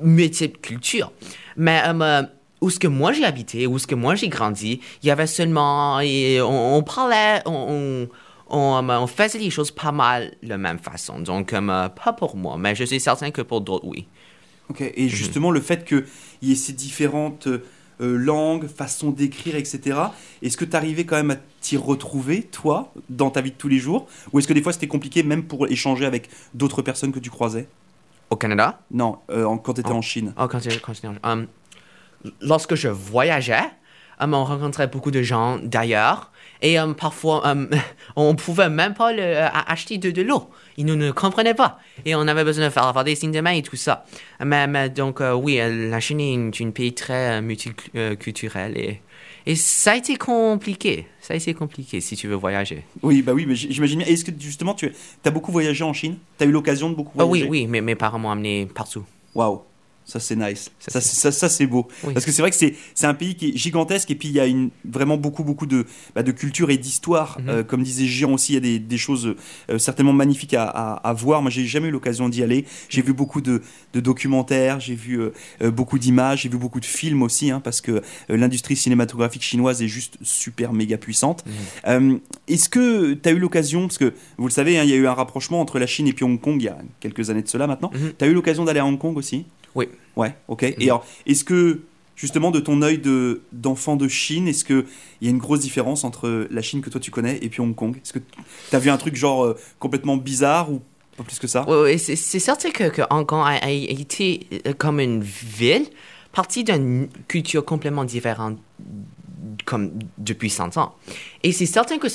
multiples 0.00 0.58
cultures. 0.60 1.12
Mais 1.56 1.82
euh, 1.86 2.00
euh, 2.00 2.22
où 2.60 2.70
ce 2.70 2.78
que 2.78 2.86
moi 2.88 3.12
j'ai 3.12 3.24
habité, 3.24 3.66
où 3.66 3.78
ce 3.78 3.86
que 3.86 3.94
moi 3.94 4.14
j'ai 4.14 4.28
grandi, 4.28 4.80
il 5.02 5.06
y 5.06 5.10
avait 5.10 5.26
seulement, 5.26 6.00
et 6.00 6.40
on, 6.40 6.76
on 6.76 6.82
parlait, 6.82 7.42
on, 7.46 8.08
on, 8.50 8.58
on, 8.58 8.88
euh, 8.90 8.98
on 8.98 9.06
faisait 9.06 9.38
les 9.38 9.50
choses 9.50 9.70
pas 9.70 9.92
mal 9.92 10.34
de 10.42 10.48
la 10.48 10.58
même 10.58 10.78
façon. 10.78 11.20
Donc, 11.20 11.52
euh, 11.52 11.88
pas 11.88 12.12
pour 12.12 12.36
moi, 12.36 12.56
mais 12.58 12.74
je 12.74 12.84
suis 12.84 13.00
certain 13.00 13.30
que 13.30 13.42
pour 13.42 13.60
d'autres, 13.60 13.86
oui. 13.86 14.06
Ok, 14.68 14.80
et 14.80 15.08
justement, 15.08 15.50
le 15.50 15.60
fait 15.60 15.84
qu'il 15.84 16.04
y 16.42 16.52
ait 16.52 16.56
ces 16.56 16.72
différentes 16.72 17.46
euh, 17.46 17.60
langues, 18.16 18.66
façons 18.66 19.10
d'écrire, 19.10 19.54
etc., 19.54 19.98
est-ce 20.42 20.56
que 20.56 20.64
tu 20.64 20.74
arrivais 20.76 21.04
quand 21.04 21.16
même 21.16 21.30
à 21.30 21.36
t'y 21.60 21.76
retrouver, 21.76 22.42
toi, 22.42 22.92
dans 23.08 23.30
ta 23.30 23.40
vie 23.42 23.52
de 23.52 23.56
tous 23.56 23.68
les 23.68 23.78
jours? 23.78 24.06
Ou 24.32 24.38
est-ce 24.40 24.48
que 24.48 24.52
des 24.52 24.62
fois 24.62 24.72
c'était 24.72 24.88
compliqué, 24.88 25.22
même 25.22 25.44
pour 25.44 25.68
échanger 25.68 26.04
avec 26.04 26.28
d'autres 26.52 26.82
personnes 26.82 27.12
que 27.12 27.20
tu 27.20 27.30
croisais? 27.30 27.68
Au 28.28 28.34
Canada, 28.36 28.80
Non, 28.90 29.18
euh, 29.30 29.44
quand 29.62 29.74
tu 29.74 29.80
étais 29.82 29.90
Oh. 29.92 29.96
en 29.98 30.02
Chine. 30.02 30.34
Oh, 30.36 30.48
quand 30.48 30.58
j'étais- 30.58 30.80
en- 31.06 31.30
um, 31.32 31.46
lorsque 32.40 32.74
je 32.74 32.88
voyageais, 32.88 33.64
um, 34.20 34.34
on 34.34 34.44
rencontrait 34.44 34.86
beaucoup 34.86 35.10
de 35.10 35.22
gens 35.22 35.58
d'ailleurs. 35.62 36.32
Et 36.62 36.78
um, 36.78 36.94
parfois, 36.94 37.46
um, 37.46 37.68
on 38.16 38.34
pouvait 38.34 38.70
même 38.70 38.94
pas 38.94 39.12
le- 39.12 39.20
euh, 39.22 39.48
acheter 39.66 39.98
de, 39.98 40.10
de 40.10 40.22
l'eau. 40.22 40.48
Ils 40.78 40.86
nous 40.86 40.96
ne 40.96 41.10
comprenaient 41.10 41.54
pas. 41.54 41.78
Et 42.04 42.14
on 42.14 42.26
avait 42.26 42.44
besoin 42.44 42.64
de 42.66 42.70
faire, 42.70 42.90
faire 42.92 43.04
des 43.04 43.14
signes 43.14 43.32
de 43.32 43.40
main 43.40 43.50
et 43.52 43.62
tout 43.62 43.76
ça. 43.76 44.04
Mais, 44.44 44.66
mais 44.66 44.88
donc, 44.88 45.20
euh, 45.20 45.32
oui, 45.34 45.60
euh, 45.60 45.90
la 45.90 46.00
Chine 46.00 46.20
est 46.20 46.32
une, 46.32 46.52
une 46.58 46.72
pays 46.72 46.94
très 46.94 47.38
euh, 47.38 47.42
multiculturel. 47.42 48.76
Et, 48.78 49.00
et 49.46 49.54
ça 49.56 49.92
a 49.92 49.96
été 49.96 50.16
compliqué. 50.16 51.06
Ça 51.20 51.34
a 51.34 51.36
été 51.36 51.54
compliqué 51.54 52.00
si 52.00 52.16
tu 52.16 52.26
veux 52.28 52.34
voyager. 52.36 52.84
Oui, 53.02 53.22
bah 53.22 53.32
oui, 53.32 53.44
mais 53.46 53.54
j'imagine 53.54 53.98
bien. 54.00 54.08
Est-ce 54.08 54.24
que 54.24 54.32
justement, 54.38 54.74
tu 54.74 54.90
as 55.24 55.30
beaucoup 55.30 55.52
voyagé 55.52 55.84
en 55.84 55.92
Chine? 55.92 56.16
Tu 56.38 56.44
as 56.44 56.46
eu 56.46 56.52
l'occasion 56.52 56.88
de 56.90 56.94
beaucoup 56.94 57.12
Ah 57.18 57.24
voyager? 57.24 57.48
oui, 57.48 57.60
oui, 57.62 57.66
mais 57.66 57.80
mes 57.80 57.94
parents 57.94 58.18
m'ont 58.18 58.30
amené 58.30 58.66
partout. 58.66 59.04
Waouh, 59.34 59.62
ça 60.06 60.20
c'est 60.20 60.36
nice. 60.36 60.70
Ça, 60.78 60.92
Ça, 60.92 61.00
c'est- 61.02 61.16
ça, 61.20 61.32
ça, 61.32 61.48
c'est 61.48 61.66
beau. 61.66 61.88
Oui. 62.04 62.14
Parce 62.14 62.24
que 62.24 62.32
c'est 62.32 62.40
vrai 62.40 62.50
que 62.50 62.56
c'est 62.56 63.06
un 63.06 63.12
pays 63.14 63.34
qui 63.34 63.50
est 63.50 63.56
gigantesque 63.56 64.10
et 64.10 64.14
puis 64.14 64.28
il 64.28 64.34
y 64.34 64.40
a 64.40 64.46
une, 64.46 64.70
vraiment 64.88 65.16
beaucoup, 65.16 65.42
beaucoup 65.44 65.66
de, 65.66 65.84
bah, 66.14 66.22
de 66.22 66.30
culture 66.32 66.70
et 66.70 66.78
d'histoire. 66.78 67.38
Mhm. 67.40 67.48
Euh, 67.48 67.62
comme 67.64 67.82
disait 67.82 68.06
Jean 68.06 68.32
aussi, 68.32 68.52
il 68.52 68.54
y 68.54 68.58
a 68.58 68.60
des, 68.60 68.78
des 68.78 68.98
choses 68.98 69.34
euh, 69.68 69.78
certainement 69.78 70.12
magnifiques 70.12 70.54
à, 70.54 70.64
à, 70.64 70.94
à 71.08 71.12
voir. 71.12 71.42
Moi, 71.42 71.50
j'ai 71.50 71.66
jamais 71.66 71.88
eu 71.88 71.90
l'occasion 71.90 72.28
d'y 72.28 72.42
aller. 72.42 72.64
J'ai 72.88 73.02
vu 73.02 73.12
beaucoup 73.12 73.40
de, 73.40 73.62
de 73.92 74.00
documentaires, 74.00 74.78
j'ai 74.80 74.94
vu 74.94 75.20
euh, 75.20 75.70
beaucoup 75.70 75.98
d'images, 75.98 76.42
j'ai 76.42 76.48
vu 76.48 76.56
beaucoup 76.58 76.80
de 76.80 76.84
films 76.86 77.22
aussi, 77.22 77.50
hein, 77.50 77.60
parce 77.60 77.80
que 77.80 78.00
l'industrie 78.28 78.76
cinématographique 78.76 79.42
chinoise 79.42 79.82
est 79.82 79.88
juste 79.88 80.18
super 80.22 80.72
méga 80.72 80.96
puissante. 80.98 81.44
Mhm. 81.84 82.20
Est-ce 82.48 82.68
que 82.68 83.14
tu 83.14 83.28
as 83.28 83.32
eu 83.32 83.38
l'occasion, 83.38 83.82
parce 83.88 83.98
que 83.98 84.14
vous 84.38 84.46
le 84.46 84.52
savez, 84.52 84.78
hein, 84.78 84.84
il 84.84 84.90
y 84.90 84.92
a 84.92 84.96
eu 84.96 85.06
un 85.06 85.14
rapprochement 85.14 85.60
entre 85.60 85.78
la 85.78 85.86
Chine 85.86 86.06
et 86.06 86.12
puis 86.12 86.24
Hong 86.24 86.40
Kong 86.40 86.56
il 86.60 86.64
y 86.64 86.68
a 86.68 86.78
quelques 87.00 87.28
années 87.30 87.42
de 87.42 87.48
cela 87.48 87.66
maintenant. 87.66 87.90
Mhm. 87.92 88.12
Tu 88.18 88.24
as 88.24 88.28
eu 88.28 88.34
l'occasion 88.34 88.64
d'aller 88.64 88.80
à 88.80 88.86
Hong 88.86 88.98
Kong 88.98 89.16
aussi? 89.16 89.46
Oui. 89.76 89.88
Ouais, 90.16 90.34
ok. 90.48 90.62
Et 90.64 90.84
alors, 90.84 91.06
est-ce 91.26 91.44
que, 91.44 91.82
justement, 92.16 92.50
de 92.50 92.58
ton 92.58 92.82
œil 92.82 92.98
de- 92.98 93.42
d'enfant 93.52 93.96
de, 93.96 94.08
Chine, 94.08 94.48
est-ce 94.48 94.64
qu'il 94.64 94.86
y 95.20 95.26
a 95.26 95.30
une 95.30 95.38
grosse 95.38 95.60
différence 95.60 96.02
entre 96.04 96.48
la 96.50 96.62
Chine 96.62 96.80
que 96.80 96.90
toi 96.90 97.00
tu 97.00 97.10
connais 97.10 97.38
et 97.42 97.48
puis 97.48 97.60
Hong 97.60 97.74
Kong? 97.74 97.96
Est-ce 97.96 98.12
que 98.14 98.18
tu 98.18 98.74
as 98.76 98.78
vu 98.78 98.90
un 98.90 98.96
truc 98.96 99.14
genre 99.14 99.44
euh, 99.44 99.56
complètement 99.78 100.16
bizarre 100.16 100.72
ou 100.72 100.80
pas 101.16 101.22
plus 101.24 101.38
que 101.38 101.46
ça? 101.46 101.64
Oui, 101.68 101.76
oui, 101.92 101.98
c'est 101.98 102.16
certain 102.38 102.70
que, 102.70 102.88
que 102.88 103.02
Hong 103.10 103.26
Kong 103.26 103.42
a, 103.46 103.64
a 103.64 103.70
été 103.70 104.46
euh, 104.66 104.72
comme 104.72 104.98
une 105.00 105.22
ville 105.22 105.86
partie 106.32 106.64
d'une 106.64 107.08
culture 107.28 107.64
complètement 107.64 108.04
différente 108.04 108.58
comme 109.64 109.92
depuis 110.18 110.50
100 110.50 110.76
ans. 110.76 110.94
Et 111.42 111.52
c'est 111.52 111.66
certain 111.66 111.98
que 111.98 112.08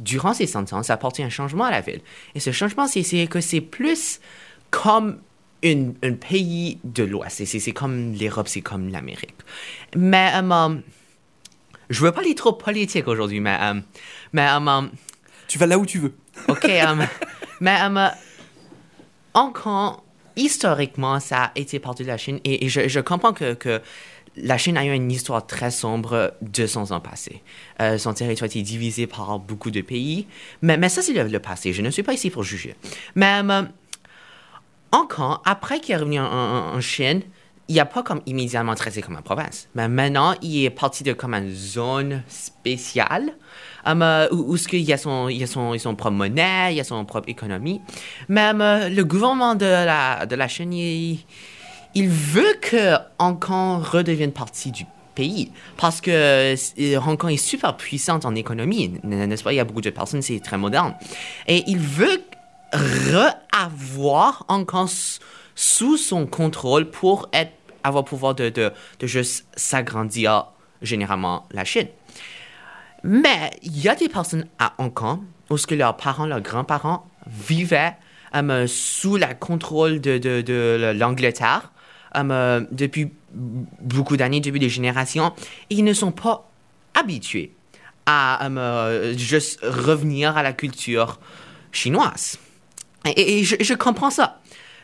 durant 0.00 0.34
ces 0.34 0.46
100 0.46 0.72
ans, 0.72 0.82
ça 0.82 0.92
a 0.92 0.96
apporté 0.96 1.22
un 1.22 1.28
changement 1.28 1.64
à 1.64 1.70
la 1.70 1.80
ville. 1.80 2.00
Et 2.34 2.40
ce 2.40 2.52
changement, 2.52 2.86
c'est 2.86 3.26
que 3.26 3.40
c'est 3.40 3.60
plus 3.60 4.20
comme 4.70 5.18
une- 5.62 5.94
un 6.02 6.12
pays 6.14 6.78
de 6.84 7.02
l'Ouest. 7.04 7.44
C'est- 7.44 7.72
comme 7.72 8.14
l'Europe, 8.14 8.48
c'est 8.48 8.60
comme 8.62 8.88
l'Amérique. 8.90 9.34
Mais 9.96 10.30
euh, 10.34 10.42
euh, 10.50 10.74
je 11.88 12.00
veux 12.04 12.12
pas 12.12 12.20
aller 12.20 12.34
trop 12.34 12.52
politique 12.52 13.06
aujourd'hui, 13.08 13.40
mais, 13.40 13.56
euh, 13.60 13.74
mais 14.32 14.46
euh, 14.48 14.60
euh, 14.66 14.82
Tu 15.48 15.58
vas 15.58 15.66
là 15.66 15.78
où 15.78 15.86
tu 15.86 15.98
veux. 15.98 16.14
OK, 16.48 16.64
um, 16.86 17.06
mais 17.60 17.80
um, 17.82 18.10
Hong 19.34 19.52
Kong, 19.52 19.96
historiquement, 20.36 21.20
ça 21.20 21.44
a 21.44 21.52
été 21.56 21.78
partie 21.78 22.02
de 22.02 22.08
la 22.08 22.16
Chine 22.16 22.40
et, 22.44 22.64
et 22.64 22.68
je, 22.68 22.88
je 22.88 23.00
comprends 23.00 23.32
que, 23.32 23.54
que 23.54 23.80
la 24.36 24.56
Chine 24.58 24.76
a 24.78 24.84
eu 24.86 24.92
une 24.92 25.10
histoire 25.10 25.44
très 25.46 25.70
sombre 25.72 26.34
200 26.42 26.92
ans 26.92 27.00
passés. 27.00 27.42
Euh, 27.80 27.98
son 27.98 28.14
territoire 28.14 28.44
a 28.44 28.46
été 28.50 28.62
divisé 28.62 29.06
par 29.08 29.38
beaucoup 29.40 29.70
de 29.72 29.80
pays, 29.80 30.26
mais, 30.62 30.76
mais 30.76 30.88
ça, 30.88 31.02
c'est 31.02 31.12
le, 31.12 31.24
le 31.24 31.38
passé. 31.40 31.72
Je 31.72 31.82
ne 31.82 31.90
suis 31.90 32.02
pas 32.04 32.12
ici 32.12 32.30
pour 32.30 32.44
juger. 32.44 32.74
Mais 33.16 33.40
um, 33.40 33.68
Hong 34.92 35.08
Kong, 35.08 35.38
après 35.44 35.80
qu'il 35.80 35.94
est 35.94 35.98
revenu 35.98 36.20
en, 36.20 36.80
Chine, 36.80 37.22
il 37.68 37.76
n'a 37.76 37.84
pas 37.84 38.02
comme 38.02 38.20
immédiatement 38.26 38.74
traité 38.74 39.00
comme 39.00 39.14
une 39.14 39.22
province. 39.22 39.68
Mais 39.74 39.88
maintenant, 39.88 40.34
il 40.42 40.64
est 40.64 40.70
parti 40.70 41.04
de 41.04 41.12
comme 41.12 41.34
une 41.34 41.54
zone 41.54 42.22
spéciale 42.26 43.32
um, 43.86 44.02
euh, 44.02 44.28
où, 44.32 44.56
ce 44.56 44.66
qu'il 44.66 44.80
y 44.80 44.92
a 44.92 44.98
son, 44.98 45.28
il 45.28 45.36
y 45.36 45.44
a 45.44 45.46
son, 45.46 45.78
son 45.78 45.94
propre 45.94 46.16
monnaie, 46.16 46.72
il 46.72 46.76
y 46.76 46.80
a 46.80 46.84
son 46.84 47.04
propre 47.04 47.28
économie. 47.28 47.80
Même 48.28 48.60
euh, 48.60 48.88
le 48.88 49.04
gouvernement 49.04 49.54
de 49.54 49.66
la, 49.66 50.26
de 50.26 50.34
la 50.34 50.48
Chine, 50.48 50.72
il, 50.72 51.20
il 51.94 52.08
veut 52.08 52.56
que 52.60 52.96
Hong 53.18 53.38
Kong 53.38 53.82
redevienne 53.82 54.32
partie 54.32 54.72
du 54.72 54.84
pays 55.14 55.50
parce 55.76 56.00
que 56.00 56.10
euh, 56.10 57.00
Hong 57.06 57.16
Kong 57.16 57.32
est 57.32 57.36
super 57.36 57.76
puissante 57.76 58.24
en 58.24 58.34
économie, 58.34 58.92
n'est-ce 59.02 59.42
pas? 59.42 59.52
Il 59.52 59.56
y 59.56 59.60
a 59.60 59.64
beaucoup 59.64 59.80
de 59.80 59.90
personnes, 59.90 60.22
c'est 60.22 60.40
très 60.40 60.58
moderne. 60.58 60.94
Et 61.46 61.64
il 61.66 61.78
veut 61.78 62.22
re-avoir 62.72 64.44
s- 64.84 65.20
sous 65.54 65.96
son 65.96 66.26
contrôle 66.26 66.90
pour 66.90 67.28
être, 67.32 67.52
avoir 67.84 68.04
pouvoir 68.04 68.34
de, 68.34 68.72
juste 69.02 69.46
s'agrandir 69.56 70.46
généralement 70.82 71.46
la 71.52 71.64
Chine. 71.64 71.88
Mais 73.02 73.50
il 73.62 73.78
y 73.80 73.88
a 73.88 73.94
des 73.94 74.08
personnes 74.08 74.46
à 74.58 74.74
Hong 74.78 74.92
Kong 74.92 75.20
où 75.48 75.56
ce 75.56 75.66
que 75.66 75.74
leurs 75.74 75.96
parents, 75.96 76.26
leurs 76.26 76.42
grands-parents 76.42 77.08
vivaient 77.26 77.94
euh, 78.34 78.66
sous 78.66 79.16
le 79.16 79.34
contrôle 79.38 80.00
de 80.00 80.92
l'Angleterre 80.92 81.72
euh, 82.16 82.64
depuis 82.70 83.12
beaucoup 83.34 84.16
d'années, 84.16 84.40
depuis 84.40 84.60
des 84.60 84.68
générations. 84.68 85.32
Et 85.70 85.76
ils 85.76 85.84
ne 85.84 85.92
sont 85.92 86.12
pas 86.12 86.48
habitués 86.94 87.52
à 88.06 88.46
euh, 88.46 89.16
juste 89.16 89.60
revenir 89.62 90.36
à 90.36 90.42
la 90.42 90.52
culture 90.52 91.18
chinoise. 91.72 92.38
Et, 93.16 93.44
je, 93.44 93.74
comprends 93.74 94.10
ça. 94.10 94.40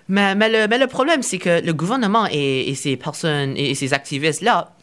Mais, 0.08 0.34
mais, 0.34 0.48
le, 0.48 0.68
mais 0.68 0.78
le 0.78 0.86
problème, 0.86 1.22
c'est 1.22 1.38
que 1.38 1.64
le 1.64 1.72
gouvernement 1.72 2.26
et, 2.30 2.74
ces 2.74 2.96
personnes 2.96 3.56
et 3.56 3.74
ces 3.74 3.92
activistes-là, 3.92 4.74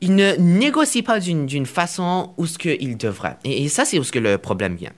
ils 0.00 0.14
ne 0.14 0.34
négocient 0.36 1.02
pas 1.02 1.20
d'une 1.20 1.66
façon 1.66 2.34
où 2.36 2.46
ce 2.46 2.58
qu'ils 2.58 2.96
devraient. 2.96 3.36
Et, 3.44 3.68
ça, 3.68 3.84
c'est 3.84 3.98
où 3.98 4.04
ce 4.04 4.12
que 4.12 4.18
le 4.18 4.38
problème 4.38 4.76
vient. 4.76 4.92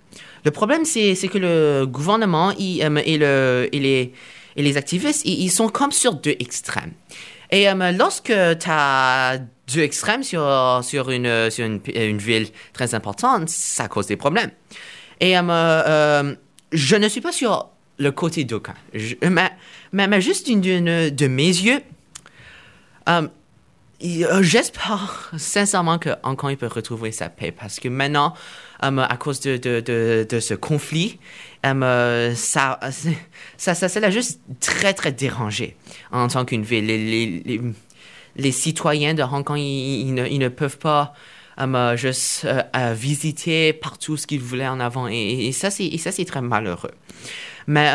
Le 0.45 0.51
problème, 0.51 0.85
c'est 0.85 1.15
que 1.15 1.39
le 1.39 1.85
gouvernement 1.87 2.53
il, 2.59 2.83
euh, 2.83 3.03
et, 3.05 3.19
le, 3.19 3.69
et, 3.73 3.81
les, 3.81 4.13
et 4.57 4.63
les 4.63 4.77
activistes, 4.77 5.25
ils, 5.25 5.51
sont 5.51 5.69
comme 5.69 5.93
sur 5.93 6.15
deux 6.15 6.37
extrêmes. 6.39 6.93
Et 7.51 7.69
euh, 7.69 7.93
lorsque 7.93 8.33
tu 8.33 8.69
as 8.69 9.39
deux 9.73 9.81
extrêmes 9.81 10.23
sur, 10.23 10.81
sur, 10.83 11.11
une, 11.11 11.51
sur 11.51 11.65
une, 11.67 12.19
ville 12.19 12.49
très 12.73 12.95
importante, 12.95 13.49
ça 13.49 13.89
cause 13.89 14.07
des 14.07 14.17
problèmes. 14.17 14.51
Et 15.21 15.37
euh, 15.37 16.35
je 16.73 16.97
ne 16.97 17.09
suis 17.09 17.21
pas 17.21 17.33
sur 17.33 17.69
le 17.99 18.13
côté 18.13 18.45
d'aucun. 18.45 18.75
Mais, 19.23 19.51
mais, 19.93 20.21
juste 20.21 20.49
d'une- 20.51 21.11
de 21.11 21.27
mes 21.27 21.49
yeux, 21.49 21.81
euh, 23.09 23.29
J'espère 24.01 25.33
sincèrement 25.37 25.99
que 25.99 26.11
Hong 26.23 26.37
Kong 26.37 26.53
il 26.53 26.57
peut 26.57 26.69
retrouver 26.69 27.11
sa 27.11 27.29
paix 27.29 27.51
parce 27.51 27.81
que 27.81 27.89
maintenant, 27.89 28.33
euh, 28.85 28.97
à 29.01 29.17
cause 29.17 29.41
de, 29.41 29.57
de, 29.57 30.25
de, 30.29 30.41
ce 30.41 30.55
conflit, 30.55 31.19
euh, 31.67 32.33
ça, 32.37 32.79
ça, 33.57 33.75
ça, 33.75 33.89
ça 33.89 34.01
l'a 34.01 34.11
juste 34.11 34.41
très, 34.61 34.95
très 34.95 35.11
dérangé 35.11 35.77
en 36.13 36.29
tant 36.29 36.45
qu'une 36.45 36.63
ville. 36.63 36.87
Les, 36.87 37.61
les, 38.37 38.53
citoyens 38.53 39.15
de 39.15 39.23
Hong 39.25 39.43
Kong, 39.43 39.59
ils 39.59 40.15
ne, 40.15 40.29
ils 40.29 40.39
ne 40.39 40.49
peuvent 40.49 40.79
pas 40.79 41.13
euh, 41.75 41.97
juste 41.97 42.45
euh, 42.45 42.63
euh, 42.77 42.95
visiter 42.95 43.73
partout 43.73 44.17
ce 44.17 44.27
qu'ils 44.27 44.41
voulaient 44.41 44.69
en 44.69 44.81
avant. 44.81 45.09
Et, 45.09 45.47
et 45.47 45.53
ça, 45.53 45.71
c'est 45.71 46.25
très 46.25 46.43
malheureux. 46.43 46.93
Mais 47.67 47.93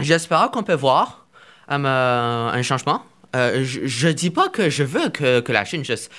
j'espère 0.00 0.50
qu'on 0.50 0.62
peut 0.62 0.74
voir 0.74 1.26
un 1.68 2.62
changement. 2.62 3.02
Euh, 3.36 3.62
je 3.64 4.08
ne 4.08 4.12
dis 4.12 4.30
pas 4.30 4.48
que 4.48 4.70
je 4.70 4.82
veux 4.82 5.08
que, 5.08 5.38
que 5.40 5.52
la 5.52 5.64
Chine 5.64 5.84
juste 5.84 6.10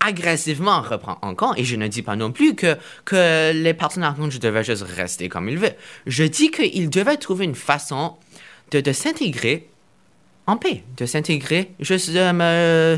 agressivement 0.00 0.82
reprend 0.82 1.18
Kong 1.34 1.54
et 1.56 1.64
je 1.64 1.76
ne 1.76 1.88
dis 1.88 2.02
pas 2.02 2.14
non 2.14 2.30
plus 2.30 2.54
que, 2.54 2.76
que 3.04 3.52
les 3.52 3.72
à 4.02 4.10
Hong 4.10 4.16
Kong 4.16 4.38
devaient 4.38 4.64
juste 4.64 4.82
rester 4.82 5.28
comme 5.28 5.48
ils 5.48 5.58
veulent. 5.58 5.76
Je 6.06 6.24
dis 6.24 6.50
qu'ils 6.50 6.90
devaient 6.90 7.16
trouver 7.16 7.46
une 7.46 7.54
façon 7.54 8.16
de, 8.70 8.80
de 8.80 8.92
s'intégrer 8.92 9.70
en 10.46 10.56
paix, 10.56 10.82
de 10.96 11.04
s'intégrer, 11.04 11.72
juste 11.80 12.10
euh, 12.14 12.96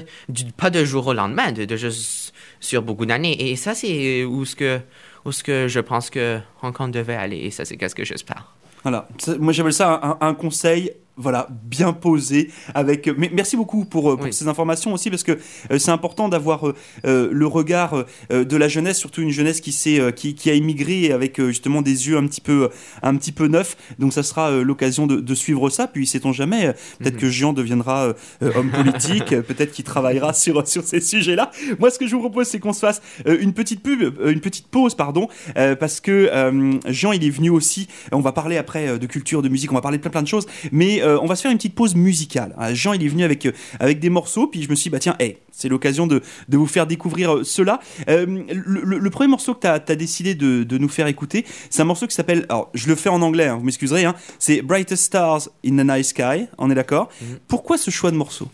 pas 0.57 0.71
de 0.71 0.85
jour 0.85 1.07
au 1.09 1.15
lendemain, 1.15 1.51
de, 1.53 1.65
de 1.65 1.77
juste 1.77 2.30
sur 2.61 2.83
beaucoup 2.83 3.07
d'années. 3.07 3.51
Et 3.51 3.57
ça, 3.57 3.75
c'est 3.75 4.25
où 4.25 4.45
ce 4.45 4.55
que, 4.55 4.81
où 5.25 5.33
ce 5.33 5.43
que 5.43 5.67
je 5.67 5.81
pense 5.81 6.11
que 6.11 6.39
Hong 6.63 6.73
Kong 6.73 6.93
devait 6.93 7.17
aller. 7.17 7.39
Et 7.39 7.51
ça, 7.51 7.65
c'est 7.65 7.77
qu'est-ce 7.77 7.95
que 7.95 8.05
j'espère. 8.05 8.55
Voilà, 8.83 9.09
moi 9.39 9.53
j'appelle 9.53 9.75
ça 9.75 10.19
un 10.21 10.35
conseil. 10.35 10.93
Voilà, 11.21 11.49
bien 11.65 11.93
posé. 11.93 12.51
Avec, 12.75 13.09
mais 13.19 13.31
merci 13.33 13.57
beaucoup 13.57 13.85
pour, 13.85 14.11
euh, 14.11 14.17
pour 14.17 14.25
Oui. 14.27 14.33
ces 14.33 14.49
informations 14.49 14.93
aussi 14.93 15.11
parce 15.11 15.23
que 15.23 15.33
euh, 15.71 15.79
c'est 15.79 15.91
important 15.91 16.29
d'avoir 16.29 16.69
euh, 16.69 16.75
euh, 17.05 17.29
le 17.31 17.47
regard 17.47 18.05
euh, 18.33 18.45
de 18.45 18.57
la 18.57 18.69
jeunesse, 18.69 18.99
surtout 18.99 19.21
une 19.23 19.31
jeunesse 19.31 19.61
qui, 19.61 19.75
euh, 20.01 20.11
qui, 20.13 20.35
qui 20.35 20.51
a 20.51 20.55
immigré 20.55 21.13
avec 21.13 21.39
euh, 21.39 21.49
justement 21.49 21.83
des 21.83 22.09
yeux 22.09 22.17
un 22.17 22.27
petit 22.27 22.41
peu, 22.41 22.71
un 23.03 23.15
petit 23.17 23.33
peu 23.33 23.47
neufs. 23.49 23.77
Donc 23.99 24.13
ça 24.13 24.23
sera 24.23 24.51
euh, 24.51 24.63
l'occasion 24.65 25.07
de, 25.07 25.21
de 25.21 25.35
suivre 25.35 25.69
ça. 25.71 25.87
Puis 25.87 26.07
sait-on 26.07 26.33
jamais, 26.33 26.67
euh, 26.69 26.73
peut-être 26.99 27.15
Mhm. 27.15 27.21
que 27.21 27.29
Jean 27.29 27.53
deviendra 27.53 28.05
euh, 28.07 28.13
euh, 28.43 28.53
homme 28.57 28.71
politique, 28.71 29.33
euh, 29.33 29.43
peut-être 29.43 29.73
qu'il 29.73 29.85
travaillera 29.85 30.33
sur, 30.45 30.67
sur 30.67 30.85
ces 30.85 31.01
sujets-là. 31.01 31.51
Moi, 31.79 31.91
ce 31.91 31.99
que 31.99 32.07
je 32.07 32.15
vous 32.15 32.21
propose, 32.21 32.47
c'est 32.47 32.59
qu'on 32.61 32.73
se 32.73 32.81
fasse 32.81 33.03
euh, 33.27 33.37
une 33.41 33.53
petite 33.53 33.83
pub, 33.83 34.03
euh, 34.03 34.33
une 34.33 34.41
petite 34.41 34.69
pause, 34.69 34.95
pardon, 34.95 35.29
euh, 35.57 35.77
parce 35.77 36.01
que 36.01 36.31
euh, 36.33 36.73
Jean, 36.89 37.13
il 37.13 37.25
est 37.25 37.31
venu 37.31 37.51
aussi. 37.51 37.89
On 38.13 38.21
va 38.21 38.33
parler 38.33 38.57
après 38.57 38.89
euh, 38.89 38.99
de 38.99 39.07
culture, 39.07 39.43
de 39.43 39.49
musique, 39.49 39.71
on 39.71 39.75
va 39.75 39.81
parler 39.81 39.99
de 39.99 40.03
plein 40.03 40.11
plein 40.11 40.23
de 40.23 40.29
choses, 40.29 40.47
mais 40.73 41.01
euh, 41.11 41.19
on 41.21 41.27
va 41.27 41.37
se 41.37 41.43
faire 41.43 41.51
une 41.51 41.59
petite 41.59 41.75
pause 41.75 41.95
musicale. 41.95 42.55
Ah, 42.59 42.75
Jean, 42.75 42.93
il 42.93 43.05
est 43.05 43.09
venu 43.09 43.25
avec 43.25 43.47
euh, 43.47 43.53
avec 43.79 44.01
des 44.01 44.11
morceaux, 44.11 44.47
puis 44.47 44.63
je 44.63 44.71
me 44.71 44.75
suis 44.75 44.85
dit, 44.85 44.91
bah 44.91 44.99
tiens, 44.99 45.17
hey, 45.19 45.39
c'est 45.53 45.69
l'occasion 45.69 46.07
de, 46.07 46.23
de 46.49 46.57
vous 46.57 46.67
faire 46.67 46.87
découvrir 46.87 47.37
euh, 47.37 47.45
cela. 47.45 47.81
Euh, 48.09 48.27
le, 48.49 49.11
premier 49.11 49.29
morceau 49.29 49.55
que 49.55 49.61
tu 49.61 49.67
as, 49.67 49.97
décidé 49.97 50.35
de, 50.35 50.63
de 50.63 50.79
nous 50.79 50.89
faire 50.89 51.07
écouter, 51.07 51.45
c'est 51.69 51.83
un 51.83 51.85
morceau 51.85 52.07
qui 52.07 52.15
s'appelle, 52.15 52.47
alors 52.49 52.71
je 52.75 52.89
le 52.89 52.95
fais 52.95 53.09
en 53.09 53.23
anglais, 53.23 53.47
hein, 53.47 53.57
vous 53.57 53.65
m'excuserez, 53.65 54.05
hein, 54.05 54.15
c'est 54.39 54.63
Brightest 54.63 55.05
Stars 55.05 55.49
in 55.65 55.77
the 55.77 55.87
Night 55.87 56.05
Sky, 56.05 56.47
on 56.59 56.71
est 56.71 56.75
d'accord 56.75 57.09
Pourquoi 57.49 57.77
ce 57.77 57.91
choix 57.91 58.11
de 58.11 58.17
morceau? 58.17 58.49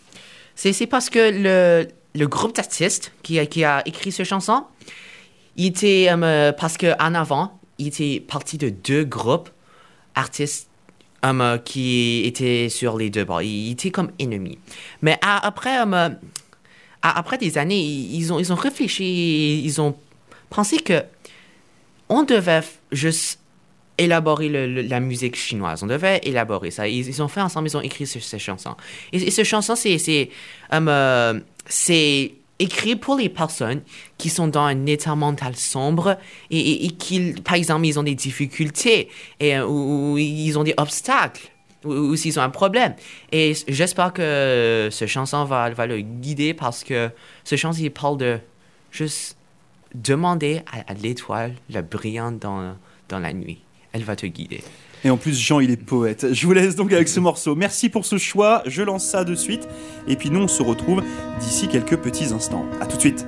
C'est, 0.55 0.87
parce 0.87 1.11
que 1.11 1.19
le, 1.19 1.87
le 2.14 2.27
groupe 2.27 2.57
d'artistes 2.57 3.12
qui 3.23 3.38
a, 3.38 3.47
qui 3.47 3.62
a 3.64 3.83
écrit 3.87 4.11
cette 4.11 4.27
chanson, 4.27 4.64
il 5.57 5.66
était, 5.66 6.09
parce 6.59 6.79
qu'en 6.79 7.14
avant, 7.14 7.61
il 7.79 7.88
était 7.88 8.21
parti 8.27 8.57
de 8.57 8.71
deux 8.71 9.05
groupes 9.05 9.51
artistes 10.14 10.69
qui 11.64 12.22
étaient 12.24 12.68
sur 12.68 12.96
les 12.96 13.11
deux 13.11 13.24
bords. 13.24 13.42
Ils 13.42 13.72
étaient 13.72 13.90
comme 13.90 14.11
ennemis. 14.18 14.59
Mais 15.02 15.18
après, 15.22 15.81
euh, 15.81 16.09
après 17.02 17.38
des 17.38 17.59
années, 17.59 17.81
ils 17.83 18.33
ont, 18.33 18.38
ils 18.38 18.52
ont 18.52 18.57
réfléchi, 18.57 19.62
ils 19.64 19.81
ont 19.81 19.96
pensé 20.50 20.79
que 20.79 21.02
on 22.09 22.22
devait 22.22 22.62
juste 22.92 23.40
élaborer 23.98 24.48
la 24.48 25.00
musique 25.00 25.37
chinoise. 25.37 25.83
On 25.83 25.87
devait 25.87 26.20
élaborer 26.22 26.70
ça. 26.70 26.87
Ils, 26.87 27.22
ont 27.22 27.29
fait 27.29 27.40
ensemble, 27.40 27.68
ils 27.68 27.76
ont 27.76 27.81
écrit 27.81 28.07
ce- 28.07 28.20
ces 28.20 28.38
chansons. 28.38 28.76
Et, 29.12 29.16
et 29.16 29.31
cette 29.31 29.46
chanson, 29.46 29.74
c'est, 29.74 29.98
c'est, 29.98 30.31
c'est 31.66 32.35
écrit 32.59 32.97
pour 32.97 33.16
les 33.16 33.29
personnes 33.29 33.83
qui 34.19 34.31
sont 34.31 34.49
dans 34.49 34.62
un 34.62 34.87
état 34.87 35.14
mental 35.14 35.57
sombre 35.57 36.19
et, 36.51 36.87
et, 36.87 36.90
qui, 36.90 37.35
par 37.45 37.55
exemple, 37.55 37.87
ils 37.87 37.99
ont 37.99 38.03
des 38.03 38.14
difficultés 38.14 39.09
et, 39.40 39.57
euh, 39.57 39.66
ou, 39.66 40.16
ils 40.19 40.59
ont 40.59 40.64
des 40.64 40.75
obstacles 40.77 41.51
ou, 41.85 42.16
s'ils 42.16 42.38
ont 42.38 42.42
un 42.42 42.51
problème. 42.51 42.95
Et 43.33 43.55
j'espère 43.69 44.12
que 44.12 44.88
ce 44.90 45.07
chanson 45.07 45.45
va, 45.45 45.71
va 45.71 45.87
le 45.87 46.01
guider 46.01 46.55
parce 46.55 46.83
que 46.83 47.11
ce 47.45 47.57
chanson, 47.57 47.81
il 47.81 47.90
parle 47.90 48.19
de 48.19 48.38
juste 48.90 49.37
demander 49.95 50.62
à, 50.73 50.90
à 50.90 50.95
l'étoile, 50.95 51.55
la 51.71 51.83
brillante 51.83 52.38
dans, 52.38 52.77
dans 53.09 53.19
la 53.19 53.33
nuit. 53.33 53.61
Elle 53.92 54.05
va 54.05 54.16
te 54.16 54.27
guider. 54.27 54.62
Et 55.07 55.11
en 55.11 55.16
plus, 55.16 55.38
Jean, 55.38 55.61
il 55.61 55.71
est 55.71 55.77
poète. 55.77 56.33
Je 56.33 56.47
vous 56.49 56.53
laisse 56.53 56.75
donc 56.75 56.92
avec 56.92 57.07
ce 57.07 57.21
morceau. 57.21 57.55
Merci 57.55 57.88
pour 57.88 58.05
ce 58.05 58.19
choix. 58.19 58.64
Je 58.66 58.83
lance 58.83 59.07
ça 59.07 59.23
de 59.23 59.37
suite. 59.37 59.69
Et 60.09 60.16
puis 60.16 60.31
nous, 60.31 60.40
on 60.40 60.49
se 60.49 60.64
retrouve 60.64 61.01
d'ici 61.38 61.69
quelques 61.69 61.97
petits 61.97 62.33
instants. 62.33 62.66
À 62.81 62.87
tout 62.87 62.97
de 62.97 63.03
suite. 63.03 63.25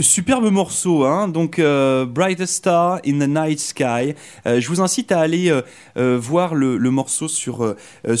Superbe 0.00 0.50
morceau, 0.50 1.04
hein 1.04 1.28
donc 1.28 1.58
euh, 1.58 2.04
Brightest 2.04 2.54
Star 2.54 3.00
in 3.06 3.18
the 3.18 3.28
Night 3.28 3.60
Sky. 3.60 4.14
Euh, 4.46 4.60
je 4.60 4.68
vous 4.68 4.80
incite 4.80 5.12
à 5.12 5.20
aller 5.20 5.50
euh, 5.96 6.18
voir 6.18 6.54
le, 6.54 6.78
morceau 6.90 7.28
sur, 7.28 7.74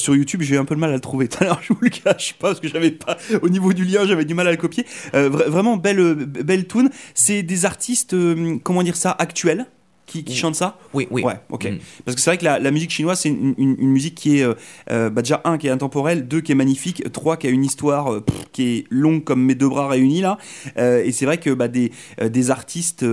YouTube. 0.08 0.42
J'ai 0.42 0.54
eu 0.54 0.58
un 0.58 0.64
peu 0.64 0.74
de 0.74 0.80
mal 0.80 0.90
à 0.90 0.94
le 0.94 1.00
trouver 1.00 1.28
tout 1.28 1.38
à 1.42 1.46
l'heure, 1.46 1.60
je 1.66 1.72
vous 1.72 1.80
le 1.80 1.90
cache 1.90 2.34
pas, 2.34 2.48
parce 2.48 2.60
que 2.60 2.68
j'avais 2.68 2.90
pas, 2.90 3.16
au 3.42 3.48
niveau 3.48 3.72
du 3.72 3.84
lien, 3.84 4.06
j'avais 4.06 4.24
du 4.24 4.34
mal 4.34 4.48
à 4.48 4.50
le 4.50 4.56
copier. 4.56 4.84
Vra- 5.12 5.48
vraiment 5.48 5.76
belle, 5.76 6.14
belle 6.26 6.66
tune. 6.66 6.90
C'est 7.14 7.42
des 7.42 7.64
artistes, 7.64 8.14
comment 8.62 8.82
dire 8.82 8.96
ça, 8.96 9.14
actuels 9.18 9.66
qui, 10.08 10.24
qui 10.24 10.32
Oui. 10.32 10.38
chantent 10.38 10.56
ça? 10.56 10.76
Oui, 10.94 11.06
oui. 11.12 11.22
Ouais, 11.22 11.38
ok. 11.50 11.66
Mm. 11.66 11.78
Parce 12.04 12.14
que 12.16 12.20
c'est 12.20 12.30
vrai 12.30 12.38
que 12.38 12.44
la, 12.44 12.58
la 12.58 12.70
musique 12.72 12.90
chinoise, 12.90 13.20
c'est 13.20 13.28
une, 13.28 13.54
une- 13.58 13.76
une 13.78 13.90
musique 13.90 14.16
qui 14.16 14.38
est, 14.38 14.42
euh, 14.42 14.54
euh, 14.90 15.10
bah 15.10 15.22
déjà, 15.22 15.40
un, 15.44 15.58
qui 15.58 15.68
est 15.68 15.70
intemporelle, 15.70 16.26
deux, 16.26 16.40
qui 16.40 16.50
est 16.50 16.56
magnifique, 16.56 17.04
trois, 17.12 17.36
qui 17.36 17.46
a 17.46 17.50
une 17.50 17.64
histoire 17.64 18.12
euh, 18.12 18.20
pff, 18.22 18.46
qui 18.52 18.62
est 18.78 18.84
longue 18.90 19.22
comme 19.22 19.44
mes 19.44 19.54
deux 19.54 19.68
bras 19.68 19.86
réunis, 19.86 20.20
là. 20.22 20.38
Euh, 20.78 21.04
et 21.04 21.12
c'est 21.12 21.26
vrai 21.26 21.38
que 21.38 21.50
bah, 21.50 21.68
des, 21.68 21.92
des 22.20 22.50
artistes 22.50 23.04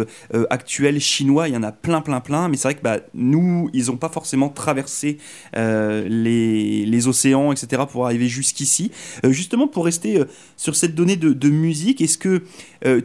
actuels 0.50 1.00
chinois, 1.00 1.48
il 1.50 1.54
y 1.54 1.58
en 1.58 1.64
a 1.64 1.72
plein, 1.72 2.02
plein, 2.02 2.20
plein. 2.22 2.48
Mais 2.50 2.58
c'est 2.58 2.70
vrai 2.70 2.76
que 2.76 2.82
bah, 2.82 2.98
nous, 3.14 3.70
ils 3.74 3.88
n'ont 3.88 3.98
pas 3.98 4.10
forcément 4.10 4.50
traversé 4.50 5.18
les, 5.56 6.86
les 6.86 7.08
océans, 7.08 7.52
etc., 7.52 7.84
pour 7.92 8.06
arriver 8.06 8.28
jusqu'ici. 8.28 8.92
Justement, 9.30 9.68
pour 9.68 9.86
rester 9.86 10.22
sur 10.58 10.76
cette 10.76 10.96
donnée 10.96 11.16
de, 11.18 11.34
de 11.34 11.50
musique, 11.50 12.02
est-ce 12.02 12.18
que 12.18 12.44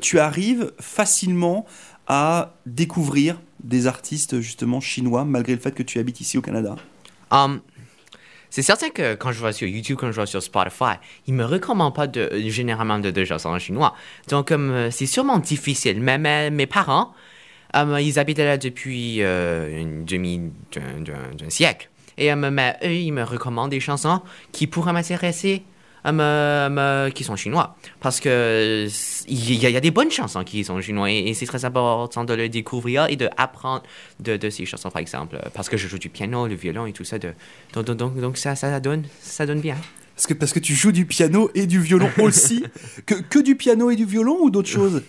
tu 0.00 0.18
arrives 0.18 0.72
facilement 0.78 1.66
à 2.06 2.54
découvrir 2.66 3.40
des 3.62 3.86
artistes 3.86 4.40
justement 4.40 4.80
chinois 4.80 5.24
malgré 5.24 5.54
le 5.54 5.60
fait 5.60 5.72
que 5.72 5.82
tu 5.82 5.98
habites 5.98 6.20
ici 6.20 6.38
au 6.38 6.42
Canada 6.42 6.76
Um, 7.32 7.60
c'est 8.50 8.62
certain 8.62 8.90
que 8.90 9.14
quand 9.14 9.30
je 9.30 9.38
vois 9.38 9.52
sur 9.52 9.68
YouTube, 9.68 9.96
quand 9.98 10.08
je 10.08 10.16
vois 10.16 10.26
sur 10.26 10.42
Spotify, 10.42 10.94
ils 11.28 11.34
me 11.34 11.44
recommandent 11.44 11.94
pas 11.94 12.08
généralement 12.48 12.98
de, 12.98 13.24
chansons 13.24 13.56
chinois. 13.58 13.94
Donc, 14.28 14.50
euh, 14.50 14.90
c'est 14.90 15.06
sûrement 15.06 15.38
difficile. 15.38 16.00
Mais 16.00 16.50
mes, 16.50 16.66
parents, 16.66 17.12
euh, 17.76 18.00
ils 18.00 18.18
habitent 18.18 18.38
là 18.38 18.58
depuis 18.58 19.22
euh, 19.22 19.80
une 19.80 20.04
demi 20.04 20.50
d'un- 20.72 21.48
siècle. 21.48 21.88
Et 22.18 22.32
euh, 22.32 22.36
mais 22.36 22.76
eux, 22.82 22.92
ils 22.92 23.12
me 23.12 23.22
recommandent 23.22 23.70
des 23.70 23.80
chansons 23.80 24.20
qui 24.50 24.66
pourraient 24.66 24.92
m'intéresser, 24.92 25.62
me- 26.04 26.68
me- 26.70 27.10
qui 27.10 27.24
sont 27.24 27.36
chinois. 27.36 27.76
Parce 28.00 28.20
que 28.20 28.86
il 29.28 29.54
y, 29.54 29.66
a- 29.66 29.68
il 29.68 29.72
y 29.72 29.76
a 29.76 29.80
des 29.80 29.90
bonnes 29.90 30.10
chansons 30.10 30.44
qui 30.44 30.64
sont 30.64 30.80
chinois 30.80 31.10
et, 31.10 31.18
et 31.28 31.34
c'est 31.34 31.46
très 31.46 31.64
important 31.64 32.24
de 32.24 32.34
le 32.34 32.48
découvrir 32.48 33.06
et 33.08 33.16
d'apprendre 33.16 33.82
de, 34.20 34.36
de 34.36 34.50
ces 34.50 34.64
chansons, 34.66 34.90
par 34.90 35.00
exemple. 35.02 35.38
Parce 35.54 35.68
que 35.68 35.76
je 35.76 35.86
joue 35.88 35.98
du 35.98 36.08
piano, 36.08 36.46
le 36.46 36.54
violon 36.54 36.86
et 36.86 36.92
tout 36.92 37.04
ça. 37.04 37.18
De, 37.18 37.32
donc, 37.74 37.84
donc, 38.18 38.36
ça, 38.38 38.54
ça, 38.56 38.80
donne, 38.80 39.04
ça 39.20 39.46
donne 39.46 39.60
bien. 39.60 39.76
parce 40.16 40.26
que, 40.26 40.34
parce 40.34 40.52
que 40.52 40.58
tu 40.60 40.74
joues 40.74 40.92
du 40.92 41.04
piano 41.06 41.50
et 41.54 41.66
du 41.66 41.80
violon 41.80 42.10
aussi 42.18 42.64
que, 43.06 43.14
que 43.14 43.38
du 43.38 43.54
piano 43.56 43.90
et 43.90 43.96
du 43.96 44.04
violon 44.06 44.38
ou 44.40 44.50
d'autres 44.50 44.68
choses? 44.68 45.02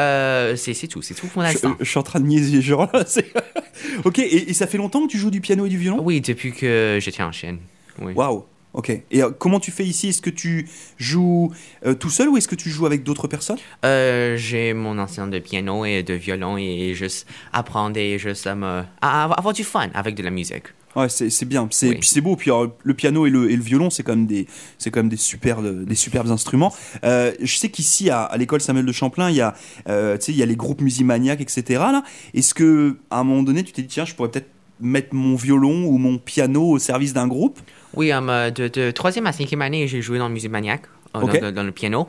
Euh, 0.00 0.56
c'est 0.56 0.74
tout, 0.88 1.02
c'est 1.02 1.14
tout 1.14 1.28
pour 1.28 1.42
je, 1.42 1.46
l'instant. 1.48 1.76
je 1.78 1.84
suis 1.88 1.98
en 1.98 2.02
train 2.02 2.18
de 2.18 2.26
niaiser 2.26 2.60
genre 2.60 2.90
ok 4.04 4.18
et, 4.18 4.50
et 4.50 4.52
ça 4.52 4.66
fait 4.66 4.76
longtemps 4.78 5.06
que 5.06 5.12
tu 5.12 5.18
joues 5.18 5.30
du 5.30 5.40
piano 5.40 5.66
et 5.66 5.68
du 5.68 5.78
violon? 5.78 6.00
Oui, 6.02 6.20
depuis 6.20 6.52
que 6.52 6.98
j'étais 7.00 7.22
en 7.22 7.30
Chine. 7.30 7.58
Oui. 8.00 8.12
waouh 8.12 8.44
ok 8.74 8.90
et 8.90 9.22
euh, 9.22 9.30
comment 9.30 9.60
tu 9.60 9.70
fais 9.70 9.84
ici? 9.84 10.08
Est-ce 10.08 10.20
que 10.22 10.30
tu 10.30 10.68
joues 10.98 11.52
euh, 11.86 11.94
tout 11.94 12.10
seul 12.10 12.28
ou 12.28 12.36
est-ce 12.36 12.48
que 12.48 12.54
tu 12.54 12.70
joues 12.70 12.86
avec 12.86 13.02
d'autres 13.02 13.28
personnes? 13.28 13.58
Euh, 13.84 14.36
j'ai 14.36 14.74
mon 14.74 14.98
enseignant 14.98 15.26
de 15.28 15.38
piano 15.38 15.84
et 15.84 16.02
de 16.02 16.14
violon 16.14 16.56
et 16.58 16.94
juste 16.94 17.26
apprendre 17.52 17.96
et 17.96 18.18
juste 18.18 18.46
à 18.46 18.54
me, 18.54 18.82
à 19.00 19.24
avoir 19.24 19.38
avoir 19.38 19.54
du 19.54 19.64
fun 19.64 19.88
avec 19.94 20.14
de 20.14 20.22
la 20.22 20.30
musique. 20.30 20.64
Ouais, 20.96 21.08
c'est 21.08 21.44
bien, 21.44 21.66
c'est 21.72 21.88
Oui. 21.88 21.96
puis 21.98 22.08
c'est 22.08 22.20
beau. 22.20 22.36
Puis 22.36 22.52
alors, 22.52 22.68
le 22.84 22.94
piano 22.94 23.26
et 23.26 23.30
le, 23.30 23.50
et 23.50 23.56
le 23.56 23.62
violon, 23.62 23.90
c'est 23.90 24.04
quand 24.04 24.14
même 24.14 24.28
des, 24.28 24.46
c'est 24.78 24.92
quand 24.92 25.00
même 25.00 25.08
des 25.08 25.16
superbes, 25.16 25.84
des 25.84 25.94
superbes 25.96 26.30
instruments. 26.30 26.72
Euh, 27.02 27.32
je 27.40 27.56
sais 27.56 27.68
qu'ici 27.68 28.10
à, 28.10 28.22
à 28.22 28.36
l'école 28.36 28.60
Samuel 28.60 28.86
de 28.86 28.92
Champlain, 28.92 29.28
il 29.28 29.34
y 29.34 29.40
a, 29.40 29.54
euh, 29.88 30.16
tu 30.18 30.26
sais, 30.26 30.32
il 30.32 30.38
y 30.38 30.42
a 30.44 30.46
les 30.46 30.54
groupes 30.54 30.80
musimaniaques, 30.80 31.40
etc. 31.40 31.64
Là, 31.80 32.04
est-ce 32.32 32.54
que 32.54 32.96
à 33.10 33.18
un 33.18 33.24
moment 33.24 33.42
donné, 33.42 33.64
tu 33.64 33.72
t'es 33.72 33.82
dit 33.82 33.88
tiens, 33.88 34.04
je 34.04 34.14
pourrais 34.14 34.30
peut-être 34.30 34.46
mettre 34.80 35.14
mon 35.14 35.36
violon 35.36 35.84
ou 35.86 35.98
mon 35.98 36.18
piano 36.18 36.70
au 36.70 36.78
service 36.78 37.12
d'un 37.12 37.28
groupe? 37.28 37.58
Oui, 37.94 38.12
euh, 38.12 38.50
de, 38.50 38.68
de 38.68 38.90
troisième 38.90 39.26
à 39.26 39.32
cinquième 39.32 39.62
année, 39.62 39.86
j'ai 39.88 40.02
joué 40.02 40.18
dans 40.18 40.28
le 40.28 40.34
Musique 40.34 40.50
Maniaque, 40.50 40.86
euh, 41.16 41.52
dans, 41.52 41.62
le 41.62 41.72
piano. 41.72 42.08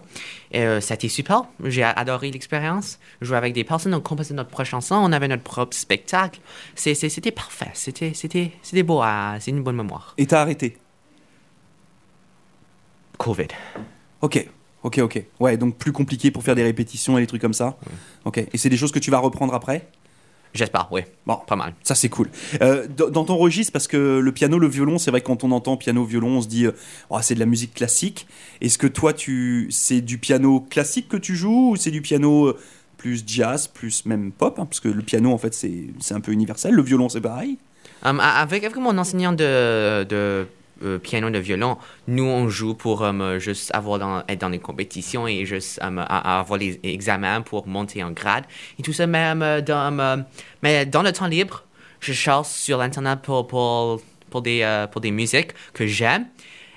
Et 0.51 0.63
euh, 0.63 0.79
a 0.89 0.93
été 0.93 1.09
super. 1.09 1.43
J'ai 1.63 1.83
adoré 1.83 2.31
l'expérience. 2.31 2.97
Jouer 3.21 3.37
avec 3.37 3.53
des 3.53 3.63
personnes, 3.63 3.93
on 3.93 4.01
composait 4.01 4.33
notre 4.33 4.49
propre 4.49 4.67
chanson, 4.67 4.95
on 4.95 5.11
avait 5.11 5.27
notre 5.27 5.43
propre 5.43 5.75
spectacle. 5.77 6.39
C'était 6.75 7.31
parfait. 7.31 7.69
C'était 7.73 8.13
c'était- 8.13 8.51
c'était 8.63 8.83
beau. 8.83 9.01
C'est 9.39 9.51
une 9.51 9.61
bonne 9.61 9.75
mémoire. 9.75 10.13
et 10.17 10.25
t'as 10.25 10.41
arrêté? 10.41 10.77
Covid. 13.17 13.47
Ok, 14.21 14.45
ok, 14.83 14.97
ok. 14.99 15.23
Ouais, 15.39 15.55
donc 15.57 15.77
plus 15.77 15.91
compliqué 15.91 16.31
pour 16.31 16.43
faire 16.43 16.55
des 16.55 16.63
répétitions 16.63 17.17
et 17.17 17.21
des 17.21 17.27
trucs 17.27 17.41
comme 17.41 17.53
ça. 17.53 17.77
Ok. 18.25 18.39
Et 18.39 18.57
c'est 18.57 18.69
des 18.69 18.77
choses 18.77 18.91
que 18.91 18.99
tu 18.99 19.11
vas 19.11 19.19
reprendre 19.19 19.53
après? 19.53 19.87
J'espère, 20.55 20.87
oui. 20.89 21.01
Bon, 21.27 21.37
Pas 21.45 21.57
mal. 21.57 21.73
Ça, 21.83 21.95
c'est 21.95 22.07
cool. 22.07 22.29
Euh, 22.61 22.87
dans 22.87 23.25
ton 23.25 23.35
registre, 23.35 23.73
parce 23.73 23.87
que 23.87 24.19
le 24.19 24.31
piano, 24.31 24.57
le 24.57 24.69
violon, 24.69 24.97
c'est 24.97 25.11
vrai 25.11 25.19
que 25.19 25.27
quand 25.27 25.43
on 25.43 25.51
entend 25.51 25.75
piano-violon, 25.75 26.37
on 26.37 26.41
se 26.41 26.47
dit, 26.47 26.65
euh, 26.65 26.71
Oh, 27.09 27.17
c'est 27.21 27.35
de 27.35 27.41
la 27.41 27.45
musique 27.45 27.73
classique. 27.73 28.25
Est-ce 28.61 28.77
que 28.77 28.87
toi, 28.87 29.11
tu, 29.11 29.67
c'est 29.69 29.99
du 29.99 30.17
piano 30.17 30.61
classique 30.61 31.09
que 31.09 31.17
tu 31.17 31.35
joues 31.35 31.71
ou 31.71 31.75
c'est 31.75 31.91
du 31.91 32.01
piano 32.01 32.47
euh, 32.47 32.57
plus 32.97 33.21
jazz, 33.27 33.67
plus 33.67 34.05
même 34.05 34.31
pop 34.31 34.57
hein, 34.57 34.65
Parce 34.65 34.79
que 34.79 34.87
le 34.87 35.01
piano, 35.01 35.33
en 35.33 35.37
fait, 35.37 35.53
c'est 35.53 36.13
un 36.13 36.21
peu 36.21 36.31
universel. 36.31 36.73
Le 36.73 36.81
violon, 36.81 37.09
c'est 37.09 37.21
pareil. 37.21 37.57
Um, 38.03 38.21
avec, 38.21 38.63
avec 38.63 38.77
mon 38.77 38.97
enseignant 38.97 39.33
de, 39.33 40.05
de 40.05 40.47
euh, 40.83 40.97
piano, 40.97 41.29
de 41.29 41.39
violon, 41.39 41.77
nous, 42.07 42.25
on 42.25 42.49
joue 42.49 42.73
pour 42.73 43.03
um, 43.03 43.37
juste 43.37 43.73
avoir 43.73 44.25
être 44.27 44.41
dans 44.41 44.49
les 44.49 44.59
compétitions 44.59 45.27
et 45.27 45.45
juste 45.45 45.79
a- 45.81 46.39
avoir 46.39 46.59
les 46.59 46.79
examens 46.83 47.41
pour 47.41 47.67
monter 47.67 48.03
en 48.03 48.11
grade 48.11 48.43
et 48.77 48.83
tout 48.83 48.91
ça. 48.91 49.07
Mais, 49.07 49.25
um, 49.25 49.61
dans, 49.61 50.25
mais 50.61 50.85
dans 50.85 51.01
le 51.01 51.11
temps 51.13 51.27
libre, 51.27 51.63
je 52.01 52.11
cherche 52.11 52.47
sur 52.47 52.77
l'Internet 52.77 53.19
pour, 53.21 53.47
pour, 53.47 54.01
pour, 54.29 54.41
des, 54.41 54.63
euh, 54.63 54.85
pour 54.87 54.99
des 54.99 55.11
musiques 55.11 55.51
que 55.73 55.87
j'aime. 55.87 56.25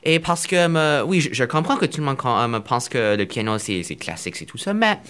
Et 0.05 0.21
parce 0.21 0.47
que, 0.47 1.03
oui, 1.03 1.21
je, 1.21 1.45
comprends 1.45 1.77
que 1.77 1.85
tout 1.85 2.01
le 2.01 2.07
monde 2.07 2.65
pense 2.65 2.89
que 2.89 3.17
le 3.17 3.27
piano, 3.27 3.59
c'est 3.59 3.83
classique, 3.97 4.37
c'est 4.37 4.45
tout 4.45 4.57
ça, 4.57 4.73
mais, 4.73 5.01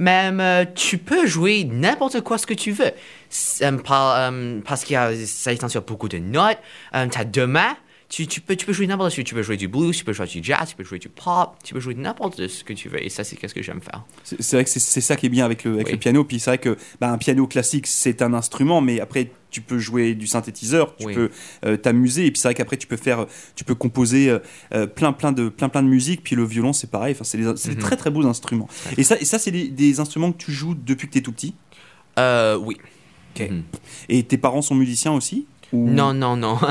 um, 0.00 0.64
tu 0.74 0.96
peux 0.96 1.26
jouer 1.26 1.64
n'importe 1.64 2.22
quoi 2.22 2.38
ce 2.38 2.46
que 2.46 2.54
tu 2.54 2.72
veux. 2.72 2.92
Parce 4.64 4.84
qu'il 4.84 4.94
y 4.94 4.96
a, 4.96 5.12
ça 5.26 5.52
étend 5.52 5.68
sur 5.68 5.82
beaucoup 5.82 6.08
de 6.08 6.16
notes, 6.16 6.58
tu 6.92 7.18
as 7.18 7.24
deux 7.24 7.46
mains, 7.46 7.76
tu, 8.08 8.26
tu, 8.26 8.40
peux, 8.40 8.56
tu 8.56 8.64
peux 8.64 8.72
jouer 8.72 8.86
n'importe 8.86 9.14
quoi. 9.14 9.22
Tu 9.24 9.34
peux 9.34 9.42
jouer 9.42 9.56
du 9.58 9.68
blues, 9.68 9.94
tu 9.96 10.02
peux 10.04 10.12
jouer 10.14 10.26
du 10.26 10.40
jazz, 10.42 10.70
tu 10.70 10.76
peux 10.76 10.84
jouer 10.84 10.98
du 10.98 11.08
pop, 11.10 11.50
tu 11.62 11.74
peux 11.74 11.80
jouer 11.80 11.94
n'importe 11.94 12.46
ce 12.48 12.64
que 12.64 12.72
tu 12.72 12.88
veux. 12.88 13.02
Et 13.04 13.10
ça, 13.10 13.22
c'est 13.22 13.36
ce 13.46 13.52
que 13.54 13.62
j'aime 13.62 13.82
faire. 13.82 14.04
C'est 14.24 14.52
vrai 14.56 14.64
que 14.64 14.70
c'est- 14.70 15.00
ça 15.00 15.14
qui 15.16 15.26
est 15.26 15.28
bien 15.28 15.44
avec 15.44 15.64
le, 15.64 15.74
avec 15.74 15.86
Oui. 15.88 15.92
le 15.92 15.98
piano. 15.98 16.24
Puis 16.24 16.40
c'est 16.40 16.50
vrai 16.50 16.58
que 16.58 16.76
bah, 17.00 17.10
un 17.12 17.18
piano 17.18 17.46
classique, 17.46 17.86
c'est 17.86 18.22
un 18.22 18.32
instrument, 18.32 18.80
mais 18.80 18.98
après, 19.00 19.30
tu 19.50 19.60
peux 19.60 19.78
jouer 19.78 20.14
du 20.14 20.26
synthétiseur, 20.26 20.96
tu 20.96 21.06
Oui. 21.06 21.14
peux 21.14 21.30
euh, 21.66 21.76
t'amuser. 21.76 22.24
Et 22.26 22.30
puis 22.30 22.40
c'est 22.40 22.48
vrai 22.48 22.54
qu'après, 22.54 22.76
tu 22.78 22.86
peux 22.86 22.96
faire, 22.96 23.26
tu 23.54 23.64
peux 23.64 23.74
composer 23.74 24.30
euh, 24.30 24.38
euh, 24.74 24.86
plein, 24.86 25.12
plein 25.12 25.32
de, 25.32 25.50
plein, 25.50 25.68
plein 25.68 25.82
de 25.82 25.88
musique. 25.88 26.22
Puis 26.22 26.34
le 26.34 26.44
violon, 26.44 26.72
c'est 26.72 26.90
pareil. 26.90 27.12
Enfin, 27.14 27.24
c'est 27.24 27.36
des, 27.38 27.44
des 27.44 27.70
Mhm. 27.70 27.76
très, 27.76 27.96
très 27.96 28.10
beaux 28.10 28.26
instruments. 28.26 28.68
Et 28.96 29.02
ça, 29.04 29.18
et 29.20 29.24
ça 29.26 29.38
c'est 29.38 29.50
des, 29.50 29.68
des 29.68 30.00
instruments 30.00 30.32
que 30.32 30.38
tu 30.42 30.52
joues 30.52 30.74
depuis 30.74 31.08
que 31.08 31.12
tu 31.12 31.18
es 31.18 31.22
tout 31.22 31.32
petit? 31.32 31.54
Euh, 32.18 32.56
oui. 32.56 32.76
Ok. 33.36 33.48
Mhm. 33.50 33.62
Et 34.08 34.22
tes 34.22 34.38
parents 34.38 34.62
sont 34.62 34.74
musiciens 34.74 35.12
aussi? 35.12 35.46
Ou- 35.72 35.88
Non, 35.90 36.14
non, 36.14 36.36
non. 36.36 36.58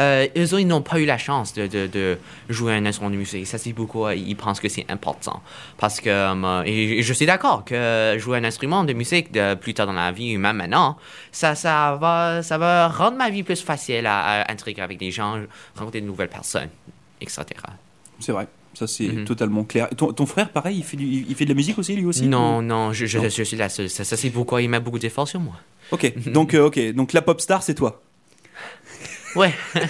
Euh, 0.00 0.28
eux, 0.36 0.44
autres, 0.44 0.60
ils 0.60 0.66
n'ont 0.68 0.80
pas 0.80 1.00
eu 1.00 1.06
la 1.06 1.18
chance 1.18 1.52
de, 1.54 1.66
de, 1.66 1.88
de 1.88 2.16
jouer 2.48 2.72
un 2.72 2.86
instrument 2.86 3.10
de 3.10 3.16
musique. 3.16 3.48
Ça, 3.48 3.58
c'est 3.58 3.72
beaucoup. 3.72 4.06
euh, 4.06 4.14
Ils 4.14 4.36
pensent 4.36 4.60
que 4.60 4.68
c'est 4.68 4.86
important. 4.88 5.42
Parce 5.76 5.98
que, 6.00 6.08
euh, 6.08 6.62
et, 6.64 7.02
je 7.02 7.12
suis 7.12 7.26
d'accord 7.26 7.64
que 7.64 8.14
jouer 8.16 8.38
un 8.38 8.44
instrument 8.44 8.84
de 8.84 8.92
musique 8.92 9.32
de, 9.32 9.54
plus 9.54 9.74
tard 9.74 9.86
dans 9.88 9.92
la 9.94 10.12
vie, 10.12 10.38
même 10.38 10.58
maintenant, 10.58 10.96
ça, 11.32 11.56
ça, 11.56 11.98
va, 12.00 12.44
ça 12.44 12.58
va 12.58 12.86
rendre 12.86 13.16
ma 13.16 13.28
vie 13.28 13.42
plus 13.42 13.60
facile 13.60 14.06
à, 14.06 14.42
à 14.42 14.52
intégrer 14.52 14.82
avec 14.82 14.98
des 14.98 15.10
gens, 15.10 15.40
rencontrer 15.74 16.00
de 16.00 16.06
nouvelles 16.06 16.28
personnes, 16.28 16.68
etc. 17.20 17.42
C'est 18.20 18.30
vrai. 18.30 18.46
Ça, 18.74 18.86
c'est 18.86 19.08
Mhm. 19.08 19.24
totalement 19.24 19.64
clair. 19.64 19.88
Ton, 19.96 20.12
ton 20.12 20.26
frère, 20.26 20.50
pareil, 20.50 20.76
il 20.78 20.84
fait, 20.84 20.96
du- 20.96 21.24
il 21.28 21.34
fait 21.34 21.44
de 21.44 21.50
la 21.50 21.56
musique 21.56 21.76
aussi, 21.76 21.96
lui 21.96 22.04
aussi 22.06 22.28
Non, 22.28 22.58
ou- 22.58 22.62
non, 22.62 22.92
je, 22.92 23.06
je, 23.06 23.18
Non. 23.18 23.28
je 23.28 23.42
suis 23.42 23.56
la 23.56 23.68
seule. 23.68 23.90
Ça, 23.90 24.04
ça, 24.04 24.16
c'est 24.16 24.30
pourquoi 24.30 24.62
il 24.62 24.68
met 24.70 24.78
beaucoup 24.78 25.00
d'efforts 25.00 25.26
sur 25.26 25.40
moi. 25.40 25.54
Ok. 25.90 26.12
Donc, 26.32 26.54
euh, 26.54 26.66
ok. 26.66 26.92
Donc 26.92 27.12
la 27.12 27.22
pop 27.22 27.40
star, 27.40 27.64
c'est 27.64 27.74
toi. 27.74 28.00
Ouais. 29.36 29.52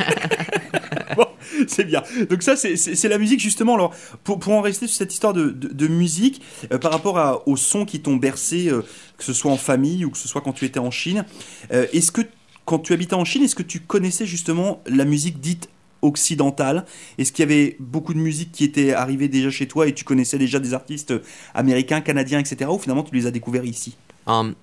Bon, 1.16 1.26
c'est 1.66 1.84
bien. 1.84 2.03
Donc 2.28 2.43
ça, 2.43 2.55
c'est- 2.57 3.09
la 3.09 3.18
musique 3.18 3.41
justement. 3.41 3.74
Alors, 3.74 3.95
pour, 4.22 4.39
pour 4.39 4.53
en 4.53 4.61
rester 4.61 4.86
sur 4.86 4.97
cette 4.97 5.12
histoire 5.12 5.32
de, 5.32 5.51
de- 5.51 5.68
de 5.68 5.89
musique, 5.89 6.43
euh, 6.72 6.78
par 6.78 6.93
rapport 6.93 7.18
à- 7.18 7.49
aux 7.49 7.57
sons 7.57 7.84
qui 7.84 8.01
t'ont 8.01 8.16
bercé, 8.16 8.68
euh, 8.68 8.82
que 9.16 9.24
ce 9.24 9.32
soit 9.32 9.51
en 9.51 9.57
famille 9.57 10.05
ou 10.05 10.11
que 10.11 10.18
ce 10.18 10.28
soit 10.28 10.41
quand 10.43 10.53
tu 10.53 10.64
étais 10.64 10.78
en 10.78 10.91
Chine, 10.91 11.24
euh, 11.72 11.86
est-ce 11.93 12.12
que 12.12 12.20
quand 12.66 12.78
tu 12.78 12.93
habitais 12.93 13.14
en 13.14 13.24
Chine, 13.24 13.43
est-ce 13.43 13.55
que 13.57 13.62
tu 13.62 13.80
connaissais 13.80 14.26
justement 14.26 14.82
la 14.86 15.05
musique 15.05 15.41
dite 15.41 15.68
occidentale? 16.03 16.84
Est-ce 17.16 17.32
qu'il 17.32 17.43
y 17.43 17.49
avait 17.51 17.76
beaucoup 17.80 18.14
de 18.14 18.18
musique 18.20 18.53
qui 18.53 18.62
était 18.64 18.93
arrivée 18.93 19.28
déjà 19.28 19.51
chez 19.51 19.66
toi 19.66 19.89
et 19.89 19.95
tu 19.95 20.05
connaissais 20.05 20.39
déjà 20.39 20.59
des 20.61 20.74
artistes 20.74 21.14
américains, 21.55 22.01
canadiens, 22.03 22.39
etc. 22.39 22.70
Ou 22.70 22.78
finalement 22.78 23.03
tu 23.03 23.14
les 23.14 23.26
as 23.26 23.30
découverts 23.32 23.64
ici? 23.64 23.97
Um, 24.26 24.55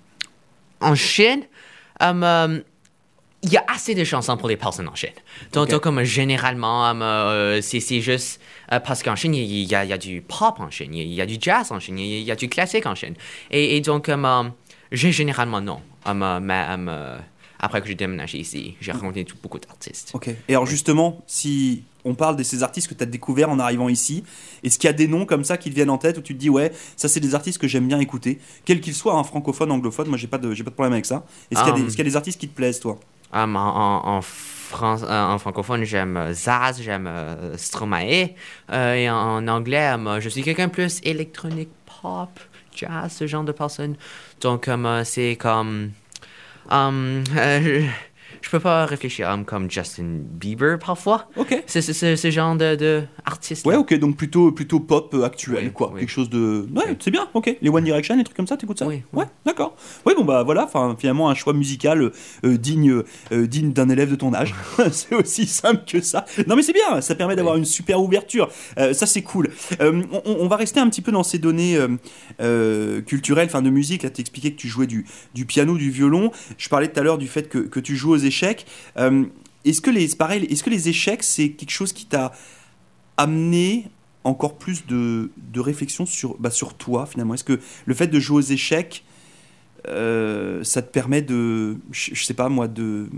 en 0.79 0.95
Chine, 0.95 1.41
um, 1.99 2.23
um, 2.23 2.61
il 3.45 3.51
y 3.53 3.57
a 3.57 3.63
assez 3.67 3.93
de 3.95 4.03
chansons 4.03 4.37
pour 4.37 4.49
les 4.49 4.57
personnes 4.57 4.87
en 4.87 4.95
Chine. 4.95 5.09
Donc, 5.53 5.69
comme 5.79 6.03
généralement, 6.03 6.85
um, 6.89 7.01
euh, 7.01 7.61
c'est 7.61 8.01
juste 8.01 8.39
euh, 8.71 8.79
parce 8.79 9.03
qu'en 9.03 9.15
Chine, 9.15 9.35
il 9.35 9.45
y, 9.45 9.75
a- 9.75 9.83
il 9.85 9.89
y 9.89 9.93
a 9.93 9.97
du 9.97 10.21
pop 10.21 10.55
en 10.59 10.69
Chine, 10.71 10.93
il 10.93 10.97
y 10.97 11.01
a- 11.01 11.03
il 11.05 11.13
y, 11.13 11.21
a 11.21 11.25
du 11.25 11.37
jazz 11.39 11.71
en 11.71 11.79
Chine, 11.79 11.99
il 11.99 12.21
y 12.23 12.31
a, 12.31 12.35
du 12.35 12.49
classique 12.49 12.85
en 12.87 12.95
Chine. 12.95 13.13
Et, 13.51 13.77
et 13.77 13.81
donc, 13.81 14.09
um, 14.09 14.51
j'ai 14.91 15.11
généralement 15.11 15.61
non. 15.61 15.79
Um, 16.07 16.21
euh, 16.23 16.39
mais 16.41 16.65
um, 16.73 16.87
euh, 16.89 17.17
après 17.59 17.81
que 17.81 17.87
j'ai 17.87 17.95
déménagé 17.95 18.37
ici, 18.39 18.75
j'ai 18.81 18.91
rencontré 18.91 19.23
tout- 19.25 19.37
beaucoup 19.41 19.59
d'artistes. 19.59 20.11
Ok. 20.13 20.27
Et 20.47 20.53
alors 20.55 20.65
justement, 20.65 21.23
si 21.27 21.83
on 22.07 22.13
parle 22.13 22.35
de 22.35 22.43
ces 22.43 22.61
artistes 22.61 22.87
que 22.87 22.93
tu 22.93 23.01
as 23.01 23.07
découverts 23.07 23.49
en 23.49 23.57
arrivant 23.57 23.89
ici, 23.89 24.23
est-ce 24.63 24.77
qu'il 24.77 24.87
y 24.87 24.89
a 24.89 24.93
des 24.93 25.07
noms 25.07 25.25
comme 25.25 25.43
ça 25.43 25.57
qui 25.57 25.69
te 25.71 25.75
viennent 25.75 25.89
en 25.89 25.97
tête 25.97 26.17
où 26.19 26.21
tu 26.21 26.35
te 26.35 26.39
dis 26.39 26.49
ouais, 26.51 26.71
ça 26.95 27.07
c'est 27.07 27.19
des 27.19 27.33
artistes 27.33 27.57
que 27.57 27.67
j'aime 27.67 27.87
bien 27.87 27.99
écouter, 27.99 28.39
quels 28.65 28.79
qu'ils 28.81 28.93
soient, 28.93 29.15
hein, 29.17 29.23
francophones, 29.23 29.71
anglophones, 29.71 30.07
moi 30.09 30.17
j'ai 30.17 30.27
pas 30.27 30.37
de 30.37 30.53
j'ai 30.53 30.63
pas 30.63 30.69
de 30.69 30.75
problème 30.75 30.93
avec 30.93 31.05
ça. 31.07 31.25
Est-ce 31.49 31.61
qu'il 31.61 31.69
y, 31.69 31.71
a 31.71 31.75
des- 31.75 31.81
Um. 31.81 31.87
est-ce 31.87 31.95
qu'il 31.95 32.05
y 32.05 32.07
a 32.07 32.11
des 32.11 32.15
artistes 32.15 32.39
qui 32.39 32.47
te 32.47 32.55
plaisent 32.55 32.79
toi? 32.79 32.99
Um, 33.35 33.57
en, 33.57 34.21
France, 34.21 35.03
euh, 35.03 35.23
en 35.25 35.37
francophone, 35.39 35.83
j'aime 35.83 36.15
euh, 36.15 36.31
Zaz, 36.31 36.81
j'aime 36.81 37.05
euh, 37.05 37.57
Stromae. 37.57 38.29
Et 38.71 39.09
en, 39.09 39.15
en 39.15 39.47
anglais, 39.49 39.93
je 40.19 40.29
suis 40.29 40.41
quelqu'un 40.41 40.69
plus 40.69 41.01
électronique, 41.03 41.69
pop, 42.01 42.29
jazz, 42.73 43.11
ce 43.11 43.27
genre 43.27 43.43
de 43.43 43.51
personne. 43.51 43.95
Donc, 44.39 44.69
c'est 45.03 45.35
comme. 45.35 45.91
Um, 46.71 47.23
je, 48.45 48.49
peux 48.49 48.59
pas 48.59 48.85
réfléchir 48.85 49.29
um, 49.29 49.43
comme 49.45 49.69
Justin 49.71 50.19
Bieber 50.21 50.77
parfois. 50.79 51.29
Ok. 51.35 51.63
C'est 51.67 51.81
ce 51.81 52.31
genre 52.31 52.55
de, 52.55 52.75
de 52.75 53.03
artiste. 53.25 53.65
Ouais, 53.65 53.75
ok, 53.75 53.93
donc 53.99 54.15
plutôt 54.17 54.51
plutôt 54.51 54.79
pop 54.79 55.13
euh, 55.13 55.23
actuel 55.23 55.65
Oui, 55.65 55.71
quoi, 55.71 55.91
oui. 55.93 56.01
quelque 56.01 56.09
chose 56.09 56.29
de 56.29 56.67
ouais, 56.75 56.83
Oui. 56.89 56.95
c'est 56.99 57.11
bien. 57.11 57.27
Ok. 57.33 57.55
Les 57.61 57.69
One 57.69 57.83
Direction, 57.83 58.15
les 58.15 58.23
trucs 58.23 58.37
comme 58.37 58.47
ça, 58.47 58.55
t'écoutes 58.57 58.79
ça 58.79 58.85
Oui, 58.87 59.01
Ouais, 59.13 59.25
d'accord. 59.45 59.75
Oui, 60.05 60.13
bon 60.15 60.23
bah 60.23 60.43
voilà, 60.43 60.65
enfin 60.65 60.95
finalement 60.97 61.29
un 61.29 61.35
choix 61.35 61.53
musical 61.53 62.11
euh, 62.43 62.57
digne 62.57 63.01
euh, 63.31 63.47
digne 63.47 63.71
d'un 63.73 63.89
élève 63.89 64.11
de 64.11 64.15
ton 64.15 64.33
âge. 64.33 64.53
c'est 64.91 65.15
aussi 65.15 65.47
simple 65.47 65.81
que 65.87 66.01
ça. 66.01 66.25
Non 66.47 66.55
mais 66.55 66.61
c'est 66.61 66.73
bien, 66.73 67.01
ça 67.01 67.15
permet 67.15 67.35
d'avoir 67.35 67.55
Oui. 67.55 67.59
une 67.61 67.65
super 67.65 67.99
ouverture. 68.01 68.49
Euh, 68.77 68.93
ça 68.93 69.05
c'est 69.07 69.23
cool. 69.23 69.49
Euh, 69.81 70.03
on, 70.25 70.37
on 70.41 70.47
va 70.47 70.55
rester 70.55 70.79
un 70.79 70.89
petit 70.89 71.01
peu 71.01 71.11
dans 71.11 71.23
ces 71.23 71.39
données 71.39 71.77
euh, 71.77 71.87
euh, 72.41 73.01
culturelles, 73.01 73.47
enfin 73.47 73.61
de 73.61 73.69
musique. 73.69 74.03
Là, 74.03 74.09
t'expliquais 74.11 74.51
que 74.51 74.57
tu 74.57 74.67
jouais 74.67 74.87
du, 74.87 75.05
du 75.33 75.45
piano, 75.45 75.77
du 75.77 75.89
violon. 75.89 76.31
Je 76.57 76.69
parlais 76.69 76.87
tout 76.87 76.99
à 76.99 77.03
l'heure 77.03 77.17
du 77.17 77.27
fait 77.27 77.49
que, 77.49 77.57
que 77.59 77.79
tu 77.79 77.95
joues 77.95 78.11
aux 78.11 78.17
échecs. 78.17 78.34
Euh, 78.97 79.25
est-ce 79.63 79.81
que 79.81 79.89
les 79.89 80.07
pareil, 80.15 80.45
est-ce 80.45 80.63
que 80.63 80.69
les 80.69 80.89
échecs 80.89 81.23
c'est 81.23 81.49
quelque 81.49 81.71
chose 81.71 81.93
qui 81.93 82.05
t'a 82.05 82.31
amené 83.17 83.87
encore 84.23 84.57
plus 84.57 84.85
de, 84.87 85.31
de 85.37 85.59
réflexion 85.59 86.05
sur, 86.05 86.37
bah, 86.37 86.51
sur 86.51 86.73
toi 86.73 87.05
finalement? 87.05 87.33
Est-ce 87.33 87.43
que 87.43 87.59
le 87.85 87.93
fait 87.93 88.07
de 88.07 88.19
jouer 88.19 88.37
aux 88.37 88.41
échecs, 88.41 89.03
euh, 89.87 90.63
ça 90.63 90.81
te 90.81 90.91
permet 90.91 91.21
de, 91.21 91.77
je, 91.91 92.13
je 92.13 92.23
sais 92.23 92.33
pas 92.33 92.49
moi, 92.49 92.67
de, 92.67 93.09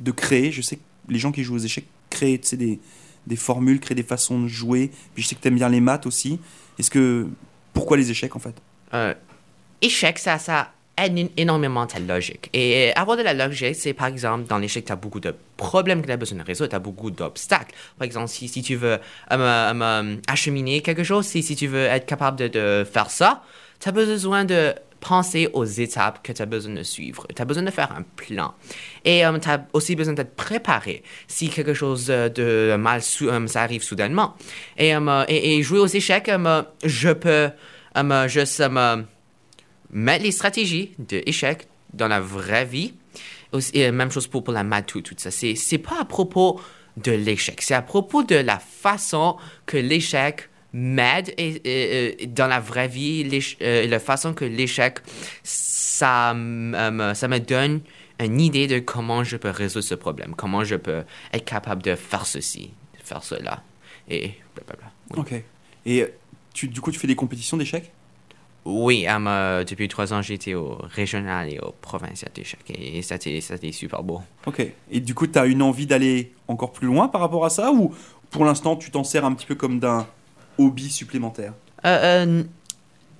de 0.00 0.10
créer? 0.10 0.52
Je 0.52 0.62
sais 0.62 0.76
que 0.76 0.82
les 1.08 1.18
gens 1.18 1.32
qui 1.32 1.42
jouent 1.42 1.56
aux 1.56 1.58
échecs 1.58 1.86
créent 2.10 2.38
tu 2.38 2.48
sais, 2.48 2.56
des, 2.56 2.80
des 3.26 3.36
formules, 3.36 3.80
créent 3.80 3.94
des 3.94 4.02
façons 4.02 4.40
de 4.40 4.48
jouer. 4.48 4.90
Puis 5.14 5.22
je 5.22 5.28
sais 5.28 5.34
que 5.34 5.40
tu 5.40 5.48
aimes 5.48 5.56
bien 5.56 5.68
les 5.68 5.80
maths 5.80 6.06
aussi. 6.06 6.38
Est-ce 6.78 6.90
que. 6.90 7.28
Pourquoi 7.72 7.96
les 7.96 8.10
échecs 8.10 8.34
en 8.34 8.40
fait? 8.40 8.54
Euh, 8.94 9.14
échec, 9.80 10.18
ça, 10.18 10.38
ça 10.40 10.72
énormément 11.36 11.86
ta 11.86 11.98
logique. 11.98 12.50
Et 12.52 12.92
avoir 12.94 13.16
de 13.16 13.22
la 13.22 13.34
logique, 13.34 13.74
c'est 13.74 13.94
par 13.94 14.06
exemple, 14.06 14.46
dans 14.48 14.58
l'échec, 14.58 14.84
tu 14.84 14.92
as 14.92 14.96
beaucoup 14.96 15.20
de 15.20 15.34
problèmes 15.56 16.02
que 16.02 16.06
tu 16.06 16.12
as 16.12 16.16
besoin 16.16 16.38
de 16.38 16.44
résoudre, 16.44 16.70
tu 16.70 16.76
as 16.76 16.80
beaucoup 16.80 17.10
d'obstacles. 17.10 17.74
Par 17.98 18.04
exemple, 18.04 18.28
si, 18.28 18.48
si 18.48 18.62
tu 18.62 18.76
veux 18.76 18.92
euh, 18.92 18.98
euh, 19.32 19.72
euh, 19.74 20.16
acheminer 20.28 20.82
quelque 20.82 21.04
chose, 21.04 21.26
si, 21.26 21.42
si 21.42 21.56
tu 21.56 21.66
veux 21.66 21.84
être 21.84 22.06
capable 22.06 22.50
de, 22.50 22.84
faire 22.90 23.10
ça, 23.10 23.42
tu 23.80 23.88
as 23.88 23.92
besoin 23.92 24.44
de 24.44 24.74
penser 25.00 25.48
aux 25.54 25.64
étapes 25.64 26.22
que 26.22 26.32
tu 26.32 26.42
as 26.42 26.46
besoin 26.46 26.74
de 26.74 26.82
suivre. 26.82 27.26
Tu 27.34 27.40
as 27.40 27.44
besoin 27.44 27.62
de 27.62 27.70
faire 27.70 27.90
un 27.92 28.02
plan. 28.16 28.54
Et 29.04 29.22
tu 29.40 29.48
as 29.48 29.66
aussi 29.72 29.96
besoin 29.96 30.12
d'être 30.12 30.36
préparé 30.36 31.02
si 31.26 31.48
quelque 31.48 31.74
chose 31.74 32.06
de, 32.06 32.76
mal 32.76 33.00
euh, 33.22 33.46
ça 33.46 33.62
arrive 33.62 33.82
soudainement. 33.82 34.36
Et, 34.76 34.94
euh, 34.94 35.24
et, 35.28 35.56
et 35.56 35.62
jouer 35.62 35.78
aux 35.78 35.86
échecs, 35.86 36.28
euh, 36.28 36.62
je 36.84 37.10
peux 37.10 37.50
euh, 37.96 38.28
juste 38.28 38.60
euh, 38.60 39.02
mettre 39.92 40.24
les 40.24 40.32
stratégies 40.32 40.94
d'échecs 40.98 41.68
dans 41.92 42.08
la 42.08 42.20
vraie 42.20 42.64
vie. 42.64 42.94
Et 43.74 43.90
même 43.90 44.10
chose 44.12 44.28
pour, 44.28 44.44
pour 44.44 44.54
la 44.54 44.62
maths, 44.62 44.86
tout, 44.86 45.02
ça. 45.16 45.30
C'est, 45.30 45.56
c'est 45.56 45.78
pas 45.78 46.00
à 46.00 46.04
propos 46.04 46.60
de 46.96 47.12
l'échec, 47.12 47.62
c'est 47.62 47.74
à 47.74 47.82
propos 47.82 48.22
de 48.22 48.36
la 48.36 48.58
façon 48.58 49.36
que 49.66 49.76
l'échec 49.76 50.48
m'aide 50.72 51.34
et, 51.36 52.28
dans 52.28 52.46
la 52.46 52.60
vraie 52.60 52.88
vie, 52.88 53.28
euh, 53.62 53.86
la 53.86 54.00
façon 54.00 54.34
que 54.34 54.44
l'échec, 54.44 54.98
ça, 55.42 56.32
euh, 56.32 57.14
ça 57.14 57.28
me 57.28 57.38
donne 57.38 57.80
une 58.20 58.40
idée 58.40 58.66
de 58.66 58.78
comment 58.78 59.24
je 59.24 59.36
peux 59.36 59.50
résoudre 59.50 59.84
ce 59.84 59.94
problème, 59.94 60.34
comment 60.36 60.62
je 60.62 60.76
peux 60.76 61.02
être 61.32 61.44
capable 61.44 61.82
de 61.82 61.94
faire 61.94 62.26
ceci, 62.26 62.70
de 62.98 63.04
faire 63.04 63.24
cela, 63.24 63.62
et 64.08 64.34
blablabla. 64.54 64.92
Ok. 65.16 65.32
Et 65.86 66.02
euh, 66.02 66.08
tu, 66.52 66.68
du 66.68 66.80
coup, 66.80 66.92
tu 66.92 66.98
fais 66.98 67.08
des 67.08 67.16
compétitions 67.16 67.56
d'échecs? 67.56 67.90
Oui, 68.64 69.06
euh, 69.08 69.64
depuis 69.64 69.88
trois 69.88 70.12
ans, 70.12 70.20
j'étais 70.20 70.54
au 70.54 70.78
régional 70.82 71.48
et 71.52 71.58
au 71.60 71.72
provincial 71.80 72.30
d'échecs 72.34 72.60
et 72.68 73.00
c'était 73.02 73.40
c'était 73.40 73.72
super 73.72 74.02
beau. 74.02 74.20
Ok. 74.46 74.66
Et 74.90 75.00
du 75.00 75.14
coup, 75.14 75.26
tu 75.26 75.38
as 75.38 75.46
une 75.46 75.62
envie 75.62 75.86
d'aller 75.86 76.32
encore 76.46 76.72
plus 76.72 76.86
loin 76.86 77.08
par 77.08 77.22
rapport 77.22 77.44
à 77.44 77.50
ça 77.50 77.72
Ou 77.72 77.94
pour 78.30 78.44
l'instant, 78.44 78.76
tu 78.76 78.90
t'en 78.90 79.02
sers 79.04 79.24
un 79.24 79.32
petit 79.32 79.46
peu 79.46 79.54
comme 79.54 79.80
d'un 79.80 80.06
hobby 80.58 80.90
supplémentaire? 80.90 81.54
Euh, 81.86 81.98
euh, 82.26 82.42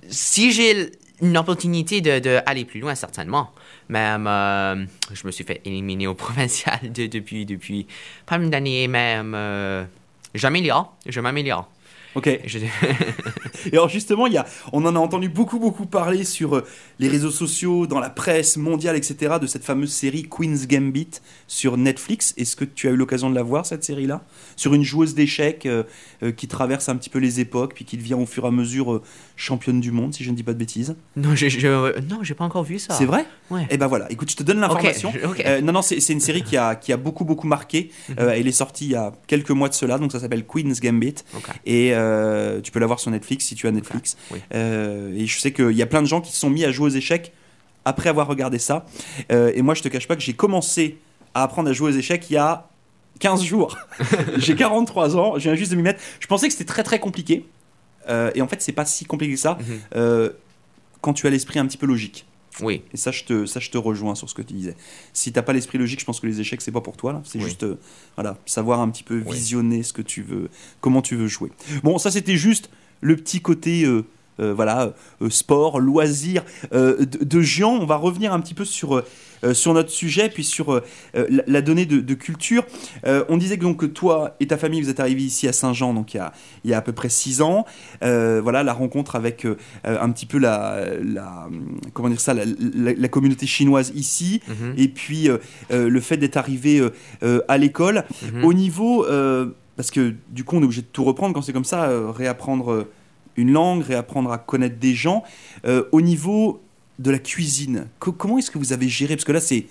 si 0.09 0.51
j'ai 0.51 0.91
une 1.21 1.37
opportunité 1.37 2.01
d'aller 2.01 2.21
de, 2.21 2.39
aller 2.45 2.65
plus 2.65 2.79
loin, 2.79 2.95
certainement. 2.95 3.51
Même, 3.89 4.27
euh, 4.27 4.85
je 5.11 5.25
me 5.25 5.31
suis 5.31 5.43
fait 5.43 5.61
éliminer 5.65 6.07
au 6.07 6.13
provincial 6.15 6.79
de- 6.83 7.07
depuis, 7.07 7.45
depuis 7.45 7.87
pas 8.25 8.37
mal 8.37 8.49
d'années, 8.49 8.87
même, 8.87 9.33
euh, 9.35 9.83
j'améliore, 10.33 10.95
je 11.07 11.19
m'améliore. 11.19 11.69
Ok. 12.15 12.39
Je- 12.45 12.59
Et 13.71 13.73
alors 13.73 13.89
justement, 13.89 14.27
il 14.27 14.33
y 14.33 14.37
a, 14.37 14.45
on 14.73 14.83
en 14.85 14.95
a 14.95 14.99
entendu 14.99 15.29
beaucoup 15.29 15.59
beaucoup 15.59 15.85
parler 15.85 16.23
sur 16.23 16.55
euh, 16.57 16.65
les 16.99 17.07
réseaux 17.07 17.29
sociaux, 17.31 17.85
dans 17.87 17.99
la 17.99 18.09
presse 18.09 18.57
mondiale, 18.57 18.95
etc. 18.95 19.35
de 19.39 19.45
cette 19.47 19.63
fameuse 19.63 19.91
série 19.91 20.23
Queen's 20.23 20.67
Gambit 20.67 21.09
sur 21.47 21.77
Netflix. 21.77 22.33
Est-ce 22.37 22.55
que 22.55 22.65
tu 22.65 22.87
as 22.87 22.91
eu 22.91 22.95
l'occasion 22.95 23.29
de 23.29 23.35
la 23.35 23.43
voir 23.43 23.65
cette 23.65 23.83
série-là? 23.83 24.23
Sur 24.55 24.73
une 24.73 24.83
joueuse 24.83 25.13
d'échecs 25.13 25.65
euh, 25.65 25.83
euh, 26.23 26.31
qui 26.31 26.47
traverse 26.47 26.89
un 26.89 26.95
petit 26.95 27.09
peu 27.09 27.19
les 27.19 27.39
époques, 27.39 27.73
puis 27.75 27.85
qui 27.85 27.97
devient 27.97 28.15
au 28.15 28.25
fur 28.25 28.45
et 28.45 28.47
à 28.47 28.51
mesure 28.51 28.93
euh, 28.93 29.01
championne 29.35 29.79
du 29.79 29.91
monde, 29.91 30.13
si 30.13 30.23
je 30.23 30.31
ne 30.31 30.35
dis 30.35 30.43
pas 30.43 30.53
de 30.53 30.57
bêtises? 30.59 30.95
non, 31.15 31.35
je, 31.35 31.47
je- 31.49 31.99
non, 32.09 32.19
j'ai 32.23 32.33
pas 32.33 32.45
encore 32.45 32.63
vu 32.63 32.79
ça. 32.79 32.93
C'est 32.95 33.05
vrai? 33.05 33.25
Ouais. 33.51 33.67
Eh 33.69 33.77
ben 33.77 33.87
voilà. 33.87 34.11
Écoute, 34.11 34.31
je 34.31 34.35
te 34.35 34.43
donne 34.43 34.59
l'information. 34.59 35.09
Ok, 35.09 35.19
ok. 35.31 35.43
Euh, 35.45 35.61
non, 35.61 35.71
non, 35.73 35.81
c'est 35.81 35.99
c'est 35.99 36.13
une 36.13 36.19
série 36.19 36.41
qui 36.43 36.57
a, 36.57 36.75
qui 36.75 36.91
a 36.93 36.97
beaucoup, 36.97 37.25
beaucoup 37.25 37.47
marqué. 37.47 37.91
Elle 38.17 38.47
est 38.47 38.51
sortie 38.51 38.85
il 38.85 38.91
y 38.91 38.95
a 38.95 39.11
quelques 39.27 39.51
mois 39.51 39.69
de 39.69 39.73
cela, 39.75 39.97
donc 39.99 40.11
ça 40.11 40.19
s'appelle 40.19 40.45
Queen's 40.45 40.79
Gambit. 40.81 41.15
Ok. 41.35 41.49
Et 41.65 41.93
euh, 42.01 42.61
tu 42.61 42.71
peux 42.71 42.79
la 42.79 42.85
voir 42.87 42.99
sur 42.99 43.11
Netflix 43.11 43.45
si 43.45 43.55
tu 43.55 43.67
as 43.67 43.71
Netflix. 43.71 44.17
Oui. 44.31 44.39
Euh, 44.53 45.13
et 45.15 45.25
je 45.27 45.39
sais 45.39 45.51
qu'il 45.53 45.71
y 45.71 45.81
a 45.81 45.85
plein 45.85 46.01
de 46.01 46.07
gens 46.07 46.21
qui 46.21 46.31
se 46.31 46.39
sont 46.39 46.49
mis 46.49 46.65
à 46.65 46.71
jouer 46.71 46.87
aux 46.87 46.95
échecs 46.95 47.31
après 47.85 48.09
avoir 48.09 48.27
regardé 48.27 48.59
ça. 48.59 48.85
Euh, 49.31 49.51
et 49.55 49.61
moi, 49.61 49.73
je 49.73 49.81
te 49.81 49.87
cache 49.87 50.07
pas 50.07 50.15
que 50.15 50.21
j'ai 50.21 50.33
commencé 50.33 50.97
à 51.33 51.43
apprendre 51.43 51.69
à 51.69 51.73
jouer 51.73 51.91
aux 51.91 51.95
échecs 51.97 52.29
il 52.29 52.33
y 52.33 52.37
a 52.37 52.67
15 53.19 53.43
jours. 53.43 53.77
j'ai 54.37 54.55
43 54.55 55.15
ans, 55.17 55.33
je 55.37 55.43
viens 55.43 55.55
juste 55.55 55.71
de 55.71 55.75
m'y 55.77 55.83
mettre. 55.83 56.01
Je 56.19 56.27
pensais 56.27 56.47
que 56.47 56.53
c'était 56.53 56.65
très, 56.65 56.83
très 56.83 56.99
compliqué. 56.99 57.45
Et 58.35 58.41
en 58.41 58.47
fait, 58.47 58.61
c'est 58.61 58.71
pas 58.73 58.85
si 58.85 59.05
compliqué 59.05 59.33
que 59.35 59.39
ça 59.39 59.57
Mhm. 59.93 60.29
quand 61.01 61.13
tu 61.13 61.27
as 61.27 61.29
l'esprit 61.29 61.59
un 61.59 61.65
petit 61.65 61.77
peu 61.77 61.85
logique. 61.85 62.25
Oui, 62.59 62.81
Et 62.93 62.97
ça 62.97 63.11
je, 63.11 63.23
te, 63.23 63.45
ça, 63.45 63.59
je 63.61 63.69
te 63.69 63.77
rejoins 63.77 64.13
sur 64.13 64.29
ce 64.29 64.35
que 64.35 64.41
tu 64.41 64.53
disais. 64.53 64.75
Si 65.13 65.31
t'as 65.31 65.41
pas 65.41 65.53
l'esprit 65.53 65.77
logique, 65.77 66.01
je 66.01 66.05
pense 66.05 66.19
que 66.19 66.27
les 66.27 66.41
échecs, 66.41 66.61
c'est 66.61 66.71
pas 66.71 66.81
pour 66.81 66.97
toi. 66.97 67.13
là. 67.13 67.21
C'est 67.23 67.37
Oui. 67.39 67.45
juste 67.45 67.63
euh, 67.63 67.79
voilà, 68.15 68.37
savoir 68.45 68.81
un 68.81 68.89
petit 68.89 69.03
peu 69.03 69.23
Oui. 69.25 69.35
visionner 69.37 69.83
ce 69.83 69.93
que 69.93 70.01
tu 70.01 70.21
veux, 70.21 70.49
comment 70.81 71.01
tu 71.01 71.15
veux 71.15 71.27
jouer. 71.27 71.49
Bon, 71.83 71.97
ça, 71.97 72.11
c'était 72.11 72.35
juste 72.37 72.69
le 72.99 73.15
petit 73.15 73.41
côté. 73.41 73.85
euh, 73.85 74.03
euh, 74.39 74.53
voilà, 74.53 74.93
euh, 75.21 75.29
sport, 75.29 75.79
loisir 75.79 76.43
euh, 76.73 76.97
de, 77.05 77.23
de. 77.23 77.63
On 77.63 77.85
va 77.85 77.95
revenir 77.97 78.33
un 78.33 78.39
petit 78.39 78.53
peu 78.53 78.65
sur, 78.65 79.03
sur 79.53 79.73
notre 79.73 79.89
sujet, 79.89 80.29
puis 80.29 80.43
sur 80.43 80.81
la, 81.13 81.43
la 81.47 81.61
donnée 81.61 81.85
de, 81.85 81.99
de 81.99 82.13
culture. 82.13 82.63
On 83.03 83.37
disait 83.37 83.57
que, 83.57 83.63
donc, 83.63 83.77
que 83.77 83.85
toi 83.87 84.35
et 84.39 84.47
ta 84.47 84.57
famille, 84.57 84.81
vous 84.81 84.89
êtes 84.89 84.99
arrivés 84.99 85.23
ici 85.23 85.47
à 85.47 85.53
Saint-Jean, 85.53 85.93
donc 85.93 86.13
il 86.13 86.17
y 86.17 86.19
a, 86.19 86.31
il 86.63 86.71
y 86.71 86.73
a 86.73 86.77
à 86.77 86.81
peu 86.81 86.91
près 86.93 87.09
six 87.09 87.41
ans. 87.41 87.65
Voilà, 88.01 88.63
la 88.63 88.73
rencontre 88.73 89.15
avec 89.15 89.45
un 89.83 90.09
petit 90.11 90.25
peu 90.27 90.37
la, 90.37 90.85
la- 91.03 91.47
comment 91.93 92.09
dire 92.09 92.21
ça, 92.21 92.33
la, 92.35 93.07
communauté 93.09 93.45
chinoise 93.47 93.91
ici, 93.95 94.41
Mhm. 94.47 94.73
et 94.77 94.87
puis 94.87 95.27
le 95.71 95.99
fait 95.99 96.17
d'être 96.17 96.37
arrivé 96.37 96.81
à 97.47 97.57
l'école. 97.57 98.03
Mhm. 98.33 98.43
Au 98.45 98.53
niveau, 98.53 99.05
parce 99.75 99.91
que 99.91 100.13
du 100.29 100.43
coup, 100.43 100.55
on 100.57 100.61
est 100.61 100.65
obligé 100.65 100.81
de 100.81 100.87
tout 100.87 101.03
reprendre 101.03 101.33
quand 101.33 101.41
c'est 101.41 101.53
comme 101.53 101.65
ça, 101.65 101.89
réapprendre 102.11 102.87
une 103.37 103.51
langue, 103.51 103.83
réapprendre 103.83 104.31
à 104.31 104.37
connaître 104.37 104.77
des 104.77 104.93
gens. 104.93 105.23
Euh, 105.65 105.83
au 105.91 106.01
niveau 106.01 106.61
de 106.99 107.11
la 107.11 107.19
cuisine, 107.19 107.87
co- 107.99 108.11
comment 108.11 108.37
est-ce 108.37 108.51
que 108.51 108.57
vous 108.57 108.73
avez 108.73 108.87
géré? 108.89 109.15
Parce 109.15 109.25
que 109.25 109.31
là, 109.31 109.39
c'est 109.41 109.65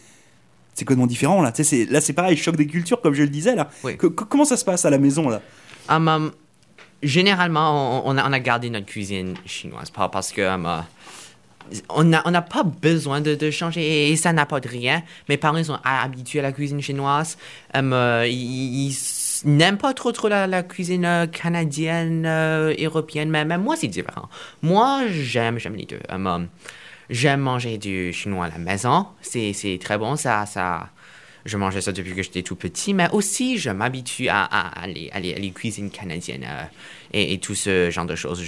c'est 0.74 0.84
complètement 0.84 1.06
différent 1.06 1.42
là. 1.42 1.52
Là, 1.90 2.00
c'est 2.00 2.12
pareil, 2.12 2.36
choc 2.36 2.56
des 2.56 2.66
cultures, 2.66 3.00
comme 3.00 3.14
je 3.14 3.22
le 3.22 3.28
disais 3.28 3.54
là. 3.54 3.68
Oui. 3.84 3.96
Co- 3.96 4.10
co- 4.10 4.24
comment 4.24 4.44
ça 4.44 4.56
se 4.56 4.64
passe 4.64 4.84
à 4.84 4.90
la 4.90 4.98
maison 4.98 5.28
là? 5.28 5.42
Um, 5.88 6.08
um, 6.08 6.32
généralement, 7.02 8.02
on, 8.06 8.10
on 8.14 8.18
a, 8.18 8.28
on 8.28 8.32
a 8.32 8.38
gardé 8.40 8.70
notre 8.70 8.86
cuisine 8.86 9.34
chinoise 9.44 9.90
parce 9.90 10.32
que 10.32 10.42
um, 10.42 10.82
on 11.88 12.04
n'a 12.04 12.22
on 12.26 12.32
pas 12.32 12.64
besoin 12.64 13.20
de, 13.20 13.34
de 13.34 13.50
changer 13.50 14.10
et, 14.10 14.16
ça 14.16 14.32
n'apporte 14.32 14.66
rien. 14.66 15.02
Mes 15.28 15.36
parents 15.36 15.62
sont 15.62 15.78
habitués 15.84 16.40
à 16.40 16.42
la 16.42 16.52
cuisine 16.52 16.80
chinoise. 16.80 17.36
Euh, 17.76 18.26
ils, 18.28 18.92
n'aiment 19.44 19.78
pas 19.78 19.94
trop, 19.94 20.12
trop 20.12 20.28
la, 20.28 20.62
cuisine 20.62 21.04
euh, 21.04 21.26
canadienne, 21.26 22.24
euh, 22.26 22.74
européenne, 22.78 23.30
mais 23.30 23.44
même 23.44 23.62
moi, 23.62 23.76
c'est 23.76 23.88
différent. 23.88 24.28
Moi, 24.62 25.02
j'aime, 25.08 25.58
j'aime 25.58 25.76
les 25.76 25.86
deux. 25.86 26.00
Um, 26.08 26.26
um, 26.26 26.48
j'aime 27.08 27.40
manger 27.40 27.78
du 27.78 28.12
chinois 28.12 28.46
à 28.46 28.48
la 28.50 28.58
maison. 28.58 29.06
C'est, 29.22 29.78
très 29.82 29.98
bon, 29.98 30.16
ça, 30.16 30.46
ça, 30.46 30.90
je 31.44 31.56
mangeais 31.56 31.80
ça 31.80 31.92
depuis 31.92 32.14
que 32.14 32.22
j'étais 32.22 32.42
tout 32.42 32.56
petit, 32.56 32.94
mais 32.94 33.08
aussi 33.12 33.58
je 33.58 33.70
m'habitue 33.70 34.28
à, 34.28 34.44
à, 34.44 34.82
à 34.82 34.86
les, 34.86 35.10
à 35.12 35.50
cuisines 35.50 35.90
canadiennes 35.90 36.46
euh, 36.46 36.64
et, 37.12 37.38
tout 37.38 37.54
ce 37.54 37.90
genre 37.90 38.06
de 38.06 38.14
choses. 38.14 38.42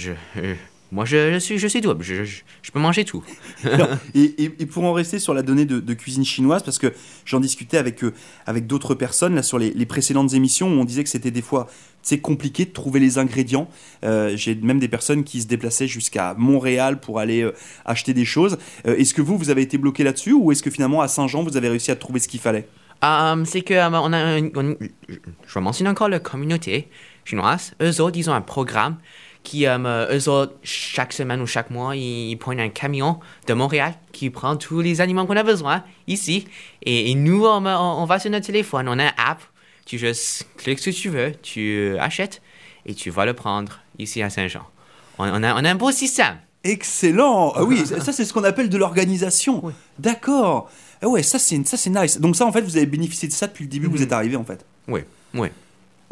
Moi, 0.93 1.05
je, 1.05 1.33
je 1.33 1.37
suis, 1.39 1.57
je 1.57 1.67
suis 1.67 1.81
double. 1.81 2.03
Je, 2.03 2.23
je, 2.23 2.41
je 2.61 2.71
peux 2.71 2.79
manger 2.79 3.03
tout. 3.03 3.23
Alors, 3.63 3.89
et, 4.15 4.49
pour 4.65 4.83
en 4.85 4.93
rester 4.93 5.19
sur 5.19 5.33
la 5.33 5.41
donnée 5.41 5.65
de, 5.65 5.79
de 5.79 5.93
cuisine 5.93 6.23
chinoise, 6.23 6.63
parce 6.63 6.77
que 6.79 6.93
j'en 7.25 7.39
discutais 7.39 7.77
avec, 7.77 8.03
euh, 8.03 8.13
avec 8.45 8.67
d'autres 8.67 8.95
personnes 8.95 9.35
là, 9.35 9.43
sur 9.43 9.57
les, 9.59 9.71
les 9.71 9.85
précédentes 9.85 10.33
émissions 10.33 10.67
où 10.69 10.79
on 10.79 10.85
disait 10.85 11.03
que 11.03 11.09
c'était 11.09 11.31
des 11.31 11.41
fois 11.41 11.67
c'est 12.05 12.19
compliqué 12.19 12.65
de 12.65 12.71
trouver 12.71 12.99
les 12.99 13.17
ingrédients. 13.17 13.69
Euh, 14.03 14.35
J'ai 14.35 14.55
même 14.55 14.79
des 14.79 14.89
personnes 14.89 15.23
qui 15.23 15.41
se 15.41 15.47
déplaçaient 15.47 15.87
jusqu'à 15.87 16.33
Montréal 16.37 16.99
pour 16.99 17.19
aller 17.19 17.41
euh, 17.43 17.53
acheter 17.85 18.13
des 18.13 18.25
choses. 18.25 18.57
Est-ce 18.83 19.13
que 19.13 19.21
vous, 19.21 19.37
vous 19.37 19.49
avez 19.49 19.61
été 19.61 19.77
bloqué 19.77 20.03
là-dessus 20.03 20.33
ou 20.33 20.51
est-ce 20.51 20.61
que 20.63 20.69
finalement 20.69 21.01
à 21.01 21.07
Saint-Jean, 21.07 21.43
vous 21.43 21.55
avez 21.55 21.69
réussi 21.69 21.91
à 21.91 21.95
trouver 21.95 22.19
ce 22.19 22.27
qu'il 22.27 22.41
fallait? 22.41 22.67
Um, 23.01 23.45
c'est 23.45 23.61
que 23.61 23.73
um, 23.73 23.93
on 23.95 24.11
a 24.13 24.17
un- 24.17 24.49
on- 24.55 24.75
je 25.47 25.59
mentionne 25.59 25.87
encore 25.87 26.09
la 26.09 26.19
communauté 26.19 26.89
chinoise. 27.25 27.73
Eux 27.81 28.01
autres, 28.01 28.17
ils 28.17 28.29
ont 28.29 28.33
un 28.33 28.41
programme 28.41 28.97
qui, 29.43 29.67
euh, 29.67 30.07
eux 30.17 30.29
autres, 30.29 30.53
chaque 30.63 31.11
semaine 31.13 31.41
ou 31.41 31.45
chaque 31.47 31.69
mois, 31.69 31.95
ils, 31.95 32.31
ils 32.31 32.37
prennent 32.37 32.59
un 32.59 32.69
camion 32.69 33.19
de 33.47 33.53
Montréal 33.53 33.93
qui 34.11 34.29
prend 34.29 34.55
tous 34.55 34.81
les 34.81 35.01
aliments 35.01 35.25
qu'on 35.25 35.35
a 35.35 35.43
besoin 35.43 35.83
ici. 36.07 36.47
Et, 36.81 37.11
et 37.11 37.15
nous, 37.15 37.45
on, 37.45 38.05
va 38.05 38.19
sur 38.19 38.31
notre 38.31 38.45
téléphone, 38.47 38.87
on 38.87 38.97
a 38.99 39.03
un 39.05 39.11
app. 39.17 39.41
Tu 39.85 39.97
juste 39.99 40.47
cliques 40.57 40.79
ce 40.79 40.89
que 40.91 40.95
tu 40.95 41.09
veux, 41.09 41.33
tu 41.41 41.97
achètes 41.99 42.41
et 42.85 42.93
tu 42.93 43.09
vas 43.09 43.25
le 43.25 43.33
prendre 43.33 43.79
ici 43.99 44.21
à 44.23 44.29
Saint-Jean. 44.29 44.63
On, 45.19 45.25
on 45.27 45.43
a, 45.43 45.53
on 45.61 45.65
a 45.65 45.69
un 45.69 45.75
beau 45.75 45.91
système. 45.91 46.37
Excellent 46.63 47.51
Ah 47.55 47.63
oui, 47.65 47.85
ça 47.85 48.13
c'est 48.13 48.23
ce 48.23 48.31
qu'on 48.31 48.45
appelle 48.45 48.69
de 48.69 48.77
l'organisation. 48.77 49.59
Oui. 49.65 49.73
D'accord. 49.99 50.71
Ah 51.01 51.09
ouais, 51.09 51.21
ça 51.21 51.37
c'est 51.37 51.67
ça 51.67 51.75
c'est 51.75 51.89
nice. 51.89 52.17
Donc 52.19 52.37
ça 52.37 52.45
en 52.45 52.51
fait, 52.53 52.61
vous 52.61 52.77
avez 52.77 52.85
bénéficié 52.85 53.27
de 53.27 53.33
ça 53.33 53.47
depuis 53.47 53.65
le 53.65 53.69
début 53.69 53.87
que 53.87 53.91
vous 53.91 53.97
Mhm. 53.97 54.03
êtes 54.03 54.13
arrivé 54.13 54.35
en 54.37 54.45
fait. 54.45 54.65
Oui, 54.87 55.01
oui. 55.33 55.49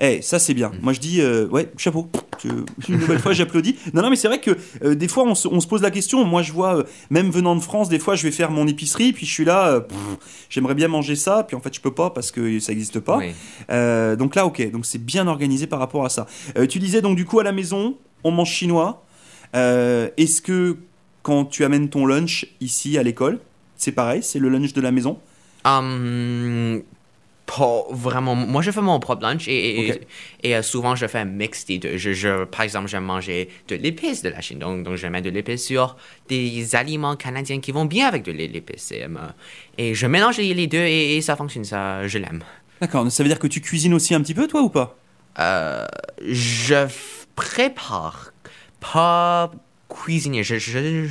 Eh, 0.04 0.20
ça 0.24 0.39
c'est 0.39 0.56
bien. 0.56 0.72
Moi 0.82 0.93
je 0.93 0.99
dis, 0.99 1.22
euh, 1.22 1.47
ouais, 1.49 1.72
chapeau. 1.78 2.10
Une 2.43 2.97
nouvelle 2.97 3.20
fois, 3.20 3.34
j'applaudis. 3.34 3.76
Non, 3.93 4.02
non, 4.02 4.10
mais 4.10 4.16
c'est 4.16 4.28
vrai 4.28 4.41
que 4.41 4.58
euh, 4.84 4.95
des 4.95 5.08
fois 5.08 5.24
on 5.26 5.36
se, 5.36 5.47
on 5.47 5.60
se 5.60 5.68
pose 5.68 5.84
la 5.84 5.91
question. 5.91 6.26
Moi 6.26 6.41
je 6.41 6.52
vois, 6.52 6.78
euh, 6.80 6.84
même 7.12 7.30
venant 7.30 7.56
de 7.56 7.62
France, 7.62 7.88
des 7.88 7.99
fois 7.99 8.16
je 8.16 8.24
vais 8.24 8.32
faire 8.32 8.49
mon 8.49 8.68
épicerie, 8.68 9.14
puis 9.14 9.28
je 9.28 9.32
suis 9.32 9.45
là, 9.45 9.86
j'aimerais 10.49 10.74
bien 10.74 10.88
manger 10.88 11.16
ça, 11.16 11.43
puis 11.47 11.56
en 11.56 11.60
fait 11.62 11.74
je 11.76 11.80
peux 11.80 11.93
pas 11.93 12.10
parce 12.10 12.32
que 12.32 12.60
ça 12.60 12.72
n'existe 12.72 12.99
pas. 12.99 13.18
oui. 13.18 13.34
Donc 14.18 14.36
là, 14.36 14.47
ok, 14.47 14.72
donc 14.72 14.88
c'est 14.88 15.04
bien 15.04 15.28
organisé 15.28 15.68
par 15.68 15.78
rapport 15.78 16.04
à 16.04 16.10
ça. 16.10 16.26
Tu 16.68 16.80
disais 16.80 17.02
donc 17.02 17.16
du 17.16 17.26
coup 17.26 17.39
à 17.39 17.43
la 17.43 17.52
maison, 17.52 17.95
on 18.24 18.32
mange 18.32 18.49
chinois. 18.49 19.04
Est-ce 19.54 20.41
que 20.41 20.78
quand 21.22 21.45
tu 21.45 21.64
amènes 21.64 21.89
ton 21.89 22.08
lunch 22.08 22.47
ici 22.60 22.97
à 22.97 23.04
l'école, 23.04 23.39
c'est 23.78 23.91
pareil, 23.91 24.24
c'est 24.24 24.39
le 24.39 24.49
lunch 24.49 24.74
de 24.74 24.82
la 24.82 24.91
maison? 24.91 25.20
Hum, 25.64 26.82
pas 27.58 27.84
vraiment. 27.89 28.36
Moi, 28.36 28.62
je 28.62 28.72
fais 28.72 28.82
mon 28.82 28.99
propre 28.99 29.24
lunch 29.24 29.47
et, 29.47 30.02
et, 30.43 30.56
euh, 30.56 30.62
souvent, 30.62 30.95
je 30.95 31.06
fais 31.08 31.20
un 31.20 31.26
mix 31.26 31.66
des 31.66 31.80
deux. 31.80 31.97
Je, 31.97 32.14
je- 32.14 32.45
par 32.45 32.62
exemple, 32.62 32.88
j'aime 32.88 33.04
manger 33.04 33.49
de 33.68 33.76
l'épice 33.76 34.22
de 34.22 34.30
la 34.30 34.39
Chine. 34.41 34.60
Donc, 34.60 34.84
donc 34.84 34.95
je 34.95 35.08
mets 35.08 35.22
de 35.22 35.30
l'épice 35.30 35.66
sur 35.66 35.97
des 36.30 36.76
aliments 36.76 37.16
canadiens 37.16 37.60
qui 37.60 37.72
vont 37.72 37.86
bien 37.86 38.08
avec 38.08 38.24
de 38.24 38.32
l'é- 38.32 38.47
l'épice. 38.47 38.91
Et, 38.91 39.04
euh, 39.04 39.08
et 39.78 39.93
je 39.93 40.08
mélange 40.08 40.38
les, 40.38 40.68
deux 40.68 40.78
et, 40.86 41.20
ça 41.22 41.36
fonctionne. 41.36 41.66
Ça, 41.66 42.08
je 42.08 42.18
l'aime. 42.18 42.41
D'accord, 42.80 43.12
ça 43.12 43.22
veut 43.24 43.30
dire 43.30 43.39
que 43.39 43.47
tu 43.47 43.62
cuisines 43.62 43.93
aussi 43.93 44.16
un 44.16 44.22
petit 44.22 44.34
peu 44.34 44.47
toi 44.47 44.62
ou 44.62 44.70
pas? 44.70 44.97
Euh, 45.39 45.86
je 46.26 46.88
prépare, 47.36 48.32
pas 48.80 49.52
cuisiner. 49.89 50.43
Je, 50.43 50.58
je, 50.58 51.08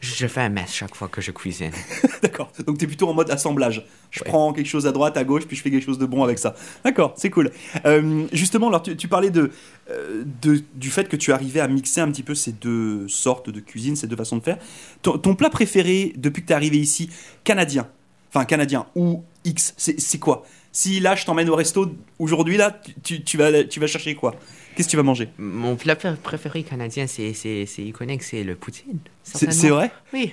je 0.00 0.26
fais 0.26 0.40
un 0.40 0.48
mess 0.48 0.72
chaque 0.72 0.94
fois 0.94 1.08
que 1.08 1.20
je 1.20 1.30
cuisine. 1.30 1.72
D'accord, 2.22 2.50
donc 2.66 2.78
tu 2.78 2.84
es 2.84 2.88
plutôt 2.88 3.08
en 3.08 3.14
mode 3.14 3.30
assemblage. 3.30 3.86
Je 4.10 4.20
Ouais. 4.20 4.28
prends 4.28 4.52
quelque 4.52 4.66
chose 4.66 4.86
à 4.86 4.92
droite, 4.92 5.16
à 5.16 5.24
gauche, 5.24 5.44
puis 5.46 5.56
je 5.56 5.62
fais 5.62 5.70
quelque 5.70 5.84
chose 5.84 5.98
de 5.98 6.06
bon 6.06 6.24
avec 6.24 6.38
ça. 6.38 6.54
D'accord, 6.84 7.14
c'est 7.16 7.30
cool. 7.30 7.50
Euh, 7.84 8.26
justement, 8.32 8.68
alors 8.68 8.82
tu, 8.82 8.96
tu 8.96 9.08
parlais 9.08 9.30
de, 9.30 9.50
euh, 9.90 10.24
de- 10.42 10.62
du 10.74 10.90
fait 10.90 11.08
que 11.08 11.16
tu 11.16 11.32
arrivais 11.32 11.60
à 11.60 11.68
mixer 11.68 12.00
un 12.00 12.10
petit 12.10 12.22
peu 12.22 12.34
ces 12.34 12.52
deux 12.52 13.06
sortes 13.08 13.50
de 13.50 13.60
cuisine, 13.60 13.94
ces 13.94 14.06
deux 14.06 14.16
façons 14.16 14.36
de 14.38 14.42
faire. 14.42 14.58
Ton, 15.02 15.18
ton 15.18 15.34
plat 15.34 15.50
préféré 15.50 16.12
depuis 16.16 16.42
que 16.42 16.46
tu 16.48 16.52
es 16.52 16.56
arrivé 16.56 16.78
ici, 16.78 17.10
canadien, 17.44 17.86
enfin 18.32 18.44
canadien 18.44 18.86
ou 18.96 19.22
X, 19.44 19.74
c'est 19.76 20.18
quoi? 20.18 20.44
Si 20.72 21.00
là 21.00 21.14
je 21.16 21.24
t'emmène 21.24 21.48
au 21.50 21.56
resto 21.56 21.90
aujourd'hui, 22.18 22.56
là, 22.56 22.70
tu, 22.84 22.94
tu- 23.02 23.22
tu 23.24 23.36
vas, 23.36 23.64
tu 23.64 23.80
vas 23.80 23.86
chercher 23.86 24.14
quoi? 24.14 24.34
Qu'est-ce 24.80 24.88
que 24.88 24.92
tu 24.92 24.96
vas 24.96 25.02
manger? 25.02 25.28
Mon 25.36 25.76
plat 25.76 25.94
pr- 25.94 26.16
préféré 26.16 26.62
canadien, 26.62 27.06
c'est 27.06 27.34
c'est- 27.34 27.66
c'est 27.66 27.82
iconique, 27.82 28.22
c'est 28.22 28.42
le 28.42 28.54
poutine. 28.54 28.98
C'est 29.22 29.68
vrai? 29.68 29.90
Oui. 30.14 30.32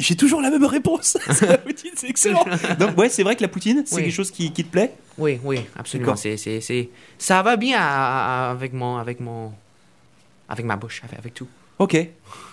J'ai 0.00 0.16
toujours 0.16 0.40
la 0.40 0.50
même 0.50 0.64
réponse. 0.64 1.16
C'est 1.32 1.46
la 1.48 1.58
poutine, 1.58 1.90
c'est 1.96 2.08
excellent. 2.08 2.44
Donc 2.78 2.96
ouais, 2.96 3.08
c'est 3.08 3.24
vrai 3.24 3.34
que 3.34 3.42
la 3.42 3.48
poutine, 3.48 3.82
c'est 3.84 3.96
Oui. 3.96 4.02
quelque 4.04 4.12
chose 4.14 4.30
qui, 4.30 4.52
qui 4.52 4.62
te 4.64 4.70
plaît? 4.70 4.92
Oui, 5.18 5.40
oui, 5.42 5.58
absolument. 5.76 6.14
C'est, 6.14 6.36
c'est, 6.36 6.60
c'est, 6.60 6.88
ça 7.18 7.42
va 7.42 7.56
bien 7.56 7.78
à- 7.80 8.50
avec 8.52 8.72
mon, 8.72 8.96
avec 8.96 9.18
mon, 9.20 9.52
avec 10.48 10.64
ma 10.64 10.76
bouche, 10.76 11.00
avec, 11.04 11.18
avec 11.18 11.34
tout. 11.34 11.48
Ok. 11.80 11.96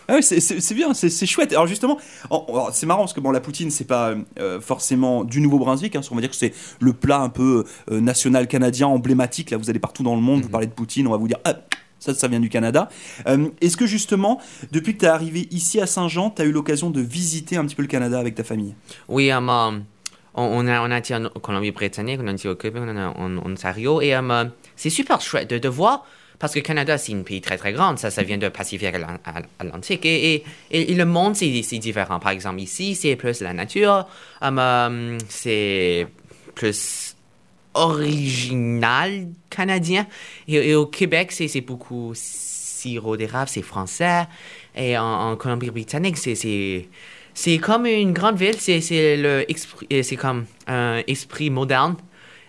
Ah 0.07 0.15
oui, 0.15 0.23
c'est- 0.23 0.73
bien, 0.73 0.93
c'est 0.93 1.25
chouette. 1.25 1.51
Alors 1.51 1.67
justement, 1.67 1.97
c'est 2.73 2.85
marrant 2.85 3.01
parce 3.01 3.13
que 3.13 3.19
bon, 3.19 3.31
la 3.31 3.39
poutine, 3.39 3.71
c'est 3.71 3.85
pas 3.85 4.13
euh, 4.39 4.59
forcément 4.59 5.23
du 5.23 5.41
Nouveau-Brunswick. 5.41 5.95
hein, 5.95 6.01
on 6.11 6.15
va 6.15 6.21
dire 6.21 6.29
que 6.29 6.35
c'est 6.35 6.53
le 6.79 6.93
plat 6.93 7.19
un 7.21 7.29
peu 7.29 7.63
euh, 7.89 8.01
national 8.01 8.47
canadien, 8.47 8.87
emblématique. 8.87 9.51
Là, 9.51 9.57
vous 9.57 9.69
allez 9.69 9.79
partout 9.79 10.03
dans 10.03 10.15
le 10.15 10.21
monde, 10.21 10.41
vous 10.41 10.49
parlez 10.49 10.67
de 10.67 10.73
poutine, 10.73 11.07
on 11.07 11.11
va 11.11 11.17
vous 11.17 11.27
dire, 11.27 11.37
ah, 11.45 11.55
ça, 11.99 12.13
ça 12.13 12.27
vient 12.27 12.39
du 12.39 12.49
Canada. 12.49 12.89
Euh, 13.27 13.47
Est-ce 13.61 13.77
que 13.77 13.85
justement, 13.85 14.41
depuis 14.71 14.93
que 14.95 14.99
tu 14.99 15.05
es 15.05 15.09
arrivé 15.09 15.47
ici 15.51 15.79
à 15.79 15.85
Saint-Jean, 15.87 16.31
tu 16.31 16.41
as 16.41 16.45
eu 16.45 16.51
l'occasion 16.51 16.89
de 16.89 16.99
visiter 16.99 17.57
un 17.57 17.65
petit 17.65 17.75
peu 17.75 17.83
le 17.83 17.87
Canada 17.87 18.19
avec 18.19 18.35
ta 18.35 18.43
famille? 18.43 18.73
Oui, 19.07 19.31
um, 19.31 19.49
um, 19.49 19.83
on, 20.33 20.43
on 20.43 20.67
a, 20.67 20.81
on 20.81 20.89
a 20.91 20.97
été 20.97 21.13
en 21.13 21.29
Colombie-Britannique, 21.29 22.19
on 22.23 22.27
a 22.27 22.31
été 22.31 22.49
au 22.49 22.55
Québec, 22.55 22.81
on 22.85 22.97
a 22.97 23.09
en, 23.09 23.37
Ontario, 23.37 24.01
et 24.01 24.15
um, 24.15 24.49
c'est 24.75 24.89
super 24.89 25.21
chouette 25.21 25.49
de, 25.51 25.57
de 25.59 25.69
voir, 25.69 26.05
parce 26.41 26.53
que 26.53 26.59
le 26.59 26.63
Canada, 26.63 26.97
c'est 26.97 27.13
un 27.13 27.21
pays 27.21 27.39
très 27.39 27.55
très 27.55 27.71
grand, 27.71 27.95
ça, 27.97 28.09
ça 28.09 28.23
vient 28.23 28.39
de 28.39 28.49
Pacifique 28.49 28.87
Atlan- 28.95 29.19
At- 29.23 29.43
Atlantique, 29.59 30.05
et, 30.07 30.33
et, 30.33 30.43
et- 30.71 30.95
le 30.95 31.05
monde, 31.05 31.35
c'est 31.35 31.77
différent. 31.77 32.19
Par 32.19 32.31
exemple, 32.31 32.59
ici, 32.59 32.95
c'est 32.95 33.15
plus 33.15 33.41
la 33.41 33.53
nature, 33.53 34.07
um, 34.41 34.57
um, 34.57 35.17
c'est 35.29 36.07
plus 36.55 37.15
original 37.75 39.27
canadien, 39.51 40.07
et, 40.47 40.73
au 40.75 40.87
Québec, 40.87 41.31
c'est 41.31 41.61
beaucoup 41.61 42.13
sirop 42.15 43.15
d'érable, 43.17 43.47
c'est 43.49 43.61
français, 43.61 44.25
et 44.75 44.97
en, 44.97 45.35
Colombie-Britannique, 45.35 46.17
c'est- 46.17 46.35
c'est... 46.35 47.57
Comme 47.59 47.85
une 47.85 48.11
grande 48.13 48.37
ville, 48.37 48.55
c'est 48.59 48.81
c'est 48.81 49.15
le 49.15 49.45
c'est 50.03 50.17
comme 50.17 50.45
un 50.67 51.01
esprit 51.07 51.49
moderne 51.49 51.95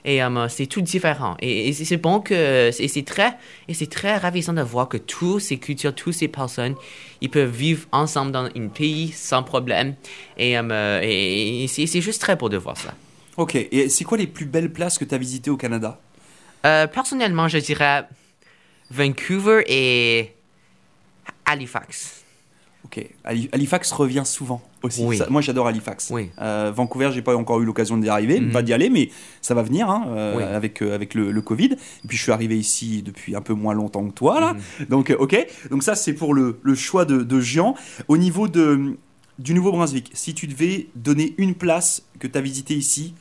et 0.04 0.22
euh, 0.22 0.48
c'est 0.48 0.66
tout 0.66 0.80
différent. 0.80 1.36
Et, 1.40 1.68
et 1.68 1.72
c'est 1.72 1.96
bon 1.96 2.20
que 2.20 2.70
c'est 2.72 2.88
c'est 2.88 3.04
très 3.04 3.36
et 3.68 3.74
c'est 3.74 3.90
très 3.90 4.16
ravissant 4.16 4.52
de 4.52 4.62
voir 4.62 4.88
que 4.88 4.96
toutes 4.96 5.40
ces 5.40 5.58
cultures, 5.58 5.94
toutes 5.94 6.14
ces 6.14 6.28
personnes, 6.28 6.74
ils 7.20 7.30
peuvent 7.30 7.50
vivre 7.50 7.86
ensemble 7.92 8.32
dans 8.32 8.44
un 8.44 8.68
pays 8.68 9.12
sans 9.12 9.42
problème. 9.42 9.94
Et, 10.36 10.58
euh, 10.58 11.00
et, 11.02 11.64
et 11.64 11.68
c'est 11.68 11.86
c'est 11.86 12.00
juste 12.00 12.20
très 12.20 12.36
beau 12.36 12.48
de 12.48 12.56
voir 12.56 12.76
ça. 12.76 12.94
Ok, 13.36 13.54
et 13.56 13.88
c'est 13.88 14.04
quoi 14.04 14.18
les 14.18 14.26
plus 14.26 14.44
belles 14.46 14.72
places 14.72 14.98
que 14.98 15.04
tu 15.04 15.14
as 15.14 15.18
visitées 15.18 15.50
au 15.50 15.56
Canada? 15.56 15.98
Euh, 16.66 16.86
personnellement, 16.86 17.48
je 17.48 17.58
dirais 17.58 18.04
Vancouver 18.90 19.64
et 19.66 20.32
Halifax. 21.46 22.21
Ok, 22.84 23.06
Ali- 23.24 23.48
Halifax 23.52 23.92
revient 23.92 24.24
souvent 24.24 24.60
aussi. 24.82 25.04
Oui. 25.04 25.16
Ça- 25.16 25.28
moi 25.30 25.40
j'adore 25.40 25.66
Halifax. 25.68 26.08
Oui. 26.10 26.30
Euh, 26.40 26.72
Vancouver, 26.74 27.10
j'ai 27.14 27.22
pas 27.22 27.36
encore 27.36 27.60
eu 27.60 27.64
l'occasion 27.64 27.96
d'y 27.96 28.08
arriver, 28.08 28.40
Mhm. 28.40 28.50
pas 28.50 28.62
d'y 28.62 28.72
aller, 28.72 28.90
mais 28.90 29.08
ça 29.40 29.54
va 29.54 29.62
venir 29.62 29.88
hein, 29.88 30.04
euh, 30.08 30.36
Oui. 30.36 30.42
avec, 30.42 30.82
euh, 30.82 30.94
avec 30.94 31.14
le, 31.14 31.30
le 31.30 31.40
Covid. 31.42 31.70
Et 31.74 32.08
puis 32.08 32.16
je 32.16 32.22
suis 32.22 32.32
arrivé 32.32 32.58
ici 32.58 33.02
depuis 33.02 33.36
un 33.36 33.40
peu 33.40 33.54
moins 33.54 33.72
longtemps 33.74 34.04
que 34.08 34.12
toi 34.12 34.40
là. 34.40 34.54
Mhm. 34.80 34.86
Donc 34.86 35.10
euh, 35.10 35.16
ok, 35.18 35.46
donc 35.70 35.82
ça 35.84 35.94
c'est 35.94 36.12
pour 36.12 36.34
le, 36.34 36.58
le 36.62 36.74
choix 36.74 37.04
de, 37.04 37.22
de 37.22 37.40
Jean. 37.40 37.74
Au 38.08 38.16
niveau 38.16 38.48
de, 38.48 38.96
du 39.38 39.54
Nouveau-Brunswick, 39.54 40.10
si 40.12 40.34
tu 40.34 40.46
devais 40.48 40.88
donner 40.96 41.34
une 41.38 41.54
place 41.54 42.02
que 42.18 42.26
tu 42.26 42.36
as 42.36 42.40
visitée 42.42 42.74
ici 42.74 43.14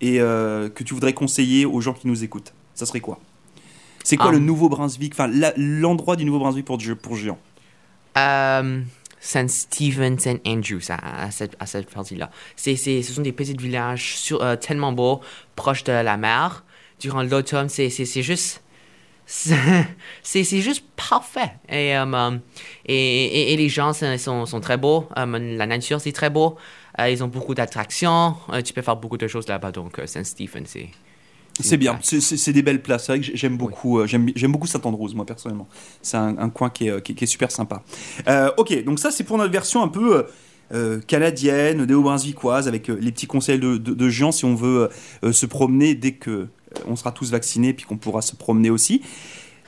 et 0.00 0.16
que 0.16 0.82
tu 0.82 0.92
voudrais 0.94 1.12
conseiller 1.12 1.66
aux 1.66 1.80
gens 1.80 1.92
qui 1.92 2.08
nous 2.08 2.24
écoutent, 2.24 2.52
ça 2.74 2.84
serait 2.86 3.00
quoi? 3.00 3.20
C'est 4.02 4.16
quoi 4.16 4.26
Ah. 4.30 4.32
le 4.32 4.38
Nouveau-Brunswick, 4.38 5.12
enfin 5.14 5.30
l'endroit 5.56 6.16
du 6.16 6.24
Nouveau-Brunswick 6.24 6.64
pour, 6.66 6.78
pour 7.00 7.16
Jean? 7.16 7.38
Euh, 8.16 8.82
Saint 9.24 9.48
Stephen, 9.48 10.18
Saint 10.18 10.36
Andrews, 10.46 10.90
à, 10.90 11.24
à 11.24 11.30
cette, 11.30 11.56
à 11.58 11.64
cette 11.64 11.88
partie-là. 11.88 12.30
Ce 12.56 13.02
sont 13.02 13.22
des 13.22 13.32
petits 13.32 13.56
villages 13.56 14.18
sur- 14.18 14.42
euh, 14.42 14.54
tellement 14.56 14.92
beaux, 14.92 15.22
proches 15.56 15.82
de 15.84 15.92
la 15.92 16.18
mer. 16.18 16.62
Durant 17.00 17.22
l'automne, 17.22 17.70
c'est, 17.70 17.88
juste... 18.22 18.62
C'est, 20.22 20.44
juste 20.44 20.84
parfait. 20.94 21.54
Et, 21.70 21.96
euh, 21.96 22.36
et, 22.84 22.94
et, 22.94 23.52
et 23.54 23.56
les 23.56 23.70
gens 23.70 23.94
sont, 23.94 24.44
sont, 24.44 24.60
très 24.60 24.76
beaux. 24.76 25.08
Euh, 25.16 25.56
la 25.56 25.66
nature, 25.66 25.98
c'est 26.02 26.12
très 26.12 26.28
beau. 26.28 26.58
Ils 26.98 27.24
ont 27.24 27.28
beaucoup 27.28 27.54
d'attractions. 27.54 28.36
Tu 28.62 28.74
peux 28.74 28.82
faire 28.82 28.96
beaucoup 28.96 29.16
de 29.16 29.26
choses 29.26 29.48
là-bas. 29.48 29.72
Donc, 29.72 30.00
Saint 30.04 30.24
Stephen, 30.24 30.66
c'est... 30.66 30.90
C'est 31.60 31.76
bien, 31.76 31.98
c'est- 32.02 32.52
des 32.52 32.62
belles 32.62 32.82
places. 32.82 33.06
C'est 33.06 33.12
vrai 33.16 33.20
que 33.20 33.36
j'aime 33.36 33.56
beaucoup, 33.56 34.00
euh, 34.00 34.06
j'aime 34.06 34.52
beaucoup 34.52 34.66
Saint-Andrews, 34.66 35.10
moi 35.14 35.24
personnellement. 35.24 35.68
C'est 36.02 36.16
un, 36.16 36.36
un 36.38 36.50
coin 36.50 36.68
qui 36.68 36.88
est, 36.88 36.90
euh, 36.90 37.00
qui 37.00 37.12
est- 37.12 37.14
qui 37.14 37.24
est 37.24 37.28
super 37.28 37.50
sympa. 37.50 37.82
Euh, 38.28 38.50
ok, 38.56 38.82
donc 38.84 38.98
ça 38.98 39.10
c'est 39.12 39.22
pour 39.24 39.38
notre 39.38 39.52
version 39.52 39.82
un 39.82 39.88
peu 39.88 40.16
euh, 40.16 40.22
euh, 40.72 41.00
canadienne, 41.06 41.84
néo-brunswickoise, 41.84 42.66
avec 42.66 42.90
euh, 42.90 42.98
les 43.00 43.12
petits 43.12 43.26
conseils 43.28 43.58
de, 43.60 43.76
de, 43.76 43.94
de 43.94 44.08
Jean 44.08 44.32
si 44.32 44.44
on 44.44 44.54
veut 44.56 44.88
euh, 45.22 45.32
se 45.32 45.46
promener 45.46 45.94
dès 45.94 46.12
que 46.12 46.30
euh, 46.30 46.48
on 46.88 46.96
sera 46.96 47.12
tous 47.12 47.30
vaccinés, 47.30 47.72
puis 47.72 47.86
qu'on 47.86 47.98
pourra 47.98 48.20
se 48.22 48.34
promener 48.34 48.70
aussi. 48.70 49.02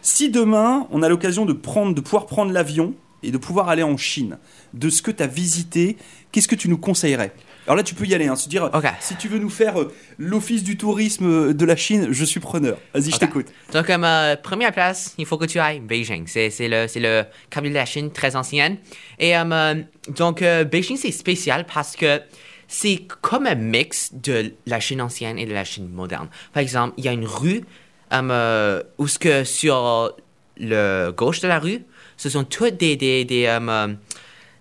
Si 0.02 0.28
demain 0.30 0.88
on 0.90 1.02
a 1.02 1.08
l'occasion 1.08 1.46
de 1.46 1.52
prendre, 1.52 1.94
de 1.94 2.00
pouvoir 2.00 2.26
prendre 2.26 2.50
l'avion 2.50 2.94
et 3.22 3.30
de 3.30 3.38
pouvoir 3.38 3.68
aller 3.68 3.82
en 3.84 3.96
Chine, 3.96 4.38
de 4.74 4.88
ce 4.90 5.02
que 5.02 5.10
tu 5.10 5.22
as 5.22 5.26
visité, 5.28 5.96
qu'est-ce 6.32 6.48
que 6.48 6.54
tu 6.56 6.68
nous 6.68 6.78
conseillerais? 6.78 7.32
Alors 7.66 7.76
là, 7.76 7.82
tu 7.82 7.96
peux 7.96 8.04
y 8.06 8.14
aller, 8.14 8.28
hein, 8.28 8.36
se 8.36 8.48
dire, 8.48 8.70
si 9.00 9.16
tu 9.16 9.26
veux 9.26 9.38
nous 9.38 9.50
faire 9.50 9.80
euh, 9.80 9.92
l'office 10.18 10.62
du 10.62 10.76
tourisme 10.76 11.26
euh, 11.26 11.52
de 11.52 11.64
la 11.64 11.74
Chine, 11.74 12.08
je 12.12 12.24
suis 12.24 12.38
preneur. 12.38 12.78
Vas-y, 12.94 13.10
je 13.10 13.18
t'écoute. 13.18 13.46
Donc, 13.72 13.88
comme 13.88 14.04
euh, 14.04 14.36
première 14.36 14.72
place, 14.72 15.14
il 15.18 15.26
faut 15.26 15.36
que 15.36 15.46
tu 15.46 15.58
ailles 15.58 15.80
Beijing. 15.80 16.28
C'est, 16.28 16.50
c'est 16.50 16.68
le, 16.68 16.86
c'est 16.86 17.00
le 17.00 17.24
capital 17.50 17.72
de 17.72 17.78
la 17.78 17.84
Chine, 17.84 18.12
très 18.12 18.36
ancienne. 18.36 18.76
Et 19.18 19.36
euh, 19.36 19.74
donc, 20.16 20.42
euh, 20.42 20.62
Beijing, 20.62 20.96
c'est 20.96 21.10
spécial 21.10 21.66
parce 21.66 21.96
que 21.96 22.20
c'est 22.68 23.02
comme 23.20 23.46
un 23.46 23.56
mix 23.56 24.12
de 24.12 24.52
la 24.66 24.78
Chine 24.78 25.00
ancienne 25.00 25.36
et 25.36 25.46
de 25.46 25.52
la 25.52 25.64
Chine 25.64 25.88
moderne. 25.88 26.28
Par 26.52 26.62
exemple, 26.62 26.94
il 26.98 27.04
y 27.04 27.08
a 27.08 27.12
une 27.12 27.26
rue 27.26 27.62
où 28.12 29.08
ce 29.08 29.18
que 29.18 29.42
sur 29.42 30.14
le 30.58 31.10
gauche 31.10 31.40
de 31.40 31.48
la 31.48 31.58
rue, 31.58 31.82
ce 32.16 32.28
sont 32.28 32.44
toutes 32.44 32.76
des, 32.76 32.96
des, 32.96 33.24
des, 33.24 33.58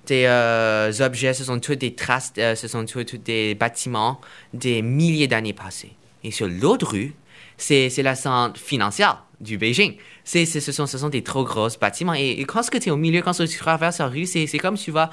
des 0.08 0.26
euh, 0.26 0.92
objets, 1.00 1.34
ce 1.34 1.44
sont 1.44 1.60
toutes 1.60 1.80
des 1.80 1.96
traces, 1.96 2.34
euh, 2.38 2.56
ce 2.56 2.68
sont 2.68 2.86
tous 2.86 3.04
tous 3.04 3.18
des 3.18 3.56
bâtiments 3.56 4.22
des 4.54 4.82
milliers 4.82 5.28
d'années 5.28 5.54
passées. 5.54 5.94
Et 6.24 6.32
sur 6.32 6.48
l'autre 6.48 6.92
rue, 6.92 7.14
c'est 7.58 7.90
la 7.98 8.16
centre 8.16 8.60
financière 8.60 9.24
du 9.40 9.58
Beijing. 9.58 9.96
C'est 10.24 10.46
ce, 10.46 10.72
sont, 10.72 10.88
ce 10.88 10.98
sont 10.98 11.10
des 11.10 11.24
trop 11.24 11.44
gros 11.44 11.70
bâtiments. 11.80 12.14
Et, 12.16 12.32
et 12.32 12.46
quand 12.46 12.62
tu 12.62 12.78
es 12.78 12.92
au 12.92 12.98
milieu, 12.98 13.22
quand 13.22 13.34
tu 13.34 13.58
traverses 13.58 14.00
la 14.00 14.08
rue, 14.08 14.26
c'est 14.26 14.58
comme 14.58 14.78
tu 14.78 14.92
vas 14.92 15.10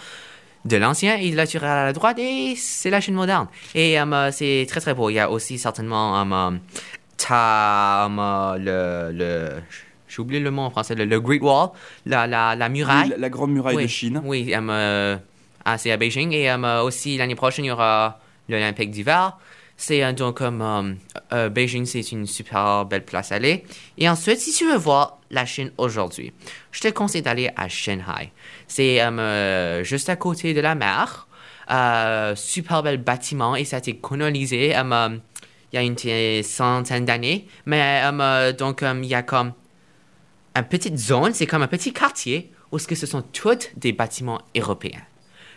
de 0.65 0.77
l'ancien 0.77 1.17
et 1.17 1.33
là 1.33 1.45
tu 1.47 1.59
regardes 1.59 1.79
à 1.79 1.85
la 1.87 1.93
droite 1.93 2.19
et 2.19 2.55
c'est 2.57 2.91
la 2.91 3.01
Chine 3.01 3.15
moderne. 3.15 3.49
Et 3.75 4.01
euh, 4.01 4.31
c'est 4.33 4.67
très 4.69 4.81
très 4.81 4.95
beau. 4.95 5.11
Il 5.11 5.15
y 5.15 5.19
a 5.19 5.31
aussi 5.31 5.59
certainement 5.59 6.25
le 8.59 9.61
j'ai 10.15 10.21
oublié 10.21 10.41
le 10.41 10.51
mot 10.51 10.63
en 10.63 10.71
français, 10.71 10.95
le, 10.95 11.05
le 11.05 11.21
Great 11.21 11.41
Wall, 11.43 11.71
la, 12.05 12.27
la, 12.27 12.55
la 12.55 12.69
muraille. 12.69 13.11
La, 13.11 13.17
la 13.17 13.29
grande 13.31 13.53
muraille 13.53 13.77
oui, 13.77 13.85
de 13.85 13.89
Chine. 13.89 14.21
Oui, 14.25 14.53
euh, 14.55 15.17
ah, 15.65 15.79
c'est 15.79 15.91
à 15.91 15.97
Beijing. 15.97 16.33
Et 16.33 16.51
euh, 16.51 16.83
aussi, 16.83 17.17
l'année 17.17 17.35
prochaine, 17.35 17.65
il 17.65 17.69
y 17.69 17.71
aura 17.71 18.21
l'Olympique 18.49 18.91
d'hiver. 18.91 19.39
C'est 19.77 20.05
euh, 20.05 20.13
donc 20.13 20.37
comme 20.37 20.99
euh, 21.33 21.49
Beijing, 21.49 21.87
c'est 21.87 22.13
une 22.13 22.27
super 22.27 22.85
belle 22.85 23.05
place 23.05 23.33
à 23.33 23.37
aller. 23.37 23.65
Et 23.97 24.09
ensuite, 24.09 24.39
si 24.39 24.53
tu 24.53 24.67
veux 24.67 24.77
voir 24.77 25.19
la 25.31 25.47
Chine 25.47 25.73
aujourd'hui, 25.79 26.33
je 26.73 26.81
te 26.81 26.89
conseille 26.89 27.23
d'aller 27.23 27.51
à 27.57 27.69
Shanghai. 27.69 28.33
C'est 28.69 29.01
juste 29.85 30.09
à 30.09 30.17
côté 30.17 30.53
de 30.53 30.61
la 30.61 30.75
mer. 30.75 31.27
Super 32.37 32.83
bel 32.83 32.99
bâtiment 32.99 33.57
et 33.57 33.65
ça 33.65 33.77
a 33.77 33.79
été 33.79 33.97
colonisé 33.97 34.75
il 34.75 35.21
y 35.73 35.79
a 35.79 35.83
une 35.83 36.43
centaine 36.43 37.07
d'années. 37.07 37.47
Mais 37.65 38.03
donc, 38.59 38.83
il 38.83 39.07
y 39.07 39.15
a 39.15 39.23
comme 39.23 39.53
une 40.55 40.65
petite 40.65 40.99
zone, 40.99 41.33
c'est 41.35 41.47
comme 41.47 41.63
un 41.63 41.69
petit 41.69 41.93
quartier 41.93 42.53
où 42.71 42.79
ce 42.79 42.87
que 42.87 42.95
ce 42.95 43.07
sont 43.07 43.23
tous 43.23 43.69
des 43.77 43.93
bâtiments 43.93 44.41
européens. 44.57 45.03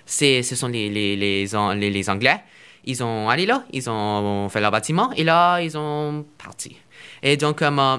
Ce 0.05 0.41
sont 0.43 0.67
les, 0.67 0.89
les, 0.89 1.15
les, 1.15 1.45
les, 1.89 2.09
Anglais. 2.09 2.41
Ils 2.85 3.03
ont 3.03 3.29
allé 3.29 3.45
là, 3.45 3.65
ils 3.73 3.89
ont 3.89 4.47
fait 4.49 4.61
leur 4.61 4.71
bâtiment 4.71 5.11
et 5.13 5.23
là, 5.23 5.59
ils 5.59 5.77
ont 5.77 6.25
parti. 6.37 6.77
Et 7.23 7.35
donc, 7.37 7.61
euh, 7.61 7.97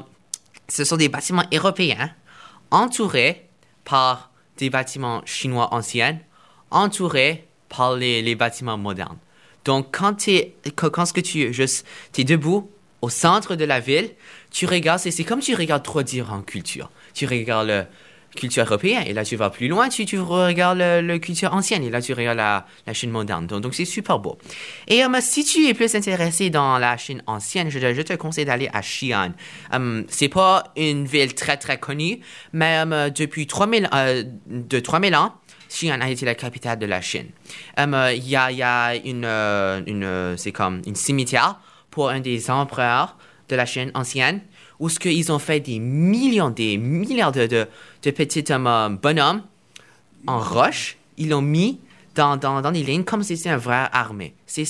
ce 0.69 0.85
sont 0.85 0.97
des 0.97 1.09
bâtiments 1.09 1.45
européens 1.53 2.11
entourés 2.71 3.49
par 3.85 4.31
des 4.59 4.71
bâtiments 4.71 5.23
chinois 5.25 5.75
anciens, 5.75 6.19
entourés 6.71 7.47
par 7.69 7.97
les, 7.97 8.23
les 8.23 8.35
bâtiments 8.37 8.79
modernes. 8.79 9.19
Donc, 9.65 9.97
quand, 9.97 10.15
t'es- 10.15 10.55
quand, 10.77 11.05
ce 11.07 11.13
que 11.13 11.21
tu 11.21 11.53
juste, 11.53 11.85
es 12.17 12.25
debout 12.25 12.71
au 13.03 13.09
centre 13.09 13.57
de 13.57 13.65
la 13.65 13.81
ville, 13.81 14.11
tu 14.51 14.67
regardes, 14.67 15.01
c'est 15.01 15.25
comme 15.25 15.41
tu 15.41 15.55
regardes 15.55 15.83
trois 15.83 16.03
différentes 16.03 16.47
cultures. 16.47 16.91
Tu 17.15 17.27
regardes 17.27 17.69
la 17.69 17.87
culture 18.37 18.65
européenne, 18.65 19.05
et 19.07 19.13
là 19.13 19.25
tu 19.25 19.35
vas 19.35 19.51
plus 19.51 19.67
loin, 19.67 19.89
tu, 19.89 20.19
regardes 20.21 20.79
la, 20.79 21.03
la 21.03 21.19
culture 21.19 21.53
ancienne, 21.53 21.83
et 21.83 21.91
là 21.91 22.01
tu 22.01 22.13
regardes 22.13 22.37
la, 22.37 22.65
Chine 22.93 23.11
moderne. 23.11 23.47
Donc, 23.47 23.75
c'est 23.75 23.85
super 23.85 24.21
beau. 24.21 24.39
Et 24.87 25.03
euh, 25.03 25.09
si 25.21 25.45
tu 25.45 25.67
es 25.67 25.75
plus 25.75 25.95
intéressé 25.97 26.51
dans 26.51 26.79
la 26.79 26.97
Chine 26.97 27.23
ancienne, 27.27 27.69
je, 27.71 28.03
te 28.03 28.13
conseille 28.15 28.45
d'aller 28.45 28.71
à 28.73 28.81
Xi'an. 28.81 29.33
Euh, 29.75 30.05
c'est 30.09 30.29
pas 30.29 30.73
une 30.77 31.05
ville 31.05 31.35
très 31.35 31.57
très 31.57 31.79
connue, 31.79 32.21
mais 32.53 32.85
euh, 32.87 33.11
depuis 33.11 33.47
3000, 33.47 33.89
euh, 33.93 34.23
de 34.47 34.79
3000 34.79 35.17
ans, 35.17 35.35
Xi'an 35.69 36.01
a 36.01 36.09
été 36.09 36.25
la 36.25 36.35
capitale 36.35 36.79
de 36.79 36.87
la 36.87 37.01
Chine. 37.01 37.27
Il 37.77 38.29
y, 38.29 38.37
a, 38.37 38.95
une, 39.05 40.37
comme 40.55 40.83
une 40.87 40.95
cimetière 40.95 41.59
pour 41.97 42.11
un 42.11 42.21
des 42.21 42.51
empereurs 42.51 43.17
de 43.49 43.57
la 43.57 43.65
Chine 43.65 43.91
ancienne, 43.95 44.43
où 44.79 44.91
ce 44.91 44.99
qu'ils 44.99 45.33
ont 45.33 45.39
fait 45.39 45.61
des 45.61 45.79
millions, 45.79 46.51
des 46.51 46.77
milliards 46.77 47.33
de, 47.33 47.47
de, 47.47 48.11
petits 48.11 48.45
euh, 48.51 48.89
bonhommes 48.91 49.43
en 50.27 50.39
roche, 50.39 50.99
ils 51.17 51.31
l'ont 51.31 51.41
mis 51.41 51.81
dans, 52.15 52.37
dans, 52.37 52.61
dans 52.61 52.71
les 52.71 52.83
lignes 52.83 53.05
comme 53.05 53.23
si 53.23 53.35
c'était 53.39 53.49
un 53.49 53.57
vrai 53.57 53.89
armée. 53.93 54.35
C'est 54.45 54.67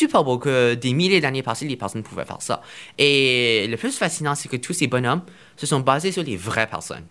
super 0.00 0.24
beau 0.24 0.38
que 0.38 0.74
des 0.74 0.94
milliers 0.94 1.20
d'années 1.20 1.44
passées, 1.44 1.68
les 1.68 1.76
personnes 1.76 2.02
pouvaient 2.02 2.24
faire 2.24 2.42
ça. 2.42 2.60
Et 2.98 3.68
le 3.68 3.76
plus 3.76 3.96
fascinant, 3.96 4.34
c'est 4.34 4.48
que 4.48 4.56
tous 4.56 4.72
ces 4.72 4.88
bonhommes 4.88 5.22
se 5.56 5.66
sont 5.66 5.78
basés 5.78 6.10
sur 6.10 6.24
les 6.24 6.36
vraies 6.36 6.66
personnes. 6.66 7.06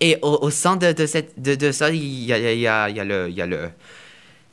Et 0.00 0.18
au, 0.20 0.40
au 0.42 0.50
centre 0.50 0.92
de, 0.92 1.06
cette, 1.06 1.40
de, 1.40 1.54
de, 1.54 1.70
ça, 1.70 1.90
il 1.90 2.24
y 2.24 2.32
a, 2.32 2.52
il 2.52 2.58
y 2.58 2.66
a, 2.66 2.90
y 2.90 2.98
a 2.98 3.04
le... 3.04 3.30
Y 3.30 3.40
a 3.40 3.46
le 3.46 3.70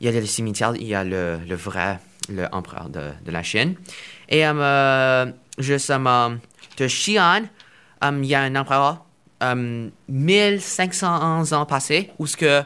il 0.02 0.06
y 0.06 0.18
a 0.18 0.18
le 0.18 0.26
cimetière, 0.26 0.74
il 0.78 0.88
y 0.88 0.96
a 0.96 1.04
le, 1.04 1.40
le 1.46 1.56
vrai, 1.56 2.00
le 2.30 2.48
empereur 2.52 2.90
de, 2.90 3.12
de 3.26 3.32
la 3.32 3.44
Chine. 3.44 3.76
Et 4.30 4.46
euh, 4.46 5.26
juste 5.58 5.90
euh, 5.90 6.36
de 6.78 6.86
Xi'an, 6.86 7.44
euh, 8.04 8.20
il 8.22 8.26
y 8.26 8.36
a 8.36 8.42
un 8.42 8.56
empereur 8.56 9.06
euh, 9.44 9.90
1500 10.08 11.52
ans 11.54 11.66
passés 11.66 12.12
où 12.20 12.28
ce 12.28 12.38
que 12.38 12.62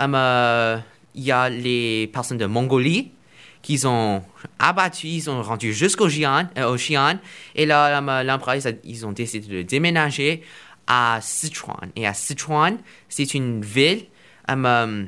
euh, 0.00 0.78
il 1.14 1.22
y 1.22 1.32
a 1.32 1.48
les 1.48 2.08
personnes 2.12 2.38
de 2.38 2.46
Mongolie 2.46 3.10
qui 3.62 3.84
ont 3.84 4.22
abattu, 4.58 5.08
ils 5.08 5.28
ont 5.30 5.42
rendu 5.42 5.72
jusqu'au 5.72 6.06
Xi'an, 6.06 6.48
euh, 6.56 6.76
Xi'an, 6.76 7.18
et 7.54 7.66
là, 7.66 8.00
euh, 8.00 8.22
l'empereur, 8.22 8.56
ils, 8.84 9.06
ont 9.06 9.12
décidé 9.12 9.46
de 9.46 9.62
déménager 9.62 10.42
à 10.86 11.18
Sichuan. 11.20 11.90
Et 11.96 12.06
à 12.06 12.14
Sichuan, 12.14 12.78
c'est 13.08 13.34
une 13.34 13.62
ville 13.62 14.06
euh, 14.50 15.04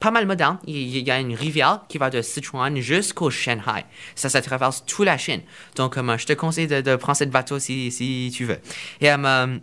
pas 0.00 0.10
mal 0.10 0.26
moderne. 0.26 0.58
Il 0.66 0.98
y 0.98 1.10
a 1.10 1.20
une 1.20 1.34
rivière 1.34 1.82
qui 1.88 1.98
va 1.98 2.10
de 2.10 2.22
Sichuan 2.22 2.76
jusqu'au 2.80 3.30
Shanghai. 3.30 3.84
Ça, 4.14 4.30
ça 4.30 4.40
traverse 4.40 4.84
toute 4.86 5.06
la 5.06 5.18
Chine. 5.18 5.42
Donc, 5.76 5.96
euh, 5.96 6.18
je 6.18 6.26
te 6.26 6.32
conseille 6.32 6.66
de, 6.66 6.96
prendre 6.96 7.16
cette 7.16 7.30
bateau 7.30 7.58
si, 7.58 8.32
tu 8.34 8.46
veux. 8.46 8.58
Et 9.02 9.12
euh, 9.12 9.58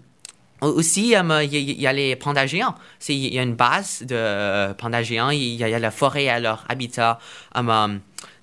aussi, 0.61 1.15
euh, 1.15 1.43
il 1.43 1.53
y, 1.53 1.57
a- 1.57 1.59
il 1.59 1.81
y 1.81 1.87
a 1.87 1.93
les 1.93 2.15
pandas 2.15 2.45
géants. 2.45 2.75
Il 3.09 3.33
y 3.33 3.39
a 3.39 3.41
une 3.41 3.55
base 3.55 4.03
de 4.03 4.73
pandas 4.73 5.03
géants. 5.03 5.31
Il 5.31 5.55
y 5.55 5.63
a, 5.63 5.79
la 5.79 5.91
forêt 5.91 6.25
et 6.25 6.39
leur 6.39 6.65
habitat 6.69 7.19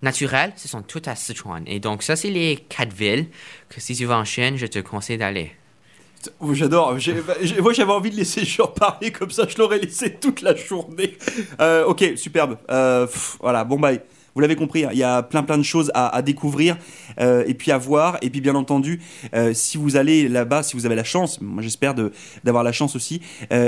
naturel. 0.03 0.53
Ce 0.57 0.67
sont 0.69 0.83
toutes 0.83 1.07
à 1.07 1.15
Sichuan. 1.15 1.63
Et 1.67 1.79
donc, 1.79 2.03
ça, 2.03 2.17
c'est 2.17 2.31
les 2.31 2.57
quatre 2.57 2.93
villes 2.93 3.29
que 3.69 3.81
si 3.81 3.95
tu 3.95 4.05
vas 4.05 4.19
en 4.19 4.25
Chine, 4.25 4.57
je 4.57 4.67
te 4.67 4.81
conseille 4.81 5.19
d'aller. 5.19 5.53
Oh, 6.41 6.55
J'adore. 6.55 6.97
Bah, 7.27 7.35
Moi, 7.61 7.73
j'avais 7.73 7.93
envie 7.93 8.11
de 8.11 8.17
laisser 8.17 8.45
Jean 8.45 8.67
parler 8.67 9.11
comme 9.11 9.31
ça, 9.31 9.47
je 9.49 9.57
l'aurais 9.59 9.79
laissé 9.79 10.15
toute 10.15 10.43
la 10.43 10.55
journée. 10.55 11.17
Euh, 11.61 11.85
ok, 11.85 12.13
superbe. 12.17 12.59
Euh, 12.71 13.07
voilà, 13.41 13.65
bon 13.65 13.79
bye. 13.79 14.01
Vous 14.35 14.41
l'avez 14.41 14.57
compris, 14.57 14.85
hein, 14.85 14.91
il 14.93 14.99
y 14.99 15.05
a 15.05 15.23
plein 15.23 15.45
plein 15.45 15.59
de 15.59 15.63
choses 15.63 15.93
à, 15.95 16.21
découvrir 16.21 16.77
euh, 17.21 17.45
et 17.47 17.55
puis 17.55 17.71
à 17.71 17.79
voir. 17.79 18.19
Et 18.21 18.31
puis 18.31 18.41
bien 18.41 18.57
entendu, 18.57 19.01
si 19.53 19.77
vous 19.77 19.97
allez 19.97 20.29
là-bas, 20.29 20.65
si 20.65 20.77
vous 20.77 20.87
avez 20.87 20.97
la 20.97 21.05
chance, 21.05 21.41
moi 21.41 21.63
j'espère 21.63 21.95
d'avoir 22.43 22.65
la 22.65 22.73
chance 22.73 22.97
aussi, 22.97 23.21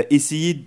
essayez. 0.09 0.65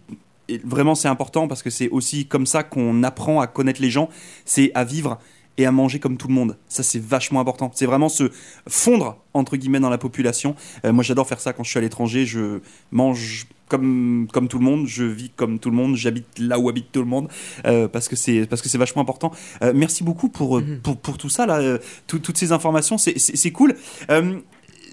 Vraiment, 0.64 0.97
c'est 0.97 1.07
important 1.07 1.47
parce 1.47 1.62
que 1.62 1.70
c'est 1.70 1.91
aussi 1.91 2.26
comme 2.26 2.47
ça 2.47 2.64
qu'on 2.64 3.05
apprend 3.05 3.41
à 3.41 3.47
connaître 3.47 3.80
les 3.80 3.91
gens. 3.91 4.09
C'est 4.45 4.72
à 4.74 4.84
vivre 4.84 5.18
et 5.61 5.67
à 5.67 5.73
manger 5.73 5.99
comme 5.99 6.17
tout 6.17 6.29
le 6.29 6.35
monde. 6.35 6.57
Ça, 6.69 6.83
c'est 6.83 7.03
vachement 7.03 7.39
important. 7.41 7.71
C'est 7.75 7.87
vraiment 7.87 8.09
se 8.09 8.31
fondre, 8.67 9.17
entre 9.35 9.57
guillemets, 9.57 9.81
dans 9.81 9.91
la 9.91 9.99
population. 9.99 10.55
Euh, 10.85 10.93
moi, 10.93 11.05
j'adore 11.05 11.27
faire 11.29 11.41
ça 11.41 11.53
quand 11.53 11.63
je 11.65 11.71
suis 11.71 11.79
à 11.79 11.83
l'étranger. 11.83 12.25
Je 12.25 12.61
mange 12.91 13.47
comme, 13.69 14.27
comme 14.33 14.49
tout 14.49 14.59
le 14.59 14.65
monde, 14.65 14.87
je 14.87 15.05
vis 15.05 15.31
comme 15.37 15.59
tout 15.61 15.71
le 15.71 15.77
monde, 15.77 15.95
j'habite 15.97 16.27
là 16.39 16.59
où 16.59 16.69
habite 16.69 16.91
tout 16.91 17.01
le 17.01 17.07
monde, 17.07 17.29
euh, 17.67 17.87
parce 17.87 18.09
que 18.09 18.17
c'est 18.17 18.47
parce 18.47 18.63
que 18.63 18.69
c'est 18.69 18.79
vachement 18.79 19.03
important. 19.03 19.31
Euh, 19.63 19.73
merci 19.75 20.03
beaucoup 20.03 20.29
pour, 20.29 20.61
Mhm. 20.61 20.81
pour, 20.81 20.97
pour 20.97 21.19
tout 21.19 21.29
ça, 21.29 21.47
là, 21.47 21.79
tout- 22.09 22.19
toutes 22.19 22.37
ces 22.37 22.51
informations, 22.51 22.99
c'est- 22.99 23.51
cool. 23.53 23.77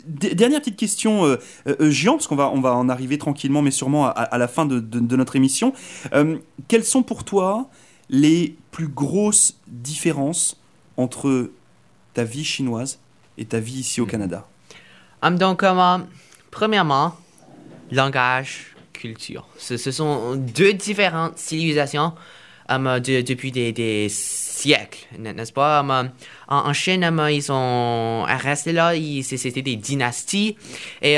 Dernière 0.05 0.59
petite 0.61 0.77
question, 0.77 1.25
euh, 1.25 1.35
euh, 1.67 1.89
Jean, 1.91 2.13
parce 2.13 2.27
qu'on 2.27 2.35
va, 2.37 2.49
on 2.53 2.61
va 2.61 2.73
en 2.75 2.87
arriver 2.87 3.17
tranquillement, 3.17 3.61
mais 3.61 3.71
sûrement 3.71 4.05
à, 4.05 4.09
à 4.11 4.37
la 4.37 4.47
fin 4.47 4.65
de, 4.65 4.79
de- 4.79 4.99
de 4.99 5.15
notre 5.17 5.35
émission. 5.35 5.73
Euh, 6.13 6.37
quelles 6.69 6.85
sont 6.85 7.03
pour 7.03 7.25
toi 7.25 7.69
les 8.09 8.55
plus 8.71 8.87
grosses 8.87 9.55
différences 9.67 10.55
entre 10.97 11.51
ta 12.13 12.23
vie 12.23 12.45
chinoise 12.45 12.99
et 13.37 13.45
ta 13.45 13.59
vie 13.59 13.79
ici 13.79 14.01
au 14.01 14.05
Canada 14.05 14.47
Hum, 15.21 15.37
donc, 15.37 15.63
euh, 15.63 15.97
premièrement, 16.51 17.15
langage, 17.91 18.75
culture. 18.93 19.47
Ce, 19.57 19.77
ce 19.77 19.91
sont 19.91 20.35
deux 20.35 20.73
différentes 20.73 21.37
civilisations 21.39 22.13
hum, 22.69 22.99
de- 22.99 23.21
depuis 23.21 23.51
des, 23.51 23.71
des 23.71 24.07
siècles, 24.09 25.07
n'est-ce 25.17 25.53
pas? 25.53 25.79
Hum, 25.79 25.91
en, 25.91 26.09
en 26.69 26.73
Chine, 26.73 27.09
ils 27.31 27.41
sont 27.43 28.23
restés 28.27 28.73
là, 28.73 28.93
c'était 29.23 29.61
des 29.63 29.75
dynasties, 29.75 30.55
et 31.01 31.17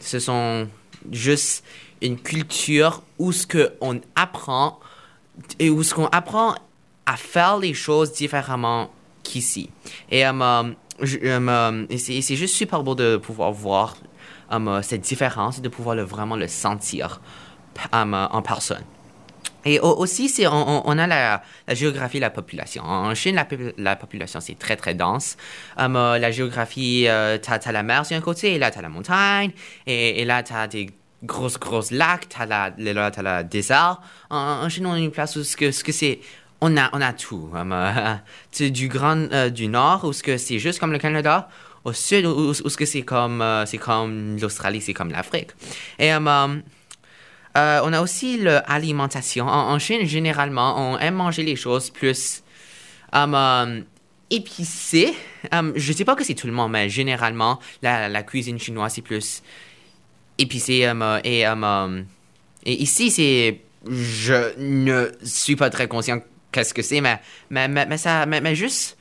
ce 0.00 0.18
sont 0.18 0.68
juste 1.12 1.64
une 2.02 2.18
culture 2.18 3.02
où 3.18 3.32
ce 3.32 3.46
qu'on 3.46 4.00
apprend 4.14 4.78
et 5.58 5.70
où 5.70 5.82
ce 5.82 5.94
qu'on 5.94 6.06
apprend 6.06 6.54
à 7.06 7.16
faire 7.16 7.58
les 7.58 7.74
choses 7.74 8.12
différemment 8.12 8.90
qu'ici. 9.22 9.70
Et, 10.10 10.24
um, 10.24 10.42
um, 10.42 10.74
um, 11.00 11.48
um, 11.48 11.86
c'est 11.96 12.36
juste 12.36 12.54
super 12.54 12.82
beau 12.82 12.94
de 12.94 13.16
pouvoir 13.16 13.52
voir 13.52 13.96
um, 14.50 14.68
uh, 14.68 14.82
cette 14.82 15.00
différence 15.02 15.58
et 15.58 15.60
de 15.60 15.68
pouvoir 15.68 15.96
le, 15.96 16.02
vraiment 16.02 16.36
le 16.36 16.48
sentir 16.48 17.20
uh, 17.92 17.96
en 17.96 18.42
personne. 18.42 18.84
Et 19.66 19.80
au- 19.80 19.96
aussi, 19.96 20.30
on, 20.46 20.98
a 20.98 21.06
la, 21.06 21.42
géographie 21.68 22.18
de 22.18 22.22
la 22.22 22.30
population. 22.30 22.82
En 22.84 23.14
Chine, 23.14 23.34
la, 23.34 23.46
la 23.78 23.96
population, 23.96 24.40
c'est 24.40 24.58
très, 24.58 24.76
très 24.76 24.94
dense. 24.94 25.36
Uh, 25.78 25.88
la 25.88 26.30
géographie, 26.30 27.06
euh, 27.08 27.38
t'as, 27.38 27.58
t'as 27.58 27.72
la 27.72 27.82
mer 27.82 28.04
sur 28.04 28.16
un 28.16 28.20
côté, 28.20 28.54
et 28.54 28.58
là, 28.58 28.70
t'as 28.70 28.82
la 28.82 28.90
montagne, 28.90 29.52
et, 29.86 30.20
et 30.20 30.24
là, 30.26 30.42
t'as 30.42 30.66
des 30.66 30.90
grosses, 31.24 31.58
grosses 31.58 31.90
lacs, 31.90 32.28
t'as 32.28 32.46
la, 32.46 32.72
là, 32.78 33.10
t'as 33.10 33.22
le 33.42 33.44
désert. 33.44 34.00
En, 34.30 34.68
Chine, 34.68 34.86
on 34.86 34.92
a 34.92 34.98
une 34.98 35.10
place 35.10 35.36
où 35.36 35.44
ce 35.44 35.56
que, 35.56 35.70
ce 35.72 35.82
que 35.84 35.92
c'est... 35.92 36.20
On 36.60 36.76
a, 36.76 36.88
on 36.92 37.00
a 37.00 37.12
tout. 37.12 37.50
Um, 37.54 37.74
du 38.70 38.88
grand 38.88 39.30
euh, 39.32 39.50
du 39.50 39.66
nord, 39.68 40.04
où 40.04 40.12
ce 40.12 40.22
que 40.22 40.36
c'est 40.38 40.58
juste 40.58 40.78
comme 40.78 40.92
le 40.92 40.98
Canada, 40.98 41.48
au 41.84 41.92
sud, 41.92 42.24
où, 42.26 42.30
où- 42.50 42.54
ce 42.54 42.76
que 42.76 42.86
c'est 42.86 43.02
comme, 43.02 43.42
euh, 43.42 43.66
c'est 43.66 43.78
comme 43.78 44.38
l'Australie, 44.40 44.80
c'est 44.80 44.94
comme 44.94 45.10
l'Afrique. 45.10 45.50
Et... 45.98 46.12
euh, 46.12 46.20
on 47.56 47.92
a 47.92 48.00
aussi 48.00 48.38
l'alimentation. 48.38 49.46
En, 49.46 49.72
en 49.72 49.78
Chine, 49.78 50.06
généralement, 50.06 50.92
on 50.92 50.98
aime 50.98 51.14
manger 51.14 51.42
les 51.42 51.56
choses 51.56 51.90
plus 51.90 52.42
épicées. 54.30 55.14
Je 55.52 55.88
ne 55.92 55.96
sais 55.96 56.04
pas 56.04 56.16
que 56.16 56.24
c'est 56.24 56.34
tout 56.34 56.46
le 56.46 56.52
monde, 56.52 56.72
mais 56.72 56.88
généralement, 56.88 57.60
la, 57.82 58.08
la 58.08 58.22
cuisine 58.22 58.58
chinoise, 58.58 58.94
c'est 58.94 59.02
plus 59.02 59.42
épicé. 60.38 60.86
um, 60.86 61.02
uh, 61.02 61.20
et, 61.24 61.46
um, 61.46 61.64
um, 61.64 62.06
et 62.64 62.82
ici, 62.82 63.10
c'est... 63.10 63.60
Je 63.88 64.58
ne 64.58 65.10
suis 65.22 65.56
pas 65.56 65.68
très 65.68 65.88
conscient 65.88 66.20
qu'est-ce 66.52 66.72
que 66.72 66.82
c'est, 66.82 67.00
mais, 67.00 67.20
mais, 67.50 67.68
mais, 67.68 67.86
mais 67.86 68.40
mais, 68.40 68.54
juste... 68.54 68.96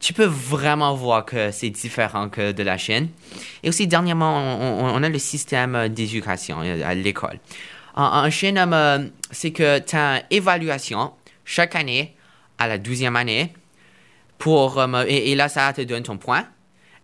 Tu 0.00 0.12
peux 0.12 0.26
vraiment 0.26 0.94
voir 0.94 1.24
que 1.24 1.50
c'est 1.50 1.70
différent 1.70 2.28
que 2.28 2.52
de 2.52 2.62
la 2.62 2.78
Chine. 2.78 3.08
Et 3.64 3.68
aussi, 3.68 3.88
dernièrement, 3.88 4.60
on, 4.60 5.02
a 5.02 5.08
le 5.08 5.18
système 5.18 5.74
euh, 5.74 5.88
d'éducation 5.88 6.60
euh, 6.62 6.82
à 6.84 6.94
l'école. 6.94 7.40
En, 7.96 8.04
en 8.04 8.30
Chine, 8.30 8.64
euh, 8.72 9.08
c'est 9.32 9.50
que 9.50 9.80
tu 9.80 9.96
as 9.96 10.18
une 10.18 10.22
évaluation 10.30 11.12
chaque 11.44 11.74
année 11.74 12.14
à 12.58 12.68
la 12.68 12.78
douzième 12.78 13.16
année. 13.16 13.52
Pour, 14.38 14.78
euh, 14.78 15.04
et, 15.08 15.32
et 15.32 15.34
là, 15.34 15.48
ça 15.48 15.72
te 15.72 15.80
donne 15.80 16.04
ton 16.04 16.16
point. 16.16 16.46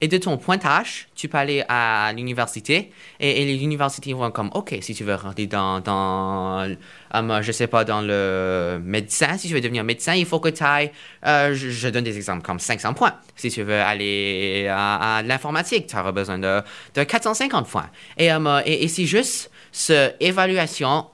Et 0.05 0.09
de 0.09 0.19
ton 0.19 0.37
pointage, 0.37 1.09
tu 1.15 1.29
peux 1.29 1.39
aller 1.39 1.65
à 1.67 2.13
l'université. 2.15 2.93
Et, 3.21 3.41
et 3.41 3.47
les 3.47 3.65
universités 3.65 4.13
vont 4.13 4.31
comme, 4.31 4.51
OK, 4.53 4.77
si 4.83 4.95
tu 4.95 5.03
veux 5.03 5.15
rentrer 5.15 5.47
dans, 5.47 5.81
dans 5.81 6.77
euh, 7.15 7.41
je 7.41 7.53
sais 7.53 7.69
pas, 7.69 7.87
dans 7.87 8.03
le 8.03 8.83
médecin, 8.85 9.39
si 9.39 9.49
tu 9.49 9.55
veux 9.55 9.63
devenir 9.63 9.83
médecin, 9.83 10.13
il 10.13 10.27
faut 10.27 10.41
que 10.41 10.51
tu 10.51 10.63
ailles, 10.63 10.93
euh, 11.25 11.55
je, 11.55 11.89
donne 11.89 12.05
des 12.05 12.19
exemples 12.19 12.43
comme 12.43 12.59
500 12.59 12.93
points. 12.93 13.15
Si 13.35 13.51
tu 13.51 13.63
veux 13.63 13.81
aller 13.81 14.69
à, 14.71 15.17
à 15.17 15.23
l'informatique, 15.23 15.87
tu 15.87 15.97
auras 15.97 16.13
besoin 16.13 16.39
de, 16.39 16.61
de 16.95 17.03
450 17.03 17.67
points. 17.67 17.89
Et, 18.19 18.31
euh, 18.31 18.61
et, 18.67 18.85
et 18.85 19.07
juste 19.07 19.51
cette 19.73 20.19
évaluation, 20.21 21.07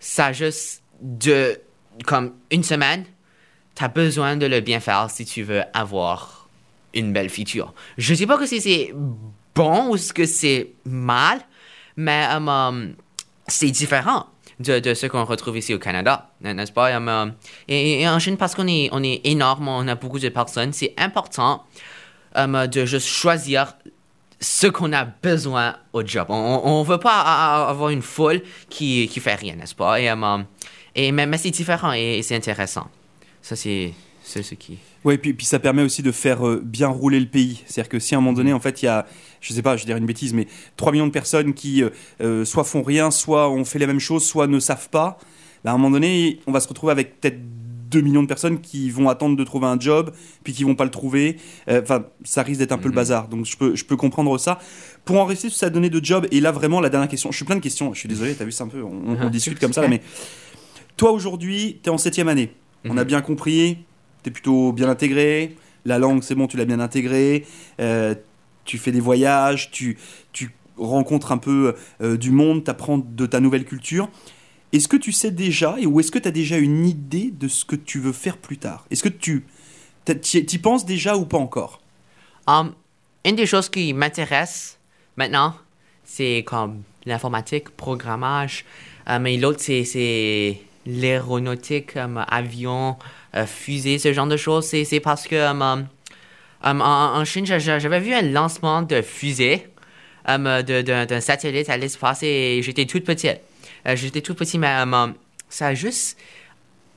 ça 0.00 0.32
juste 0.32 0.82
de, 1.02 1.60
comme 2.06 2.32
une 2.50 2.62
semaine, 2.62 3.04
tu 3.74 3.84
as 3.84 3.88
besoin 3.88 4.38
de 4.38 4.46
le 4.46 4.60
bien 4.60 4.80
faire 4.80 5.10
si 5.10 5.26
tu 5.26 5.42
veux 5.42 5.60
avoir 5.74 6.37
une 6.94 7.12
belle 7.12 7.28
feature. 7.30 7.74
Je 7.96 8.14
sais 8.14 8.26
pas 8.26 8.38
que 8.38 8.46
c'est- 8.46 8.60
c'est 8.60 8.94
bon 9.54 9.90
ou 9.90 9.96
ce 9.96 10.12
que 10.12 10.26
c'est 10.26 10.72
mal, 10.84 11.40
mais 11.96 12.26
euh, 12.30 12.46
euh, 12.48 12.88
c'est 13.46 13.70
différent 13.70 14.26
de, 14.60 14.94
ce 14.94 15.06
qu'on 15.06 15.24
retrouve 15.24 15.58
ici 15.58 15.74
au 15.74 15.78
Canada, 15.78 16.30
n'est-ce 16.40 16.72
pas? 16.72 16.90
Euh, 16.90 17.30
et, 17.68 18.08
en 18.08 18.18
Chine, 18.18 18.36
parce 18.36 18.54
qu'on 18.54 18.66
est, 18.66 19.20
énorme, 19.24 19.68
on 19.68 19.86
a 19.86 19.94
beaucoup 19.94 20.18
de 20.18 20.28
personnes, 20.28 20.72
c'est 20.72 20.94
important 20.96 21.64
euh, 22.36 22.66
de 22.66 22.84
juste 22.84 23.06
choisir 23.06 23.74
ce 24.40 24.66
qu'on 24.66 24.92
a 24.92 25.04
besoin 25.04 25.76
au 25.92 26.04
job. 26.04 26.26
On 26.30 26.80
ne 26.80 26.84
veut 26.88 26.98
pas 26.98 27.66
avoir 27.68 27.90
une 27.90 28.02
foule 28.02 28.42
qui, 28.68 29.08
qui 29.08 29.20
fait 29.20 29.34
rien, 29.34 29.56
n'est-ce 29.56 29.74
pas? 29.74 30.00
Et, 30.94 31.12
mais, 31.12 31.38
c'est 31.38 31.50
différent 31.50 31.92
et, 31.92 32.18
et 32.18 32.22
c'est 32.22 32.36
intéressant. 32.36 32.88
Ça, 33.42 33.56
c'est 33.56 33.94
ce 34.24 34.54
qui. 34.54 34.78
Oui, 35.04 35.16
puis, 35.18 35.32
puis 35.32 35.46
ça 35.46 35.58
permet 35.58 35.82
aussi 35.82 36.02
de 36.02 36.10
faire 36.12 36.46
euh, 36.46 36.60
bien 36.64 36.88
rouler 36.88 37.20
le 37.20 37.26
pays. 37.26 37.62
C'est-à-dire 37.66 37.88
que 37.88 37.98
si 37.98 38.14
à 38.14 38.18
un 38.18 38.20
moment 38.20 38.32
donné, 38.36 38.52
en 38.52 38.60
fait, 38.60 38.82
il 38.82 38.86
y 38.86 38.88
a, 38.88 39.06
je 39.40 39.52
sais 39.52 39.62
pas, 39.62 39.76
je 39.76 39.82
vais 39.82 39.86
dire 39.86 39.96
une 39.96 40.06
bêtise, 40.06 40.34
mais 40.34 40.46
3 40.76 40.92
millions 40.92 41.06
de 41.06 41.12
personnes 41.12 41.54
qui 41.54 41.82
euh, 41.82 41.90
euh, 42.20 42.44
soit 42.44 42.64
font 42.64 42.82
rien, 42.82 43.10
soit 43.10 43.48
ont 43.50 43.64
fait 43.64 43.78
les 43.78 43.86
mêmes 43.86 44.00
choses, 44.00 44.24
soit 44.24 44.46
ne 44.48 44.58
savent 44.60 44.88
pas, 44.90 45.18
bah, 45.64 45.70
à 45.70 45.74
un 45.74 45.78
moment 45.78 45.90
donné, 45.92 46.40
on 46.46 46.52
va 46.52 46.60
se 46.60 46.68
retrouver 46.68 46.90
avec 46.92 47.20
peut-être 47.20 47.38
2 47.90 48.00
millions 48.02 48.22
de 48.22 48.28
personnes 48.28 48.60
qui 48.60 48.90
vont 48.90 49.08
attendre 49.08 49.34
de 49.36 49.44
trouver 49.44 49.66
un 49.66 49.78
job, 49.80 50.12
puis 50.44 50.52
qui 50.52 50.62
vont 50.64 50.74
pas 50.74 50.84
le 50.84 50.90
trouver. 50.90 51.36
Euh, 51.68 51.80
Enfin, 51.82 52.04
ça 52.24 52.42
risque 52.42 52.58
d'être 52.58 52.72
un 52.72 52.76
peu 52.78 52.88
le 52.88 52.90
Mhm. 52.90 52.96
bazar. 52.96 53.28
Donc, 53.28 53.46
je 53.46 53.56
peux, 53.56 53.74
je 53.76 53.84
peux 53.84 53.96
comprendre 53.96 54.36
ça. 54.36 54.58
Pour 55.06 55.16
en 55.18 55.24
rester 55.24 55.48
sur 55.48 55.56
sa 55.58 55.70
donnée 55.70 55.88
de 55.88 56.04
job, 56.04 56.26
et 56.30 56.40
là, 56.40 56.50
vraiment, 56.52 56.80
la 56.82 56.90
dernière 56.90 57.08
question. 57.08 57.30
Je 57.30 57.36
suis 57.36 57.46
plein 57.46 57.56
de 57.56 57.60
questions. 57.62 57.94
Je 57.94 58.00
suis 58.00 58.08
désolé, 58.08 58.34
t'as 58.34 58.44
vu, 58.44 58.52
c'est 58.52 58.62
un 58.64 58.68
peu. 58.68 58.82
On, 58.82 59.12
on 59.12 59.16
Ah, 59.22 59.30
discute 59.30 59.58
comme 59.58 59.72
ça, 59.72 59.80
là, 59.80 59.88
mais. 59.88 60.02
Toi, 60.98 61.12
aujourd'hui, 61.12 61.78
t'es 61.82 61.90
en 61.90 61.96
septième 61.98 62.28
année. 62.28 62.50
On 62.84 62.96
a 62.98 63.02
Mhm. 63.02 63.06
bien 63.06 63.20
compris. 63.22 63.78
Plutôt 64.30 64.72
bien 64.72 64.88
intégré. 64.88 65.56
La 65.84 65.98
langue, 65.98 66.22
c'est 66.22 66.34
bon, 66.34 66.46
tu 66.46 66.56
l'as 66.56 66.64
bien 66.64 66.80
intégré. 66.80 67.46
Euh, 67.80 68.14
tu 68.64 68.78
fais 68.78 68.92
des 68.92 69.00
voyages. 69.00 69.70
Tu, 69.70 69.98
tu 70.32 70.50
rencontres 70.76 71.32
un 71.32 71.38
peu 71.38 71.74
euh, 72.00 72.16
du 72.16 72.30
monde. 72.30 72.64
T'apprends 72.64 72.98
de 72.98 73.26
ta 73.26 73.40
nouvelle 73.40 73.64
culture. 73.64 74.08
Est-ce 74.72 74.88
que 74.88 74.98
tu 74.98 75.12
sais 75.12 75.30
déjà, 75.30 75.76
et 75.78 75.86
ou 75.86 75.98
est-ce 75.98 76.10
que 76.10 76.18
tu 76.18 76.28
as 76.28 76.32
déjà 76.32 76.58
une 76.58 76.84
idée 76.84 77.30
de 77.30 77.48
ce 77.48 77.64
que 77.64 77.74
tu 77.74 78.00
veux 78.00 78.12
faire 78.12 78.36
plus 78.36 78.58
tard? 78.58 78.84
Est-ce 78.90 79.02
que 79.02 79.08
tu 79.08 79.46
t'y 80.04 80.58
penses 80.58 80.84
déjà 80.84 81.16
ou 81.16 81.24
pas 81.24 81.38
encore? 81.38 81.80
Um, 82.46 82.72
une 83.24 83.36
des 83.36 83.46
choses 83.46 83.68
qui 83.70 83.94
m'intéresse 83.94 84.78
maintenant, 85.16 85.54
c'est 86.04 86.44
comme 86.46 86.82
l'informatique, 87.06 87.70
programmage. 87.70 88.64
Euh, 89.08 89.18
mais 89.18 89.36
l'autre, 89.36 89.60
c'est, 89.60 90.60
l'aéronautique, 90.86 91.94
comme 91.94 92.24
avion, 92.28 92.96
euh, 93.34 93.46
fusée, 93.46 93.98
ce 93.98 94.12
genre 94.12 94.26
de 94.26 94.36
choses. 94.36 94.66
C'est, 94.66 95.00
parce 95.00 95.26
que 95.26 95.36
um, 95.36 95.62
um, 95.62 95.86
um, 96.62 96.80
en, 96.80 97.24
Chine, 97.24 97.46
j'a- 97.46 97.58
j'a- 97.58 97.78
j'avais 97.78 98.00
vu 98.00 98.12
un 98.14 98.22
lancement 98.22 98.82
de 98.82 99.02
fusée 99.02 99.66
um, 100.26 100.62
d'un, 100.62 101.20
satellite 101.20 101.68
à 101.70 101.76
l'espace 101.76 102.22
et 102.22 102.60
j'étais 102.62 102.86
toute 102.86 103.04
petite. 103.04 103.40
Euh, 103.86 103.96
j'étais 103.96 104.20
toute 104.20 104.38
petite, 104.38 104.60
mais 104.60 104.74
ça 105.48 105.68
a 105.68 105.74
juste 105.74 106.18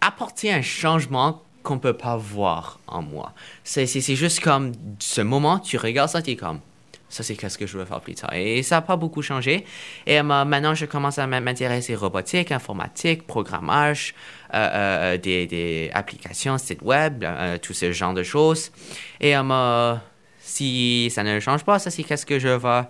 apporté 0.02 0.52
un 0.52 0.62
changement 0.62 1.44
qu'on 1.64 1.78
peut 1.78 1.94
pas 1.94 2.18
voir 2.18 2.80
en 2.88 3.02
moi. 3.04 3.34
C'est 3.64 3.86
juste 4.16 4.40
comme 4.40 4.72
ce 5.00 5.22
moment, 5.22 5.60
tu 5.60 5.78
regardes 5.78 6.10
ça, 6.10 6.22
tu 6.22 6.32
es 6.32 6.36
comme, 6.36 6.60
ça 7.12 7.22
c'est 7.24 7.36
qu'est-ce 7.36 7.58
que 7.58 7.68
je 7.68 7.78
veux 7.78 7.86
faire 7.86 8.02
plus 8.02 8.16
tard. 8.16 8.34
Et 8.34 8.64
ça 8.64 8.76
n'a 8.78 8.82
pas 8.82 8.96
beaucoup 8.96 9.22
changé. 9.22 9.66
Et 10.08 10.20
euh, 10.20 10.24
maintenant, 10.24 10.74
je 10.74 10.86
commence 10.86 11.20
à 11.20 11.28
m'intéresser 11.28 11.94
robotique, 11.94 12.52
informatique, 12.52 13.28
programmage, 13.28 14.16
euh, 14.54 14.58
euh, 14.58 15.18
des, 15.18 15.46
des 15.46 15.92
applications, 15.94 16.58
sites 16.58 16.82
web, 16.82 17.24
euh, 17.24 17.58
tout 17.60 17.74
ce 17.74 17.92
genre 17.92 18.14
de 18.14 18.24
choses. 18.24 18.72
Et 19.20 19.36
euh, 19.36 19.44
euh, 19.52 19.96
si 20.40 21.12
ça 21.14 21.24
ne 21.24 21.40
change 21.40 21.64
pas, 21.64 21.78
ça 21.78 21.92
c'est 21.92 22.04
qu'est-ce 22.04 22.26
que 22.26 22.40
je 22.40 22.48
vais, 22.48 22.82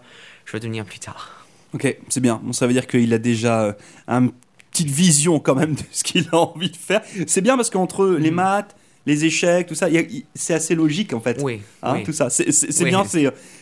je 0.45 0.51
vais 0.53 0.59
devenir 0.59 0.86
plus 0.86 0.99
tard. 0.99 1.45
Ok, 1.74 1.97
c'est 2.09 2.22
bien. 2.22 2.39
Bon, 2.43 2.53
ça 2.53 2.67
veut 2.67 2.74
dire 2.74 2.86
qu'il 2.88 3.13
a 3.13 3.17
déjà 3.17 3.63
euh, 3.63 3.74
une 4.07 4.32
petite 4.72 4.89
vision 4.89 5.39
quand 5.39 5.55
même 5.55 5.76
de 5.76 5.84
ce 5.91 6.03
qu'il 6.03 6.28
a 6.32 6.38
envie 6.38 6.69
de 6.69 6.78
faire. 6.78 7.01
C'est 7.28 7.41
bien 7.41 7.55
parce 7.55 7.69
qu'entre 7.69 8.07
les 8.07 8.32
maths, 8.32 8.76
les 9.06 9.26
échecs, 9.26 9.68
tout 9.68 9.76
ça, 9.76 9.88
c'est 10.36 10.54
assez 10.54 10.76
logique 10.76 11.14
en 11.14 11.20
fait. 11.20 11.39
Oui, 11.41 11.62
Hein, 11.84 11.95
oui. 11.97 12.04
tout 12.04 12.14
ça. 12.14 12.30
C'est 12.30 12.45
Oui. 12.84 12.89
bien, 12.89 13.04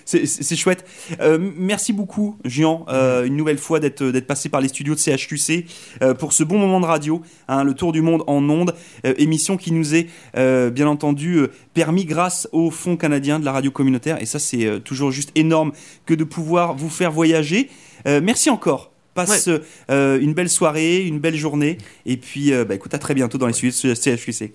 c'est- 0.06 0.56
chouette. 0.56 0.86
Euh, 1.22 1.38
merci 1.58 1.94
beaucoup, 1.94 2.38
Jean, 2.44 2.86
euh, 2.90 3.24
une 3.26 3.36
nouvelle 3.38 3.58
fois 3.58 3.80
d'être 3.80 4.20
passé 4.22 4.50
par 4.50 4.60
les 4.62 4.68
studios 4.68 4.96
de 4.96 5.00
CHQC 5.00 5.66
euh, 6.02 6.14
pour 6.14 6.34
ce 6.34 6.44
bon 6.44 6.58
moment 6.58 6.80
de 6.82 6.86
radio, 6.86 7.22
hein, 7.48 7.64
le 7.64 7.74
tour 7.74 7.92
du 7.92 8.02
monde 8.02 8.24
en 8.28 8.48
ondes, 8.50 8.74
émission 9.18 9.56
qui 9.58 9.72
nous 9.72 9.96
est 9.96 10.08
bien 10.36 10.88
entendu 10.88 11.40
permis 11.74 12.06
grâce 12.06 12.48
au 12.52 12.72
Fonds 12.72 12.98
canadien 12.98 13.40
de 13.40 13.46
la 13.46 13.52
radio 13.52 13.72
communautaire. 13.72 14.22
Et 14.22 14.26
ça, 14.26 14.40
c'est 14.40 14.82
toujours 14.84 15.12
juste 15.12 15.32
énorme 15.36 15.72
que 16.06 16.14
de 16.14 16.24
pouvoir 16.24 16.76
vous 16.76 16.90
faire 16.90 17.12
voyager. 17.12 17.70
Merci 18.06 18.50
encore. 18.50 18.92
Passe 19.16 19.50
euh, 19.90 20.20
une 20.22 20.34
belle 20.34 20.50
soirée, 20.50 21.06
une 21.06 21.20
belle 21.20 21.36
journée. 21.36 21.78
Et 22.06 22.16
puis, 22.16 22.54
euh, 22.54 22.64
bah, 22.64 22.76
écoute, 22.76 22.94
à 22.94 23.00
très 23.00 23.14
bientôt 23.14 23.38
dans 23.38 23.48
les 23.48 23.54
studios 23.54 23.90
de 23.90 23.96
CHQC. 23.96 24.54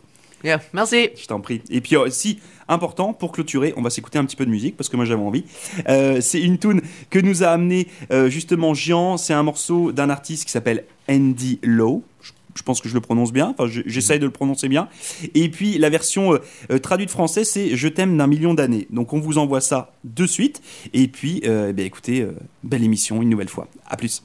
Merci. 0.73 1.09
Je 1.21 1.27
t'en 1.27 1.41
prie. 1.41 1.63
Et 1.71 1.81
puis 1.81 1.97
aussi, 1.97 2.39
important, 2.69 3.13
pour 3.13 3.33
clôturer, 3.33 3.73
on 3.77 3.83
va 3.83 3.91
s'écouter 3.91 4.19
un 4.19 4.25
petit 4.25 4.37
peu 4.37 4.45
de 4.47 4.51
musique, 4.51 4.77
parce 4.77 4.89
que 4.89 4.97
moi 4.97 5.05
j'avais 5.05 5.23
envie. 5.23 5.45
Euh, 5.89 6.21
c'est 6.21 6.41
une 6.41 6.59
tune 6.59 6.83
que 7.11 7.19
nous 7.19 7.43
a 7.43 7.49
amené 7.49 7.89
euh, 8.11 8.29
justement 8.29 8.75
Jean. 8.75 9.17
C'est 9.17 9.33
un 9.35 9.43
morceau 9.43 9.93
d'un 9.93 10.11
artiste 10.11 10.45
qui 10.45 10.51
s'appelle 10.51 10.85
Andy 11.09 11.59
Lowe. 11.63 12.03
Je, 12.57 12.63
pense 12.63 12.81
que 12.81 12.89
je 12.89 12.95
le 12.95 13.01
prononce 13.01 13.33
bien, 13.33 13.49
enfin 13.59 13.67
je- 13.69 13.83
j'essaye 13.85 14.19
de 14.21 14.27
le 14.27 14.31
prononcer 14.31 14.69
bien. 14.69 14.89
Et 15.35 15.49
puis 15.51 15.77
la 15.79 15.89
version 15.91 16.35
euh, 16.35 16.39
euh, 16.71 16.79
traduite 16.79 17.11
français, 17.11 17.45
c'est 17.45 17.75
Je 17.77 17.89
t'aime 17.89 18.17
d'un 18.17 18.27
million 18.29 18.55
d'années. 18.55 18.87
Donc 18.91 19.13
on 19.13 19.19
vous 19.21 19.39
envoie 19.39 19.61
ça 19.61 19.93
de 20.05 20.27
suite. 20.27 20.63
Et 20.93 21.09
puis, 21.09 21.43
euh, 21.47 21.73
eh 21.77 21.83
écoutez, 21.85 22.21
euh, 22.21 22.33
belle 22.63 22.85
émission 22.85 23.23
une 23.23 23.31
nouvelle 23.31 23.49
fois. 23.49 23.67
À 23.87 23.97
plus. 23.97 24.25